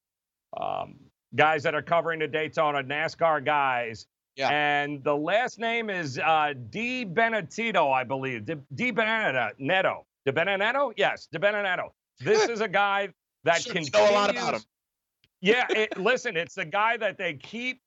um, 0.60 0.96
guys 1.36 1.64
that 1.64 1.74
are 1.74 1.82
covering 1.82 2.20
the 2.20 2.28
Daytona 2.28 2.84
NASCAR 2.84 3.44
guys. 3.44 4.08
Yeah. 4.36 4.50
And 4.50 5.04
the 5.04 5.16
last 5.16 5.60
name 5.60 5.90
is 5.90 6.18
uh, 6.18 6.54
DiBenedetto, 6.70 7.92
I 7.92 8.04
believe. 8.04 8.44
DiBenedetto. 8.44 10.04
Di 10.26 10.32
Benedetto? 10.32 10.94
Yes, 10.96 11.28
DiBenedetto. 11.34 11.90
This 12.20 12.48
is 12.50 12.62
a 12.62 12.68
guy 12.68 13.10
that 13.44 13.64
can 13.66 13.84
know 13.94 14.12
a 14.12 14.14
lot 14.14 14.30
about 14.30 14.56
him. 14.56 14.62
Yeah, 15.42 15.66
it, 15.70 15.98
listen, 15.98 16.36
it's 16.36 16.56
the 16.56 16.66
guy 16.66 16.98
that 16.98 17.18
they 17.18 17.36
keep. 17.36 17.82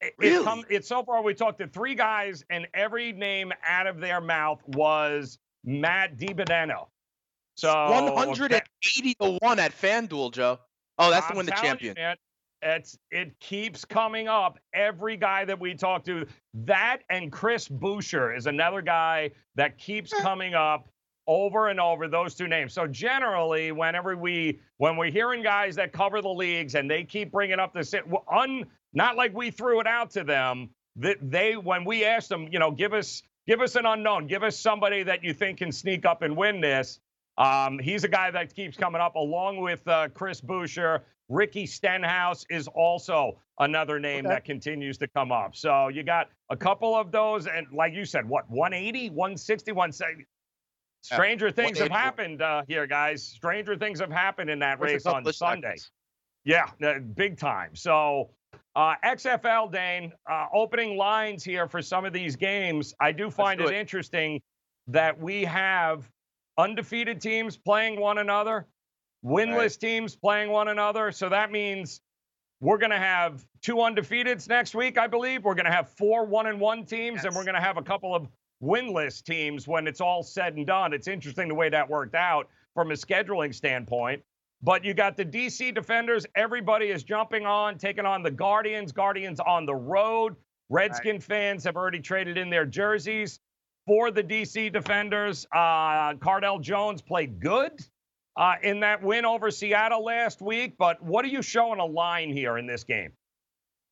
It, 0.00 0.12
Really? 0.18 0.36
it 0.36 0.44
come, 0.44 0.64
it's 0.68 0.88
so 0.88 1.02
far 1.02 1.22
we 1.22 1.32
talked 1.32 1.58
to 1.60 1.66
three 1.66 1.94
guys, 1.94 2.44
and 2.50 2.66
every 2.74 3.12
name 3.12 3.52
out 3.66 3.86
of 3.86 3.98
their 3.98 4.20
mouth 4.20 4.60
was 4.66 5.38
Matt 5.64 6.18
DiBenedetto. 6.18 6.86
So 7.56 7.72
180 7.72 9.14
to 9.14 9.38
1 9.40 9.58
at 9.58 9.72
FanDuel, 9.72 10.32
Joe. 10.32 10.58
Oh, 10.98 11.10
that's 11.10 11.26
I'm 11.26 11.32
to 11.32 11.36
win 11.38 11.46
the 11.46 11.52
telling 11.52 11.64
you, 11.64 11.70
champion. 11.70 11.94
man, 11.96 12.16
it's 12.62 12.98
it 13.10 13.38
keeps 13.40 13.84
coming 13.84 14.28
up. 14.28 14.58
Every 14.74 15.16
guy 15.16 15.46
that 15.46 15.58
we 15.58 15.74
talk 15.74 16.04
to, 16.04 16.26
that 16.54 16.98
and 17.08 17.32
Chris 17.32 17.68
Buescher 17.68 18.36
is 18.36 18.46
another 18.46 18.82
guy 18.82 19.30
that 19.54 19.78
keeps 19.78 20.12
eh. 20.12 20.20
coming 20.20 20.54
up 20.54 20.88
over 21.26 21.68
and 21.68 21.80
over. 21.80 22.08
Those 22.08 22.34
two 22.34 22.48
names. 22.48 22.72
So 22.72 22.86
generally, 22.86 23.72
whenever 23.72 24.16
we 24.16 24.60
when 24.78 24.96
we're 24.96 25.10
hearing 25.10 25.42
guys 25.42 25.76
that 25.76 25.92
cover 25.92 26.22
the 26.22 26.28
leagues 26.28 26.74
and 26.74 26.90
they 26.90 27.04
keep 27.04 27.32
bringing 27.32 27.58
up 27.58 27.72
this 27.74 27.94
un 28.32 28.64
not 28.92 29.16
like 29.16 29.34
we 29.34 29.50
threw 29.50 29.80
it 29.80 29.86
out 29.86 30.10
to 30.12 30.24
them. 30.24 30.70
That 30.96 31.18
they 31.20 31.56
when 31.56 31.84
we 31.84 32.04
asked 32.04 32.28
them, 32.30 32.48
you 32.50 32.58
know, 32.58 32.70
give 32.70 32.94
us 32.94 33.22
give 33.46 33.60
us 33.60 33.76
an 33.76 33.86
unknown, 33.86 34.26
give 34.26 34.42
us 34.42 34.58
somebody 34.58 35.02
that 35.02 35.22
you 35.22 35.34
think 35.34 35.58
can 35.58 35.70
sneak 35.72 36.06
up 36.06 36.22
and 36.22 36.36
win 36.36 36.60
this. 36.60 37.00
Um, 37.38 37.78
he's 37.78 38.04
a 38.04 38.08
guy 38.08 38.30
that 38.30 38.54
keeps 38.54 38.76
coming 38.78 39.00
up 39.00 39.14
along 39.16 39.60
with 39.60 39.86
uh, 39.86 40.08
Chris 40.14 40.40
Buescher. 40.40 41.00
Ricky 41.28 41.66
Stenhouse 41.66 42.46
is 42.48 42.66
also 42.68 43.38
another 43.58 43.98
name 44.00 44.24
Okay. 44.24 44.34
that 44.34 44.44
continues 44.44 44.96
to 44.98 45.08
come 45.08 45.32
up. 45.32 45.54
So 45.56 45.88
you 45.88 46.02
got 46.02 46.28
a 46.50 46.56
couple 46.56 46.94
of 46.94 47.10
those. 47.12 47.46
And 47.46 47.66
like 47.74 47.92
you 47.92 48.04
said, 48.06 48.26
what, 48.26 48.48
180, 48.48 49.10
160, 49.10 49.72
170? 49.72 50.24
Stranger 51.14 51.50
things 51.50 51.78
have 51.78 51.90
happened 51.90 52.42
uh, 52.42 52.62
here, 52.66 52.86
guys. 52.86 53.22
Stranger 53.22 53.76
things 53.76 54.00
have 54.00 54.10
happened 54.10 54.50
in 54.50 54.58
that 54.58 54.80
race 54.80 55.06
on 55.06 55.24
Sunday. 55.32 55.68
seconds? 55.68 55.90
Yeah, 56.44 56.70
uh, 56.84 56.98
big 56.98 57.38
time. 57.38 57.74
So, 57.74 58.30
uh, 58.74 58.94
XFL, 59.04 59.70
Dane, 59.72 60.12
uh, 60.30 60.46
opening 60.52 60.96
lines 60.96 61.44
here 61.44 61.68
for 61.68 61.80
some 61.80 62.04
of 62.04 62.12
these 62.12 62.34
games. 62.36 62.94
I 63.00 63.12
do 63.12 63.30
find 63.30 63.58
do 63.58 63.66
it, 63.66 63.74
it. 63.74 63.78
interesting 63.78 64.40
that 64.88 65.18
we 65.18 65.44
have 65.44 66.08
undefeated 66.58 67.20
teams 67.20 67.56
playing 67.56 68.00
one 68.00 68.18
another, 68.18 68.66
winless 69.24 69.78
teams 69.78 70.16
playing 70.16 70.50
one 70.50 70.68
another. 70.68 71.12
So 71.12 71.28
that 71.28 71.50
means 71.50 72.00
we're 72.60 72.78
going 72.78 72.90
to 72.90 72.98
have 72.98 73.44
two 73.62 73.76
undefeateds 73.76 74.48
next 74.48 74.74
week, 74.74 74.98
I 74.98 75.06
believe. 75.06 75.44
We're 75.44 75.54
going 75.54 75.66
to 75.66 75.72
have 75.72 75.88
four 75.90 76.24
one 76.24 76.46
and 76.46 76.60
one 76.60 76.84
teams, 76.84 77.24
and 77.24 77.34
we're 77.34 77.44
going 77.44 77.54
to 77.54 77.60
have 77.60 77.76
a 77.76 77.82
couple 77.82 78.14
of 78.14 78.28
winless 78.62 79.22
teams 79.22 79.68
when 79.68 79.86
it's 79.86 80.00
all 80.00 80.22
said 80.22 80.54
and 80.54 80.66
done. 80.66 80.92
It's 80.92 81.08
interesting 81.08 81.48
the 81.48 81.54
way 81.54 81.68
that 81.68 81.88
worked 81.88 82.14
out 82.14 82.48
from 82.74 82.90
a 82.90 82.94
scheduling 82.94 83.54
standpoint. 83.54 84.22
But 84.62 84.84
you 84.84 84.94
got 84.94 85.16
the 85.16 85.24
DC 85.24 85.74
Defenders. 85.74 86.26
Everybody 86.34 86.86
is 86.86 87.02
jumping 87.02 87.44
on, 87.44 87.78
taking 87.78 88.06
on 88.06 88.22
the 88.22 88.30
Guardians. 88.30 88.92
Guardians 88.92 89.38
on 89.40 89.66
the 89.66 89.74
road. 89.74 90.36
Redskin 90.68 91.20
fans 91.20 91.62
have 91.64 91.76
already 91.76 92.00
traded 92.00 92.38
in 92.38 92.50
their 92.50 92.66
jerseys 92.66 93.38
for 93.86 94.10
the 94.10 94.22
DC 94.22 94.72
Defenders. 94.72 95.46
Uh, 95.52 96.14
Cardale 96.14 96.60
Jones 96.60 97.02
played 97.02 97.38
good 97.38 97.72
uh, 98.36 98.54
in 98.62 98.80
that 98.80 99.02
win 99.02 99.24
over 99.24 99.50
Seattle 99.50 100.04
last 100.04 100.42
week. 100.42 100.74
But 100.78 101.02
what 101.02 101.24
are 101.24 101.28
you 101.28 101.42
showing 101.42 101.78
a 101.78 101.84
line 101.84 102.32
here 102.32 102.58
in 102.58 102.66
this 102.66 102.82
game? 102.82 103.12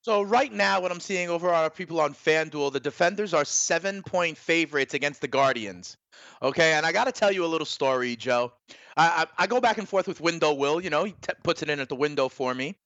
So 0.04 0.20
right 0.20 0.52
now, 0.52 0.82
what 0.82 0.92
I'm 0.92 1.00
seeing 1.00 1.30
over 1.30 1.48
our 1.48 1.70
people 1.70 1.98
on 1.98 2.12
FanDuel, 2.12 2.74
the 2.74 2.80
defenders 2.80 3.32
are 3.32 3.44
seven-point 3.46 4.36
favorites 4.36 4.92
against 4.92 5.22
the 5.22 5.28
Guardians. 5.28 5.96
Okay, 6.42 6.74
and 6.74 6.84
I 6.84 6.92
got 6.92 7.04
to 7.04 7.12
tell 7.12 7.32
you 7.32 7.42
a 7.42 7.48
little 7.48 7.64
story, 7.64 8.14
Joe. 8.14 8.52
I, 8.98 9.26
I, 9.38 9.44
I 9.44 9.46
go 9.46 9.62
back 9.62 9.78
and 9.78 9.88
forth 9.88 10.06
with 10.06 10.20
Window 10.20 10.52
Will. 10.52 10.78
You 10.78 10.90
know, 10.90 11.04
he 11.04 11.12
t- 11.12 11.32
puts 11.42 11.62
it 11.62 11.70
in 11.70 11.80
at 11.80 11.88
the 11.88 11.94
window 11.94 12.28
for 12.28 12.54
me, 12.54 12.76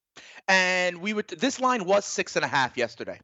and 0.47 0.99
we 0.99 1.13
would. 1.13 1.27
This 1.27 1.59
line 1.59 1.85
was 1.85 2.05
six 2.05 2.37
and 2.37 2.45
a 2.45 2.49
half 2.49 2.77
yesterday. 2.77 3.19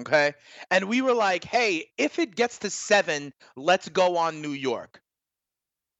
Okay. 0.00 0.34
And 0.72 0.88
we 0.88 1.00
were 1.00 1.14
like, 1.14 1.44
hey, 1.44 1.86
if 1.96 2.18
it 2.18 2.34
gets 2.34 2.58
to 2.58 2.70
seven, 2.70 3.32
let's 3.54 3.88
go 3.88 4.16
on 4.16 4.42
New 4.42 4.50
York. 4.50 5.00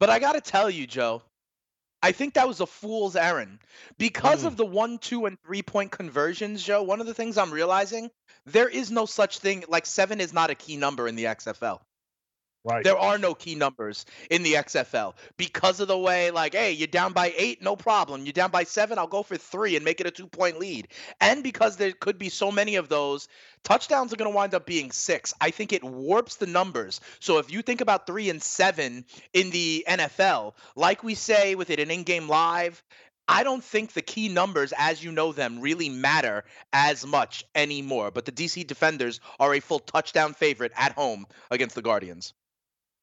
But 0.01 0.11
I 0.11 0.19
got 0.19 0.33
to 0.33 0.41
tell 0.41 0.69
you, 0.69 0.89
Joe, 0.89 1.23
I 2.03 2.13
think 2.13 2.35
that 2.35 2.47
was 2.47 2.61
a 2.61 2.67
fool's 2.67 3.17
errand. 3.17 3.59
Because 3.99 4.43
Mm. 4.43 4.47
of 4.47 4.57
the 4.57 4.67
one, 4.67 4.99
two, 4.99 5.27
and 5.27 5.37
three 5.45 5.63
point 5.63 5.91
conversions, 5.91 6.63
Joe, 6.63 6.83
one 6.83 7.01
of 7.01 7.07
the 7.07 7.15
things 7.15 7.37
I'm 7.39 7.53
realizing 7.53 8.11
there 8.47 8.69
is 8.69 8.91
no 8.91 9.07
such 9.07 9.39
thing 9.39 9.65
like 9.69 9.87
seven 9.87 10.21
is 10.21 10.33
not 10.33 10.51
a 10.51 10.55
key 10.55 10.77
number 10.77 11.09
in 11.09 11.17
the 11.17 11.27
XFL. 11.27 11.81
Right. 12.65 12.85
There 12.85 12.99
are 12.99 13.19
no 13.19 13.35
key 13.35 13.55
numbers 13.55 14.05
in 14.31 14.43
the 14.43 14.55
XFL 14.55 15.15
because 15.37 15.81
of 15.81 15.89
the 15.89 15.97
way, 15.97 16.31
like, 16.31 16.55
hey, 16.55 16.73
you're 16.73 16.87
down 16.87 17.13
by 17.13 17.33
eight, 17.37 17.63
no 17.63 17.77
problem. 17.77 18.25
You're 18.25 18.33
down 18.33 18.51
by 18.51 18.65
seven, 18.65 18.99
I'll 18.99 19.07
go 19.07 19.23
for 19.23 19.37
three 19.37 19.77
and 19.77 19.85
make 19.85 20.01
it 20.01 20.07
a 20.07 20.11
two 20.11 20.27
point 20.27 20.59
lead. 20.59 20.89
And 21.21 21.43
because 21.43 21.77
there 21.77 21.93
could 21.93 22.19
be 22.19 22.29
so 22.29 22.51
many 22.51 22.77
of 22.77 22.89
those, 22.89 23.29
touchdowns 23.63 24.13
are 24.13 24.17
going 24.17 24.31
to 24.31 24.35
wind 24.35 24.55
up 24.55 24.67
being 24.67 24.91
six. 24.91 25.33
I 25.41 25.51
think 25.51 25.73
it 25.73 25.85
warps 25.85 26.37
the 26.37 26.47
numbers. 26.47 27.01
So 27.21 27.39
if 27.39 27.51
you 27.51 27.63
think 27.63 27.81
about 27.81 28.07
three 28.07 28.29
and 28.29 28.43
seven 28.43 29.05
in 29.33 29.51
the 29.51 29.85
NFL, 29.89 30.55
like 30.77 31.03
we 31.03 31.15
say 31.15 31.55
with 31.55 31.71
it 31.71 31.81
in 31.81 31.91
in 31.91 32.03
game 32.03 32.29
live, 32.29 32.83
I 33.29 33.45
don't 33.45 33.63
think 33.63 33.93
the 33.93 34.03
key 34.03 34.29
numbers, 34.29 34.73
as 34.77 35.05
you 35.05 35.13
know 35.13 35.33
them, 35.33 35.61
really 35.61 35.91
matter 35.91 36.45
as 36.73 37.07
much 37.07 37.45
anymore. 37.55 38.11
But 38.11 38.25
the 38.25 38.33
DC 38.33 38.67
Defenders 38.67 39.21
are 39.39 39.55
a 39.55 39.61
full 39.61 39.81
touchdown 39.81 40.33
favorite 40.33 40.73
at 40.75 40.93
home 40.93 41.27
against 41.51 41.75
the 41.75 41.83
Guardians. 41.83 42.33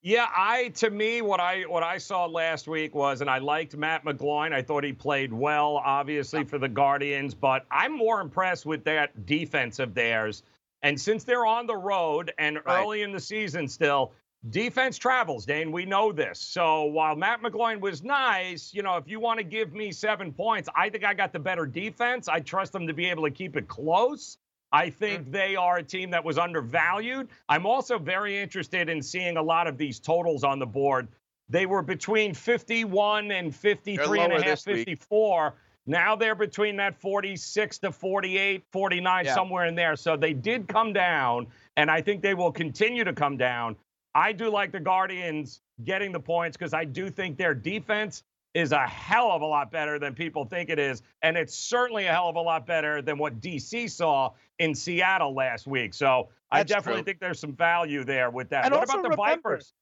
Yeah, 0.05 0.27
I 0.37 0.67
to 0.75 0.91
me 0.91 1.23
what 1.23 1.39
I 1.39 1.63
what 1.63 1.81
I 1.81 1.97
saw 1.97 2.27
last 2.27 2.67
week 2.67 2.93
was, 2.93 3.21
and 3.21 3.29
I 3.29 3.39
liked 3.39 3.75
Matt 3.75 4.05
McGloin. 4.05 4.53
I 4.53 4.61
thought 4.61 4.83
he 4.83 4.93
played 4.93 5.33
well, 5.33 5.81
obviously 5.83 6.43
for 6.43 6.59
the 6.59 6.69
Guardians, 6.69 7.33
but 7.33 7.65
I'm 7.71 7.97
more 7.97 8.21
impressed 8.21 8.67
with 8.67 8.83
that 8.83 9.25
defense 9.25 9.79
of 9.79 9.95
theirs. 9.95 10.43
And 10.83 11.01
since 11.01 11.23
they're 11.23 11.47
on 11.47 11.65
the 11.65 11.75
road 11.75 12.31
and 12.37 12.57
Right. 12.57 12.83
early 12.83 13.01
in 13.01 13.13
the 13.13 13.19
season 13.19 13.67
still, 13.67 14.11
defense 14.51 14.99
travels, 14.99 15.43
Dane. 15.43 15.71
We 15.71 15.85
know 15.85 16.11
this. 16.11 16.39
So 16.39 16.83
while 16.83 17.15
Matt 17.15 17.41
McGloin 17.41 17.79
was 17.79 18.03
nice, 18.03 18.75
you 18.75 18.83
know, 18.83 18.97
if 18.97 19.07
you 19.07 19.19
want 19.19 19.39
to 19.39 19.43
give 19.43 19.73
me 19.73 19.91
seven 19.91 20.31
points, 20.31 20.69
I 20.75 20.87
think 20.87 21.03
I 21.03 21.15
got 21.15 21.33
the 21.33 21.39
better 21.39 21.65
defense. 21.65 22.27
I 22.27 22.41
trust 22.41 22.73
them 22.73 22.85
to 22.85 22.93
be 22.93 23.07
able 23.07 23.23
to 23.23 23.31
keep 23.31 23.57
it 23.57 23.67
close. 23.67 24.37
I 24.71 24.89
think 24.89 25.27
mm. 25.27 25.31
they 25.31 25.55
are 25.55 25.77
a 25.77 25.83
team 25.83 26.11
that 26.11 26.23
was 26.23 26.37
undervalued. 26.37 27.29
I'm 27.47 27.65
also 27.65 27.97
very 27.97 28.37
interested 28.37 28.89
in 28.89 29.01
seeing 29.01 29.37
a 29.37 29.41
lot 29.41 29.67
of 29.67 29.77
these 29.77 29.99
totals 29.99 30.43
on 30.43 30.59
the 30.59 30.65
board. 30.65 31.07
They 31.49 31.65
were 31.65 31.81
between 31.81 32.33
51 32.33 33.31
and 33.31 33.55
53 33.55 34.19
and 34.19 34.33
a 34.33 34.35
half, 34.37 34.45
this 34.45 34.65
week. 34.65 34.87
54. 34.87 35.53
Now 35.85 36.15
they're 36.15 36.35
between 36.35 36.77
that 36.77 36.99
46 36.99 37.77
to 37.79 37.91
48, 37.91 38.63
49, 38.71 39.25
Yeah. 39.25 39.35
somewhere 39.35 39.65
in 39.65 39.75
there. 39.75 39.95
So 39.95 40.17
they 40.17 40.33
did 40.33 40.67
come 40.67 40.93
down, 40.93 41.47
and 41.77 41.91
I 41.91 42.01
think 42.01 42.23
they 42.23 42.33
will 42.33 42.51
continue 42.51 43.03
to 43.03 43.13
come 43.13 43.37
down. 43.37 43.75
I 44.15 44.31
do 44.31 44.49
like 44.49 44.71
the 44.71 44.79
Guardians 44.79 45.61
getting 45.83 46.11
the 46.11 46.19
points 46.19 46.57
because 46.57 46.73
I 46.73 46.85
do 46.85 47.09
think 47.09 47.37
their 47.37 47.53
defense 47.53 48.23
is 48.55 48.71
a 48.71 48.87
hell 48.87 49.31
of 49.31 49.41
a 49.41 49.45
lot 49.45 49.69
better 49.69 49.99
than 49.99 50.15
people 50.15 50.45
think 50.45 50.69
it 50.69 50.79
is. 50.79 51.03
And 51.21 51.37
it's 51.37 51.53
certainly 51.55 52.05
a 52.07 52.11
hell 52.11 52.29
of 52.29 52.37
a 52.37 52.41
lot 52.41 52.65
better 52.65 53.01
than 53.01 53.17
what 53.17 53.41
DC 53.41 53.91
saw 53.91 54.31
in 54.59 54.73
Seattle 54.73 55.35
last 55.35 55.67
week. 55.67 55.93
So 55.93 56.29
I 56.49 56.63
definitely 56.63 57.01
true. 57.01 57.05
think 57.05 57.19
there's 57.19 57.39
some 57.39 57.53
value 57.53 58.05
there 58.05 58.31
with 58.31 58.49
that. 58.49 58.65
And 58.65 58.73
what 58.73 58.85
about 58.85 59.03
the 59.03 59.09
remember- 59.09 59.15
Vipers? 59.17 59.73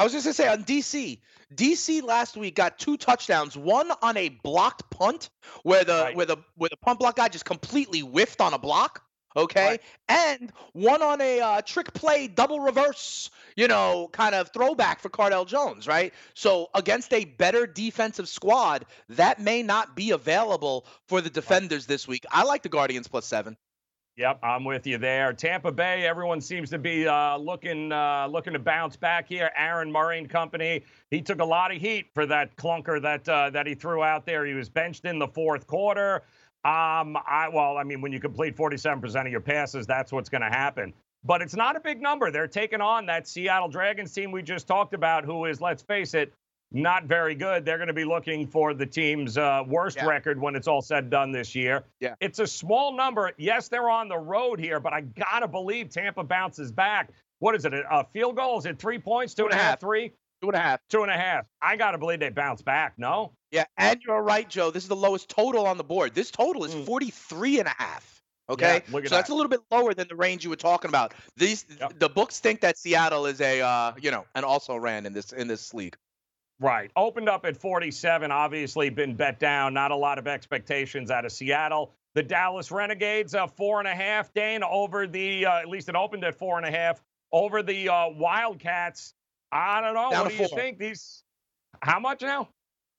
I 0.00 0.04
was 0.04 0.12
just 0.12 0.24
gonna 0.24 0.34
say 0.34 0.48
on 0.48 0.62
DC, 0.62 1.20
DC 1.56 2.00
last 2.02 2.36
week 2.36 2.54
got 2.54 2.78
two 2.78 2.96
touchdowns. 2.96 3.56
One 3.56 3.90
on 4.00 4.16
a 4.16 4.28
blocked 4.28 4.88
punt, 4.90 5.28
where 5.64 5.82
the 5.84 6.02
Right. 6.04 6.16
where 6.16 6.26
the 6.26 6.36
where 6.54 6.70
the 6.70 6.76
punt 6.76 7.00
block 7.00 7.16
guy 7.16 7.28
just 7.28 7.44
completely 7.44 8.00
whiffed 8.00 8.40
on 8.40 8.54
a 8.54 8.58
block. 8.58 9.02
Okay, 9.38 9.66
Right. 9.68 9.82
and 10.08 10.52
one 10.72 11.00
on 11.00 11.20
a 11.20 11.40
uh, 11.40 11.62
trick 11.62 11.92
play 11.94 12.26
double 12.26 12.58
reverse, 12.58 13.30
you 13.56 13.68
know, 13.68 14.08
kind 14.12 14.34
of 14.34 14.50
throwback 14.52 15.00
for 15.00 15.08
Cardale 15.08 15.46
Jones, 15.46 15.86
right? 15.86 16.12
So 16.34 16.68
against 16.74 17.12
a 17.14 17.24
better 17.24 17.64
defensive 17.66 18.28
squad, 18.28 18.84
that 19.10 19.40
may 19.40 19.62
not 19.62 19.94
be 19.94 20.10
available 20.10 20.86
for 21.06 21.20
the 21.20 21.30
defenders 21.30 21.86
this 21.86 22.08
week. 22.08 22.26
I 22.32 22.42
like 22.42 22.62
the 22.64 22.68
Guardians 22.68 23.06
plus 23.06 23.26
seven. 23.26 23.56
Yep, 24.16 24.40
I'm 24.42 24.64
with 24.64 24.84
you 24.84 24.98
there. 24.98 25.32
Tampa 25.32 25.70
Bay, 25.70 26.04
everyone 26.04 26.40
seems 26.40 26.70
to 26.70 26.78
be 26.78 27.06
uh, 27.06 27.36
looking 27.36 27.92
uh, 27.92 28.26
looking 28.26 28.52
to 28.52 28.58
bounce 28.58 28.96
back 28.96 29.28
here. 29.28 29.52
Aaron 29.56 29.92
Murray 29.92 30.18
and 30.18 30.28
company, 30.28 30.82
he 31.12 31.22
took 31.22 31.40
a 31.40 31.44
lot 31.44 31.70
of 31.72 31.80
heat 31.80 32.06
for 32.14 32.26
that 32.26 32.56
clunker 32.56 33.00
that 33.00 33.28
uh, 33.28 33.50
that 33.50 33.68
he 33.68 33.76
threw 33.76 34.02
out 34.02 34.26
there. 34.26 34.44
He 34.44 34.54
was 34.54 34.68
benched 34.68 35.04
in 35.04 35.20
the 35.20 35.28
fourth 35.28 35.68
quarter. 35.68 36.24
Um, 36.68 37.16
I 37.26 37.48
well, 37.52 37.78
I 37.78 37.82
mean, 37.84 38.00
when 38.02 38.12
you 38.12 38.20
complete 38.20 38.54
47% 38.56 39.24
of 39.24 39.32
your 39.32 39.40
passes, 39.40 39.86
that's 39.86 40.12
what's 40.12 40.28
going 40.28 40.42
to 40.42 40.50
happen. 40.50 40.92
But 41.24 41.40
it's 41.40 41.56
not 41.56 41.76
a 41.76 41.80
big 41.80 42.00
number. 42.02 42.30
They're 42.30 42.46
taking 42.46 42.80
on 42.80 43.06
that 43.06 43.26
Seattle 43.26 43.68
Dragons 43.68 44.12
team 44.12 44.30
we 44.30 44.42
just 44.42 44.66
talked 44.68 44.92
about, 44.92 45.24
who 45.24 45.46
is, 45.46 45.60
let's 45.60 45.82
face 45.82 46.12
it, 46.14 46.32
not 46.70 47.04
very 47.04 47.34
good. 47.34 47.64
They're 47.64 47.78
going 47.78 47.88
to 47.88 47.94
be 47.94 48.04
looking 48.04 48.46
for 48.46 48.74
the 48.74 48.84
team's 48.84 49.38
uh, 49.38 49.62
worst 49.66 49.96
Yeah. 49.96 50.06
record 50.06 50.38
when 50.40 50.54
it's 50.54 50.68
all 50.68 50.82
said 50.82 51.04
and 51.04 51.10
done 51.10 51.32
this 51.32 51.54
year. 51.54 51.84
Yeah. 52.00 52.14
It's 52.20 52.38
a 52.38 52.46
small 52.46 52.94
number. 52.94 53.32
Yes, 53.38 53.68
they're 53.68 53.88
on 53.88 54.08
the 54.08 54.18
road 54.18 54.60
here, 54.60 54.78
but 54.78 54.92
I 54.92 55.00
got 55.00 55.40
to 55.40 55.48
believe 55.48 55.88
Tampa 55.88 56.22
bounces 56.22 56.70
back. 56.70 57.10
What 57.38 57.54
is 57.54 57.64
it? 57.64 57.72
A 57.72 57.82
a 58.00 58.04
field 58.12 58.36
goal? 58.36 58.58
Is 58.58 58.66
it 58.66 58.78
three 58.78 58.98
points? 58.98 59.32
Two 59.32 59.44
and 59.44 59.54
a 59.54 59.56
half, 59.56 59.80
three? 59.80 60.12
Two 60.42 60.48
and 60.48 60.56
a 60.56 60.60
half. 60.60 60.80
Two 60.90 61.02
and 61.02 61.10
a 61.10 61.16
half. 61.16 61.46
I 61.62 61.76
got 61.76 61.92
to 61.92 61.98
believe 61.98 62.20
they 62.20 62.28
bounce 62.30 62.62
back. 62.62 62.94
No? 62.98 63.32
Yeah, 63.50 63.64
and 63.76 64.00
you're 64.02 64.22
right, 64.22 64.48
Joe. 64.48 64.70
This 64.70 64.82
is 64.82 64.88
the 64.88 64.96
lowest 64.96 65.28
total 65.28 65.66
on 65.66 65.78
the 65.78 65.84
board. 65.84 66.14
This 66.14 66.30
total 66.30 66.64
is 66.64 66.74
Mm. 66.74 66.84
43 66.84 67.58
and 67.60 67.68
a 67.68 67.74
half. 67.78 68.22
Okay, 68.50 68.82
Yeah, 68.90 69.00
so 69.04 69.14
that's 69.14 69.28
a 69.28 69.34
little 69.34 69.50
bit 69.50 69.60
lower 69.70 69.92
than 69.92 70.08
the 70.08 70.16
range 70.16 70.42
you 70.42 70.48
were 70.50 70.56
talking 70.56 70.88
about. 70.88 71.12
These 71.36 71.66
Yep. 71.80 71.98
the 71.98 72.08
books 72.08 72.40
think 72.40 72.60
that 72.62 72.78
Seattle 72.78 73.26
is 73.26 73.40
a 73.42 73.60
uh, 73.60 73.92
you 74.00 74.10
know, 74.10 74.24
and 74.34 74.44
also 74.44 74.76
ran 74.76 75.04
in 75.06 75.12
this 75.12 75.32
in 75.32 75.48
this 75.48 75.74
league. 75.74 75.96
Right. 76.60 76.90
Opened 76.96 77.28
up 77.28 77.44
at 77.44 77.56
47, 77.56 78.32
obviously 78.32 78.88
been 78.90 79.14
bet 79.14 79.38
down. 79.38 79.74
Not 79.74 79.90
a 79.92 79.96
lot 79.96 80.18
of 80.18 80.26
expectations 80.26 81.10
out 81.10 81.24
of 81.24 81.30
Seattle. 81.32 81.92
The 82.14 82.22
Dallas 82.22 82.72
Renegades, 82.72 83.34
uh, 83.34 83.46
four 83.46 83.78
and 83.78 83.86
a 83.86 83.94
half, 83.94 84.32
Dane, 84.34 84.64
over 84.64 85.06
the, 85.06 85.46
uh, 85.46 85.58
at 85.58 85.68
least 85.68 85.88
it 85.88 85.94
opened 85.94 86.24
at 86.24 86.34
four 86.34 86.56
and 86.56 86.66
a 86.66 86.70
half, 86.70 87.00
over 87.32 87.62
the 87.62 87.88
uh, 87.90 88.08
Wildcats. 88.08 89.14
I 89.52 89.80
don't 89.82 89.94
know. 89.94 90.10
Down 90.10 90.24
what 90.24 90.30
do 90.30 90.36
you 90.36 90.48
four. 90.48 90.58
think? 90.58 90.78
These, 90.78 91.22
how 91.80 92.00
much 92.00 92.22
now? 92.22 92.48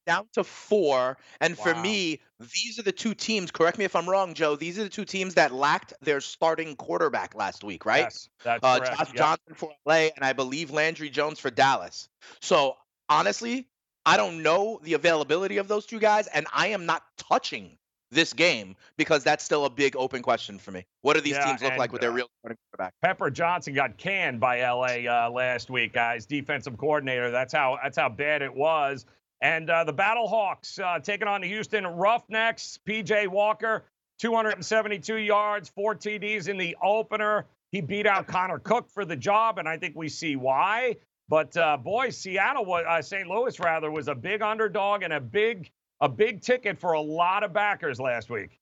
Down 0.10 0.28
to 0.34 0.44
four, 0.44 1.20
and 1.40 1.56
for 1.56 1.76
me, 1.76 2.20
these 2.40 2.80
are 2.80 2.82
the 2.82 2.92
two 2.92 3.14
teams. 3.14 3.52
Correct 3.52 3.78
me 3.78 3.86
if 3.86 3.96
I'm 3.96 4.10
wrong, 4.10 4.34
Joe. 4.34 4.56
These 4.56 4.80
are 4.80 4.84
the 4.84 4.90
two 4.90 5.06
teams 5.06 5.36
that 5.36 5.54
lacked 5.54 5.94
their 6.02 6.20
starting 6.20 6.76
quarterback 6.76 7.36
last 7.36 7.64
week, 7.64 7.86
right? 7.86 8.06
Yes, 8.06 8.28
that's 8.44 8.66
uh, 8.66 8.80
correct. 8.80 8.98
Josh 8.98 9.08
Yep. 9.10 9.16
Johnson 9.18 9.54
for 9.54 9.72
LA, 9.86 10.08
and 10.16 10.26
I 10.26 10.34
believe 10.34 10.72
Landry 10.72 11.12
Jones 11.12 11.38
for 11.38 11.52
Dallas. 11.52 12.10
So 12.42 12.76
honestly, 13.08 13.68
I 14.04 14.18
don't 14.18 14.42
know 14.42 14.80
the 14.82 14.94
availability 14.94 15.58
of 15.58 15.68
those 15.68 15.86
two 15.86 16.00
guys, 16.00 16.26
and 16.26 16.48
I 16.52 16.70
am 16.70 16.88
not 16.88 17.04
touching 17.18 17.78
this 18.10 18.34
game 18.34 18.76
because 18.98 19.24
that's 19.24 19.44
still 19.44 19.66
a 19.66 19.70
big 19.70 19.96
open 19.96 20.24
question 20.24 20.58
for 20.58 20.72
me. 20.72 20.86
What 21.02 21.14
do 21.14 21.22
these 21.22 21.34
Yeah, 21.34 21.46
teams 21.46 21.62
look 21.62 21.78
like 21.78 21.92
with 21.92 22.02
their 22.02 22.10
uh, 22.10 22.16
real 22.16 22.28
quarterback? 22.42 22.94
Pepper 23.04 23.30
Johnson 23.30 23.74
got 23.76 23.98
canned 23.98 24.40
by 24.40 24.62
LA 24.62 25.08
uh, 25.08 25.30
last 25.30 25.70
week, 25.70 25.94
guys. 25.94 26.26
Defensive 26.26 26.78
coordinator. 26.78 27.30
That's 27.30 27.54
how 27.54 27.78
that's 27.84 27.98
how 27.98 28.10
bad 28.10 28.42
it 28.42 28.54
was. 28.54 29.06
And 29.42 29.70
uh, 29.70 29.84
the 29.86 29.94
Battle 29.94 30.28
Hawks 30.28 30.80
uh, 30.80 31.00
taking 31.00 31.28
on 31.28 31.42
the 31.42 31.48
Houston 31.48 31.86
Roughnecks. 31.88 32.80
PJ 32.86 33.28
Walker, 33.28 33.86
272 34.20 35.16
yards, 35.16 35.70
four 35.70 35.96
TDs 35.96 36.48
in 36.48 36.58
the 36.58 36.76
opener. 36.82 37.46
He 37.72 37.82
beat 37.82 38.06
out 38.06 38.28
Connor 38.28 38.60
Cook 38.60 38.90
for 38.90 39.06
the 39.06 39.16
job, 39.16 39.60
and 39.60 39.70
I 39.70 39.78
think 39.78 39.96
we 39.96 40.10
see 40.10 40.36
why. 40.36 40.98
But 41.30 41.56
uh, 41.56 41.78
boy, 41.78 42.10
Seattle 42.10 42.66
was 42.66 42.84
uh, 42.88 43.02
St. 43.02 43.28
Louis 43.28 43.58
rather 43.60 43.92
was 43.92 44.08
a 44.08 44.16
big 44.16 44.42
underdog 44.42 45.04
and 45.04 45.14
a 45.14 45.20
big 45.20 45.70
a 46.02 46.10
big 46.10 46.42
ticket 46.42 46.80
for 46.80 46.94
a 46.94 47.02
lot 47.02 47.44
of 47.44 47.54
backers 47.54 48.00
last 48.00 48.30
week. 48.30 48.60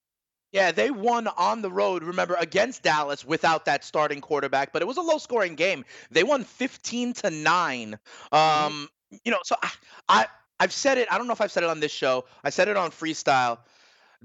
Yeah, 0.51 0.71
they 0.71 0.91
won 0.91 1.27
on 1.27 1.61
the 1.61 1.71
road, 1.71 2.03
remember, 2.03 2.35
against 2.39 2.81
Dallas 2.81 3.25
without 3.25 3.65
that 3.65 3.83
starting 3.83 4.21
quarterback, 4.21 4.71
but 4.71 4.81
it 4.81 4.87
was 4.87 4.97
a 4.97 5.01
low 5.01 5.17
scoring 5.17 5.55
game. 5.55 5.83
They 6.09 6.23
won 6.23 6.43
15 6.43 7.13
to 7.13 7.29
9. 7.29 7.99
Um, 8.31 8.87
you 9.23 9.31
know, 9.31 9.39
so 9.43 9.55
I, 9.61 9.71
I 10.07 10.27
I've 10.59 10.73
said 10.73 10.97
it, 10.97 11.07
I 11.11 11.17
don't 11.17 11.27
know 11.27 11.33
if 11.33 11.41
I've 11.41 11.51
said 11.51 11.63
it 11.63 11.69
on 11.69 11.79
this 11.79 11.91
show. 11.91 12.25
I 12.43 12.49
said 12.49 12.67
it 12.67 12.77
on 12.77 12.91
freestyle. 12.91 13.59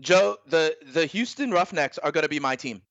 Joe, 0.00 0.38
the 0.46 0.76
the 0.92 1.06
Houston 1.06 1.50
Roughnecks 1.50 1.98
are 1.98 2.12
going 2.12 2.22
to 2.22 2.28
be 2.28 2.40
my 2.40 2.56
team. 2.56 2.82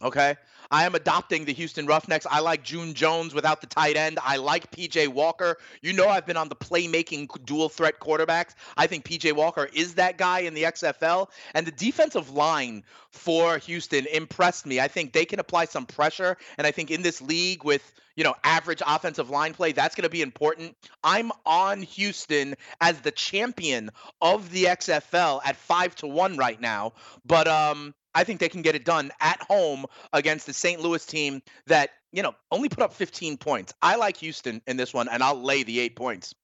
Okay? 0.00 0.36
I 0.70 0.84
am 0.84 0.94
adopting 0.94 1.44
the 1.44 1.52
Houston 1.54 1.86
Roughnecks. 1.86 2.26
I 2.30 2.40
like 2.40 2.62
June 2.62 2.92
Jones 2.92 3.34
without 3.34 3.60
the 3.60 3.66
tight 3.66 3.96
end. 3.96 4.18
I 4.22 4.36
like 4.36 4.70
PJ 4.70 5.08
Walker. 5.08 5.56
You 5.80 5.94
know 5.94 6.08
I've 6.08 6.26
been 6.26 6.36
on 6.36 6.48
the 6.48 6.56
playmaking 6.56 7.28
dual 7.44 7.68
threat 7.68 8.00
quarterbacks. 8.00 8.54
I 8.76 8.86
think 8.86 9.04
PJ 9.04 9.32
Walker 9.32 9.68
is 9.72 9.94
that 9.94 10.18
guy 10.18 10.40
in 10.40 10.54
the 10.54 10.64
XFL. 10.64 11.28
And 11.54 11.66
the 11.66 11.72
defensive 11.72 12.30
line 12.30 12.84
for 13.10 13.58
Houston 13.58 14.06
impressed 14.06 14.66
me. 14.66 14.78
I 14.78 14.88
think 14.88 15.12
they 15.12 15.24
can 15.24 15.40
apply 15.40 15.66
some 15.66 15.86
pressure. 15.86 16.36
And 16.58 16.66
I 16.66 16.70
think 16.70 16.90
in 16.90 17.00
this 17.00 17.22
league 17.22 17.64
with, 17.64 17.92
you 18.16 18.24
know, 18.24 18.34
average 18.44 18.82
offensive 18.86 19.30
line 19.30 19.54
play, 19.54 19.72
that's 19.72 19.94
going 19.94 20.02
to 20.02 20.10
be 20.10 20.22
important. 20.22 20.76
I'm 21.02 21.32
on 21.46 21.80
Houston 21.80 22.56
as 22.80 23.00
the 23.00 23.10
champion 23.10 23.90
of 24.20 24.50
the 24.50 24.64
XFL 24.64 25.40
at 25.44 25.56
five 25.56 25.94
to 25.96 26.06
one 26.06 26.36
right 26.36 26.60
now. 26.60 26.92
But 27.24 27.48
um 27.48 27.94
I 28.18 28.24
think 28.24 28.40
they 28.40 28.48
can 28.48 28.62
get 28.62 28.74
it 28.74 28.84
done 28.84 29.12
at 29.20 29.40
home 29.42 29.86
against 30.12 30.46
the 30.46 30.52
St. 30.52 30.80
Louis 30.80 31.06
team 31.06 31.40
that, 31.68 31.90
you 32.10 32.24
know, 32.24 32.34
only 32.50 32.68
put 32.68 32.82
up 32.82 32.92
15 32.92 33.36
points. 33.36 33.72
I 33.80 33.94
like 33.94 34.16
Houston 34.16 34.60
in 34.66 34.76
this 34.76 34.92
one, 34.92 35.08
and 35.08 35.22
I'll 35.22 35.40
lay 35.40 35.62
the 35.62 35.78
eight 35.78 35.94
points. 35.94 36.34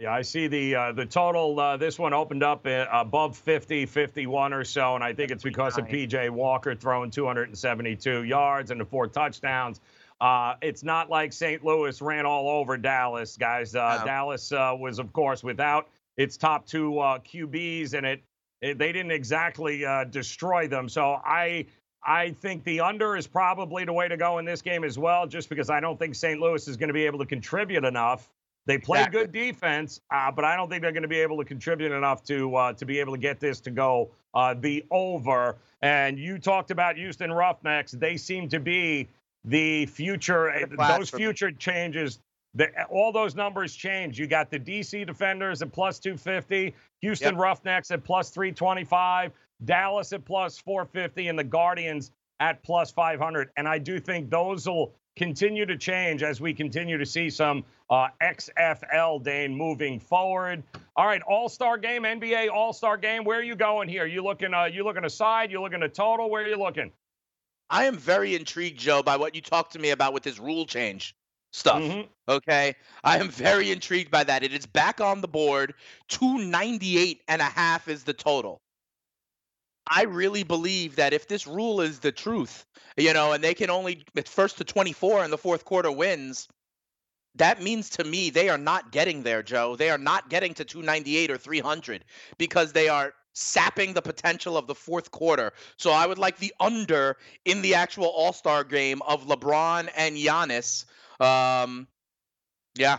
Yeah, 0.00 0.12
I 0.12 0.22
see 0.22 0.48
the 0.48 0.74
uh, 0.74 0.92
the 0.92 1.06
total. 1.06 1.60
Uh, 1.60 1.76
this 1.76 2.00
one 2.00 2.12
opened 2.12 2.42
up 2.42 2.66
uh, 2.66 2.86
above 2.90 3.38
50, 3.38 3.86
51 3.86 4.52
or 4.52 4.64
so, 4.64 4.96
and 4.96 5.04
I 5.04 5.12
think 5.12 5.30
it's 5.30 5.44
because 5.44 5.78
of 5.78 5.86
PJ 5.86 6.30
Walker 6.30 6.74
throwing 6.74 7.12
272 7.12 8.24
yards 8.24 8.72
and 8.72 8.80
the 8.80 8.84
four 8.84 9.06
touchdowns. 9.06 9.80
Uh, 10.20 10.54
it's 10.62 10.82
not 10.82 11.10
like 11.10 11.32
St. 11.32 11.64
Louis 11.64 12.02
ran 12.02 12.26
all 12.26 12.48
over 12.48 12.76
Dallas, 12.76 13.36
guys. 13.36 13.76
Uh, 13.76 13.98
No. 14.00 14.04
Dallas 14.04 14.50
uh, 14.50 14.74
was, 14.76 14.98
of 14.98 15.12
course, 15.12 15.44
without 15.44 15.90
its 16.16 16.36
top 16.36 16.66
two 16.66 16.98
uh, 16.98 17.20
QBs, 17.20 17.94
and 17.94 18.04
it, 18.04 18.18
it 18.18 18.24
they 18.60 18.74
didn't 18.74 19.10
exactly 19.10 19.84
uh, 19.84 20.04
destroy 20.04 20.66
them. 20.68 20.88
So 20.88 21.20
I 21.24 21.66
I 22.06 22.32
think 22.32 22.64
the 22.64 22.80
under 22.80 23.16
is 23.16 23.26
probably 23.26 23.84
the 23.84 23.92
way 23.92 24.08
to 24.08 24.16
go 24.16 24.38
in 24.38 24.44
this 24.44 24.62
game 24.62 24.84
as 24.84 24.98
well, 24.98 25.26
just 25.26 25.48
because 25.48 25.70
I 25.70 25.80
don't 25.80 25.98
think 25.98 26.14
St. 26.14 26.38
Louis 26.40 26.66
is 26.68 26.76
going 26.76 26.88
to 26.88 26.94
be 26.94 27.06
able 27.06 27.18
to 27.20 27.26
contribute 27.26 27.84
enough. 27.84 28.28
They 28.66 28.78
play 28.78 29.00
Exactly. 29.00 29.20
good 29.22 29.32
defense, 29.32 30.00
uh, 30.10 30.30
but 30.30 30.44
I 30.44 30.56
don't 30.56 30.70
think 30.70 30.80
they're 30.82 30.92
going 30.92 31.02
to 31.02 31.08
be 31.08 31.20
able 31.20 31.36
to 31.38 31.44
contribute 31.44 31.92
enough 31.92 32.22
to 32.24 32.54
uh, 32.56 32.72
to 32.74 32.86
be 32.86 32.98
able 32.98 33.12
to 33.12 33.18
get 33.20 33.40
this 33.40 33.60
to 33.60 33.70
go 33.70 34.10
uh, 34.32 34.54
the 34.54 34.84
over. 34.90 35.56
And 35.82 36.18
you 36.18 36.38
talked 36.38 36.70
about 36.70 36.96
Houston 36.96 37.30
Roughnecks; 37.30 37.92
they 37.92 38.16
seem 38.16 38.48
to 38.48 38.60
be 38.60 39.08
the 39.44 39.84
future. 39.86 40.50
uh, 40.50 40.96
Those 40.96 41.10
future 41.10 41.50
changes. 41.52 42.20
The, 42.54 42.70
all 42.88 43.10
those 43.12 43.34
numbers 43.34 43.74
change. 43.74 44.18
You 44.18 44.26
got 44.26 44.50
the 44.50 44.60
DC 44.60 45.06
Defenders 45.06 45.60
at 45.62 45.72
plus 45.72 45.98
250, 45.98 46.74
Houston 47.00 47.34
Yep. 47.34 47.42
Roughnecks 47.42 47.90
at 47.90 48.04
plus 48.04 48.30
325, 48.30 49.32
Dallas 49.64 50.12
at 50.12 50.24
plus 50.24 50.58
450, 50.58 51.28
and 51.28 51.38
the 51.38 51.44
Guardians 51.44 52.12
at 52.40 52.62
plus 52.62 52.90
500. 52.92 53.50
And 53.56 53.66
I 53.66 53.78
do 53.78 53.98
think 53.98 54.30
those 54.30 54.68
will 54.68 54.92
continue 55.16 55.66
to 55.66 55.76
change 55.76 56.22
as 56.22 56.40
we 56.40 56.52
continue 56.54 56.98
to 56.98 57.06
see 57.06 57.30
some 57.30 57.64
uh, 57.90 58.08
XFL 58.22 59.22
Dane 59.22 59.54
moving 59.54 59.98
forward. 60.00 60.62
All 60.96 61.06
right, 61.06 61.22
All 61.22 61.48
Star 61.48 61.76
Game, 61.78 62.02
NBA 62.02 62.50
All 62.50 62.72
Star 62.72 62.96
Game. 62.96 63.24
Where 63.24 63.38
are 63.38 63.44
you 63.44 63.56
going 63.56 63.88
here? 63.88 64.06
You 64.06 64.22
looking? 64.22 64.54
Uh, 64.54 64.64
you 64.64 64.84
looking 64.84 65.04
aside? 65.04 65.50
You 65.50 65.60
looking 65.60 65.82
a 65.82 65.88
total? 65.88 66.30
Where 66.30 66.44
are 66.44 66.48
you 66.48 66.56
looking? 66.56 66.92
I 67.70 67.86
am 67.86 67.96
very 67.96 68.34
intrigued, 68.36 68.78
Joe, 68.78 69.02
by 69.02 69.16
what 69.16 69.34
you 69.34 69.40
talked 69.40 69.72
to 69.72 69.78
me 69.78 69.90
about 69.90 70.12
with 70.12 70.22
this 70.22 70.38
rule 70.38 70.66
change 70.66 71.14
stuff. 71.54 71.94
Mhm. 71.94 72.08
Okay. 72.28 72.74
I 73.04 73.18
am 73.18 73.30
very 73.30 73.70
intrigued 73.70 74.10
by 74.10 74.24
that. 74.24 74.42
It 74.42 74.52
is 74.52 74.66
back 74.66 75.00
on 75.00 75.20
the 75.20 75.28
board. 75.28 75.74
298 76.08 77.22
and 77.28 77.40
a 77.40 77.44
half 77.46 77.88
is 77.88 78.04
the 78.04 78.14
total. 78.14 78.60
I 79.90 80.02
really 80.04 80.42
believe 80.44 80.96
that 80.96 81.12
if 81.12 81.28
this 81.28 81.46
rule 81.46 81.80
is 81.80 82.00
the 82.00 82.12
truth, 82.12 82.66
you 82.96 83.12
know, 83.12 83.32
and 83.32 83.44
they 83.44 83.54
can 83.54 83.70
only 83.70 84.04
it's 84.14 84.30
first 84.30 84.58
to 84.58 84.64
24 84.64 85.24
in 85.24 85.30
the 85.30 85.38
fourth 85.38 85.64
quarter 85.64 85.92
wins, 85.92 86.48
that 87.36 87.62
means 87.62 87.90
to 87.90 88.04
me 88.04 88.30
they 88.30 88.48
are 88.48 88.58
not 88.58 88.92
getting 88.92 89.22
there, 89.22 89.42
Joe. 89.42 89.76
They 89.76 89.90
are 89.90 89.98
not 89.98 90.30
getting 90.30 90.54
to 90.54 90.64
298 90.64 91.30
or 91.30 91.38
300 91.38 92.04
because 92.38 92.72
they 92.72 92.88
are 92.88 93.14
sapping 93.34 93.94
the 93.94 94.02
potential 94.02 94.56
of 94.56 94.66
the 94.66 94.74
fourth 94.74 95.10
quarter. 95.10 95.52
So 95.76 95.92
I 95.92 96.06
would 96.06 96.18
like 96.18 96.38
the 96.38 96.54
under 96.60 97.16
in 97.44 97.62
the 97.62 97.74
actual 97.74 98.06
All 98.06 98.32
Star 98.32 98.64
game 98.64 99.02
of 99.02 99.26
LeBron 99.26 99.90
and 99.96 100.16
Giannis. 100.16 100.86
Um, 101.20 101.86
yeah, 102.76 102.98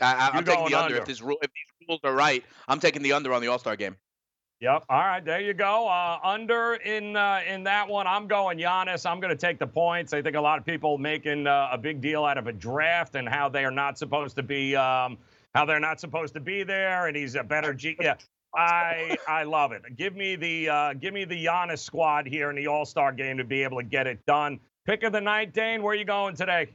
I, 0.00 0.30
I'm 0.32 0.44
taking 0.44 0.66
the 0.66 0.74
under. 0.74 0.78
under. 0.78 0.96
if 0.96 1.04
this 1.04 1.20
rule 1.20 1.38
if 1.42 1.50
these 1.52 1.88
rules 1.88 2.00
are 2.04 2.14
right. 2.14 2.44
I'm 2.66 2.80
taking 2.80 3.02
the 3.02 3.12
under 3.12 3.32
on 3.32 3.42
the 3.42 3.48
All 3.48 3.58
Star 3.58 3.76
game. 3.76 3.96
Yep. 4.60 4.86
All 4.88 4.98
right, 4.98 5.24
there 5.24 5.40
you 5.40 5.54
go. 5.54 5.86
Uh, 5.86 6.18
under 6.24 6.74
in 6.74 7.14
uh, 7.14 7.40
in 7.46 7.62
that 7.64 7.88
one, 7.88 8.08
I'm 8.08 8.26
going 8.26 8.58
Giannis. 8.58 9.08
I'm 9.08 9.20
going 9.20 9.30
to 9.30 9.36
take 9.36 9.60
the 9.60 9.66
points. 9.66 10.12
I 10.12 10.20
think 10.20 10.34
a 10.34 10.40
lot 10.40 10.58
of 10.58 10.66
people 10.66 10.98
making 10.98 11.46
uh, 11.46 11.68
a 11.70 11.78
big 11.78 12.00
deal 12.00 12.24
out 12.24 12.38
of 12.38 12.48
a 12.48 12.52
draft 12.52 13.14
and 13.14 13.28
how 13.28 13.48
they 13.48 13.64
are 13.64 13.70
not 13.70 13.98
supposed 13.98 14.34
to 14.36 14.42
be 14.42 14.74
um, 14.74 15.16
how 15.54 15.64
they're 15.64 15.78
not 15.78 16.00
supposed 16.00 16.34
to 16.34 16.40
be 16.40 16.64
there, 16.64 17.06
and 17.06 17.16
he's 17.16 17.36
a 17.36 17.44
better 17.44 17.72
G. 17.72 17.96
Yeah. 18.00 18.14
I 18.54 19.16
I 19.28 19.42
love 19.44 19.72
it. 19.72 19.82
Give 19.96 20.16
me 20.16 20.34
the 20.34 20.68
uh, 20.68 20.92
give 20.94 21.14
me 21.14 21.24
the 21.24 21.44
Giannis 21.44 21.78
squad 21.80 22.26
here 22.26 22.50
in 22.50 22.56
the 22.56 22.66
All 22.66 22.84
Star 22.84 23.12
game 23.12 23.36
to 23.38 23.44
be 23.44 23.62
able 23.62 23.76
to 23.78 23.84
get 23.84 24.06
it 24.06 24.24
done. 24.26 24.58
Pick 24.88 25.02
of 25.02 25.12
the 25.12 25.20
night, 25.20 25.52
Dane. 25.52 25.82
Where 25.82 25.92
are 25.92 25.96
you 25.96 26.06
going 26.06 26.34
today? 26.34 26.70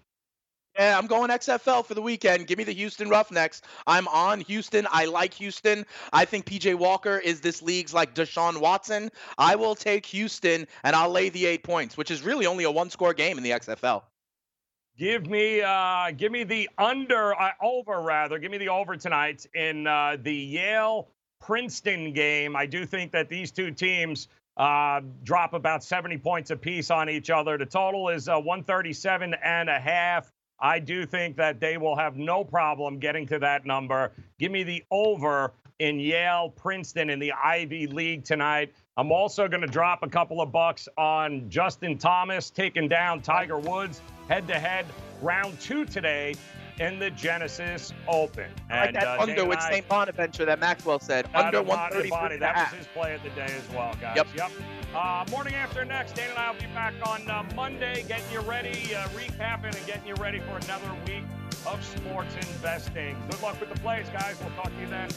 Yeah, 0.77 0.99
I'm 0.99 1.07
going 1.07 1.31
XFL 1.31 1.83
for 1.83 1.95
the 1.95 2.01
weekend. 2.01 2.45
Give 2.45 2.59
me 2.59 2.63
the 2.63 2.71
Houston 2.71 3.09
Roughnecks. 3.09 3.63
I'm 3.87 4.07
on 4.07 4.41
Houston. 4.41 4.85
I 4.91 5.05
like 5.05 5.33
Houston. 5.33 5.83
I 6.13 6.23
think 6.23 6.45
PJ 6.45 6.75
Walker 6.75 7.17
is 7.17 7.41
this 7.41 7.63
league's 7.63 7.91
like 7.91 8.13
Deshaun 8.13 8.59
Watson. 8.59 9.09
I 9.39 9.55
will 9.55 9.73
take 9.73 10.05
Houston 10.05 10.67
and 10.83 10.95
I'll 10.95 11.09
lay 11.09 11.29
the 11.29 11.47
eight 11.47 11.63
points, 11.63 11.97
which 11.97 12.11
is 12.11 12.21
really 12.21 12.45
only 12.45 12.65
a 12.65 12.71
one 12.71 12.91
score 12.91 13.15
game 13.15 13.39
in 13.39 13.43
the 13.43 13.49
XFL. 13.49 14.03
Give 14.95 15.25
me, 15.25 15.63
uh, 15.63 16.11
give 16.15 16.31
me 16.31 16.43
the 16.43 16.69
under, 16.77 17.33
uh, 17.33 17.49
over 17.63 17.99
rather. 17.99 18.37
Give 18.37 18.51
me 18.51 18.59
the 18.59 18.69
over 18.69 18.95
tonight 18.95 19.47
in 19.55 19.87
uh, 19.87 20.17
the 20.21 20.35
Yale 20.35 21.07
Princeton 21.41 22.13
game. 22.13 22.55
I 22.55 22.67
do 22.67 22.85
think 22.85 23.11
that 23.13 23.27
these 23.27 23.49
two 23.49 23.71
teams 23.71 24.27
uh, 24.57 25.01
drop 25.23 25.53
about 25.53 25.83
70 25.83 26.17
points 26.19 26.51
apiece 26.51 26.91
on 26.91 27.09
each 27.09 27.29
other. 27.29 27.57
The 27.57 27.65
total 27.65 28.09
is 28.09 28.27
uh, 28.27 28.35
137 28.35 29.35
and 29.43 29.69
a 29.69 29.79
half. 29.79 30.31
I 30.59 30.79
do 30.79 31.05
think 31.05 31.37
that 31.37 31.59
they 31.59 31.77
will 31.77 31.95
have 31.95 32.15
no 32.15 32.43
problem 32.43 32.99
getting 32.99 33.25
to 33.27 33.39
that 33.39 33.65
number. 33.65 34.11
Give 34.39 34.51
me 34.51 34.63
the 34.63 34.83
over 34.91 35.53
in 35.79 35.99
Yale 35.99 36.49
Princeton 36.55 37.09
in 37.09 37.19
the 37.19 37.33
Ivy 37.33 37.87
League 37.87 38.23
tonight. 38.23 38.73
I'm 38.95 39.11
also 39.11 39.47
going 39.47 39.61
to 39.61 39.67
drop 39.67 40.03
a 40.03 40.07
couple 40.07 40.39
of 40.39 40.51
bucks 40.51 40.87
on 40.97 41.49
Justin 41.49 41.97
Thomas 41.97 42.49
taking 42.49 42.87
down 42.87 43.21
Tiger 43.21 43.57
Woods 43.57 44.01
head 44.29 44.47
to 44.47 44.57
head 44.57 44.85
round 45.21 45.59
two 45.59 45.83
today 45.83 46.35
in 46.79 46.99
the 46.99 47.09
Genesis 47.11 47.93
Open. 48.07 48.51
I 48.69 48.85
like 48.85 48.93
that 48.95 49.19
uh, 49.19 49.21
under 49.21 49.45
with 49.45 49.59
and 49.59 49.73
St. 49.73 49.87
Bonaventure 49.87 50.45
that 50.45 50.59
Maxwell 50.59 50.99
said. 50.99 51.25
Under 51.33 51.57
Adam 51.59 51.67
134 51.67 52.17
Bonnie, 52.17 52.33
and 52.33 52.41
That 52.41 52.55
was 52.55 52.79
his 52.79 52.87
play 52.87 53.13
of 53.13 53.23
the 53.23 53.29
day 53.29 53.45
as 53.45 53.69
well, 53.75 53.95
guys. 54.01 54.15
Yep. 54.15 54.27
Yep. 54.35 54.51
Uh, 54.95 55.25
morning 55.31 55.55
after 55.55 55.83
next, 55.85 56.15
Dan 56.15 56.29
and 56.29 56.39
I 56.39 56.51
will 56.51 56.59
be 56.59 56.67
back 56.67 56.93
on 57.07 57.29
uh, 57.29 57.43
Monday, 57.55 58.05
getting 58.07 58.31
you 58.31 58.41
ready, 58.41 58.95
uh, 58.95 59.07
recapping 59.09 59.75
and 59.75 59.85
getting 59.85 60.07
you 60.07 60.15
ready 60.15 60.39
for 60.39 60.57
another 60.57 60.91
week 61.07 61.23
of 61.65 61.83
sports 61.83 62.35
investing. 62.35 63.15
Good 63.29 63.41
luck 63.41 63.59
with 63.59 63.69
the 63.73 63.79
plays, 63.79 64.09
guys. 64.09 64.35
We'll 64.39 64.51
talk 64.51 64.73
to 64.73 64.81
you 64.81 64.87
then. 64.87 65.09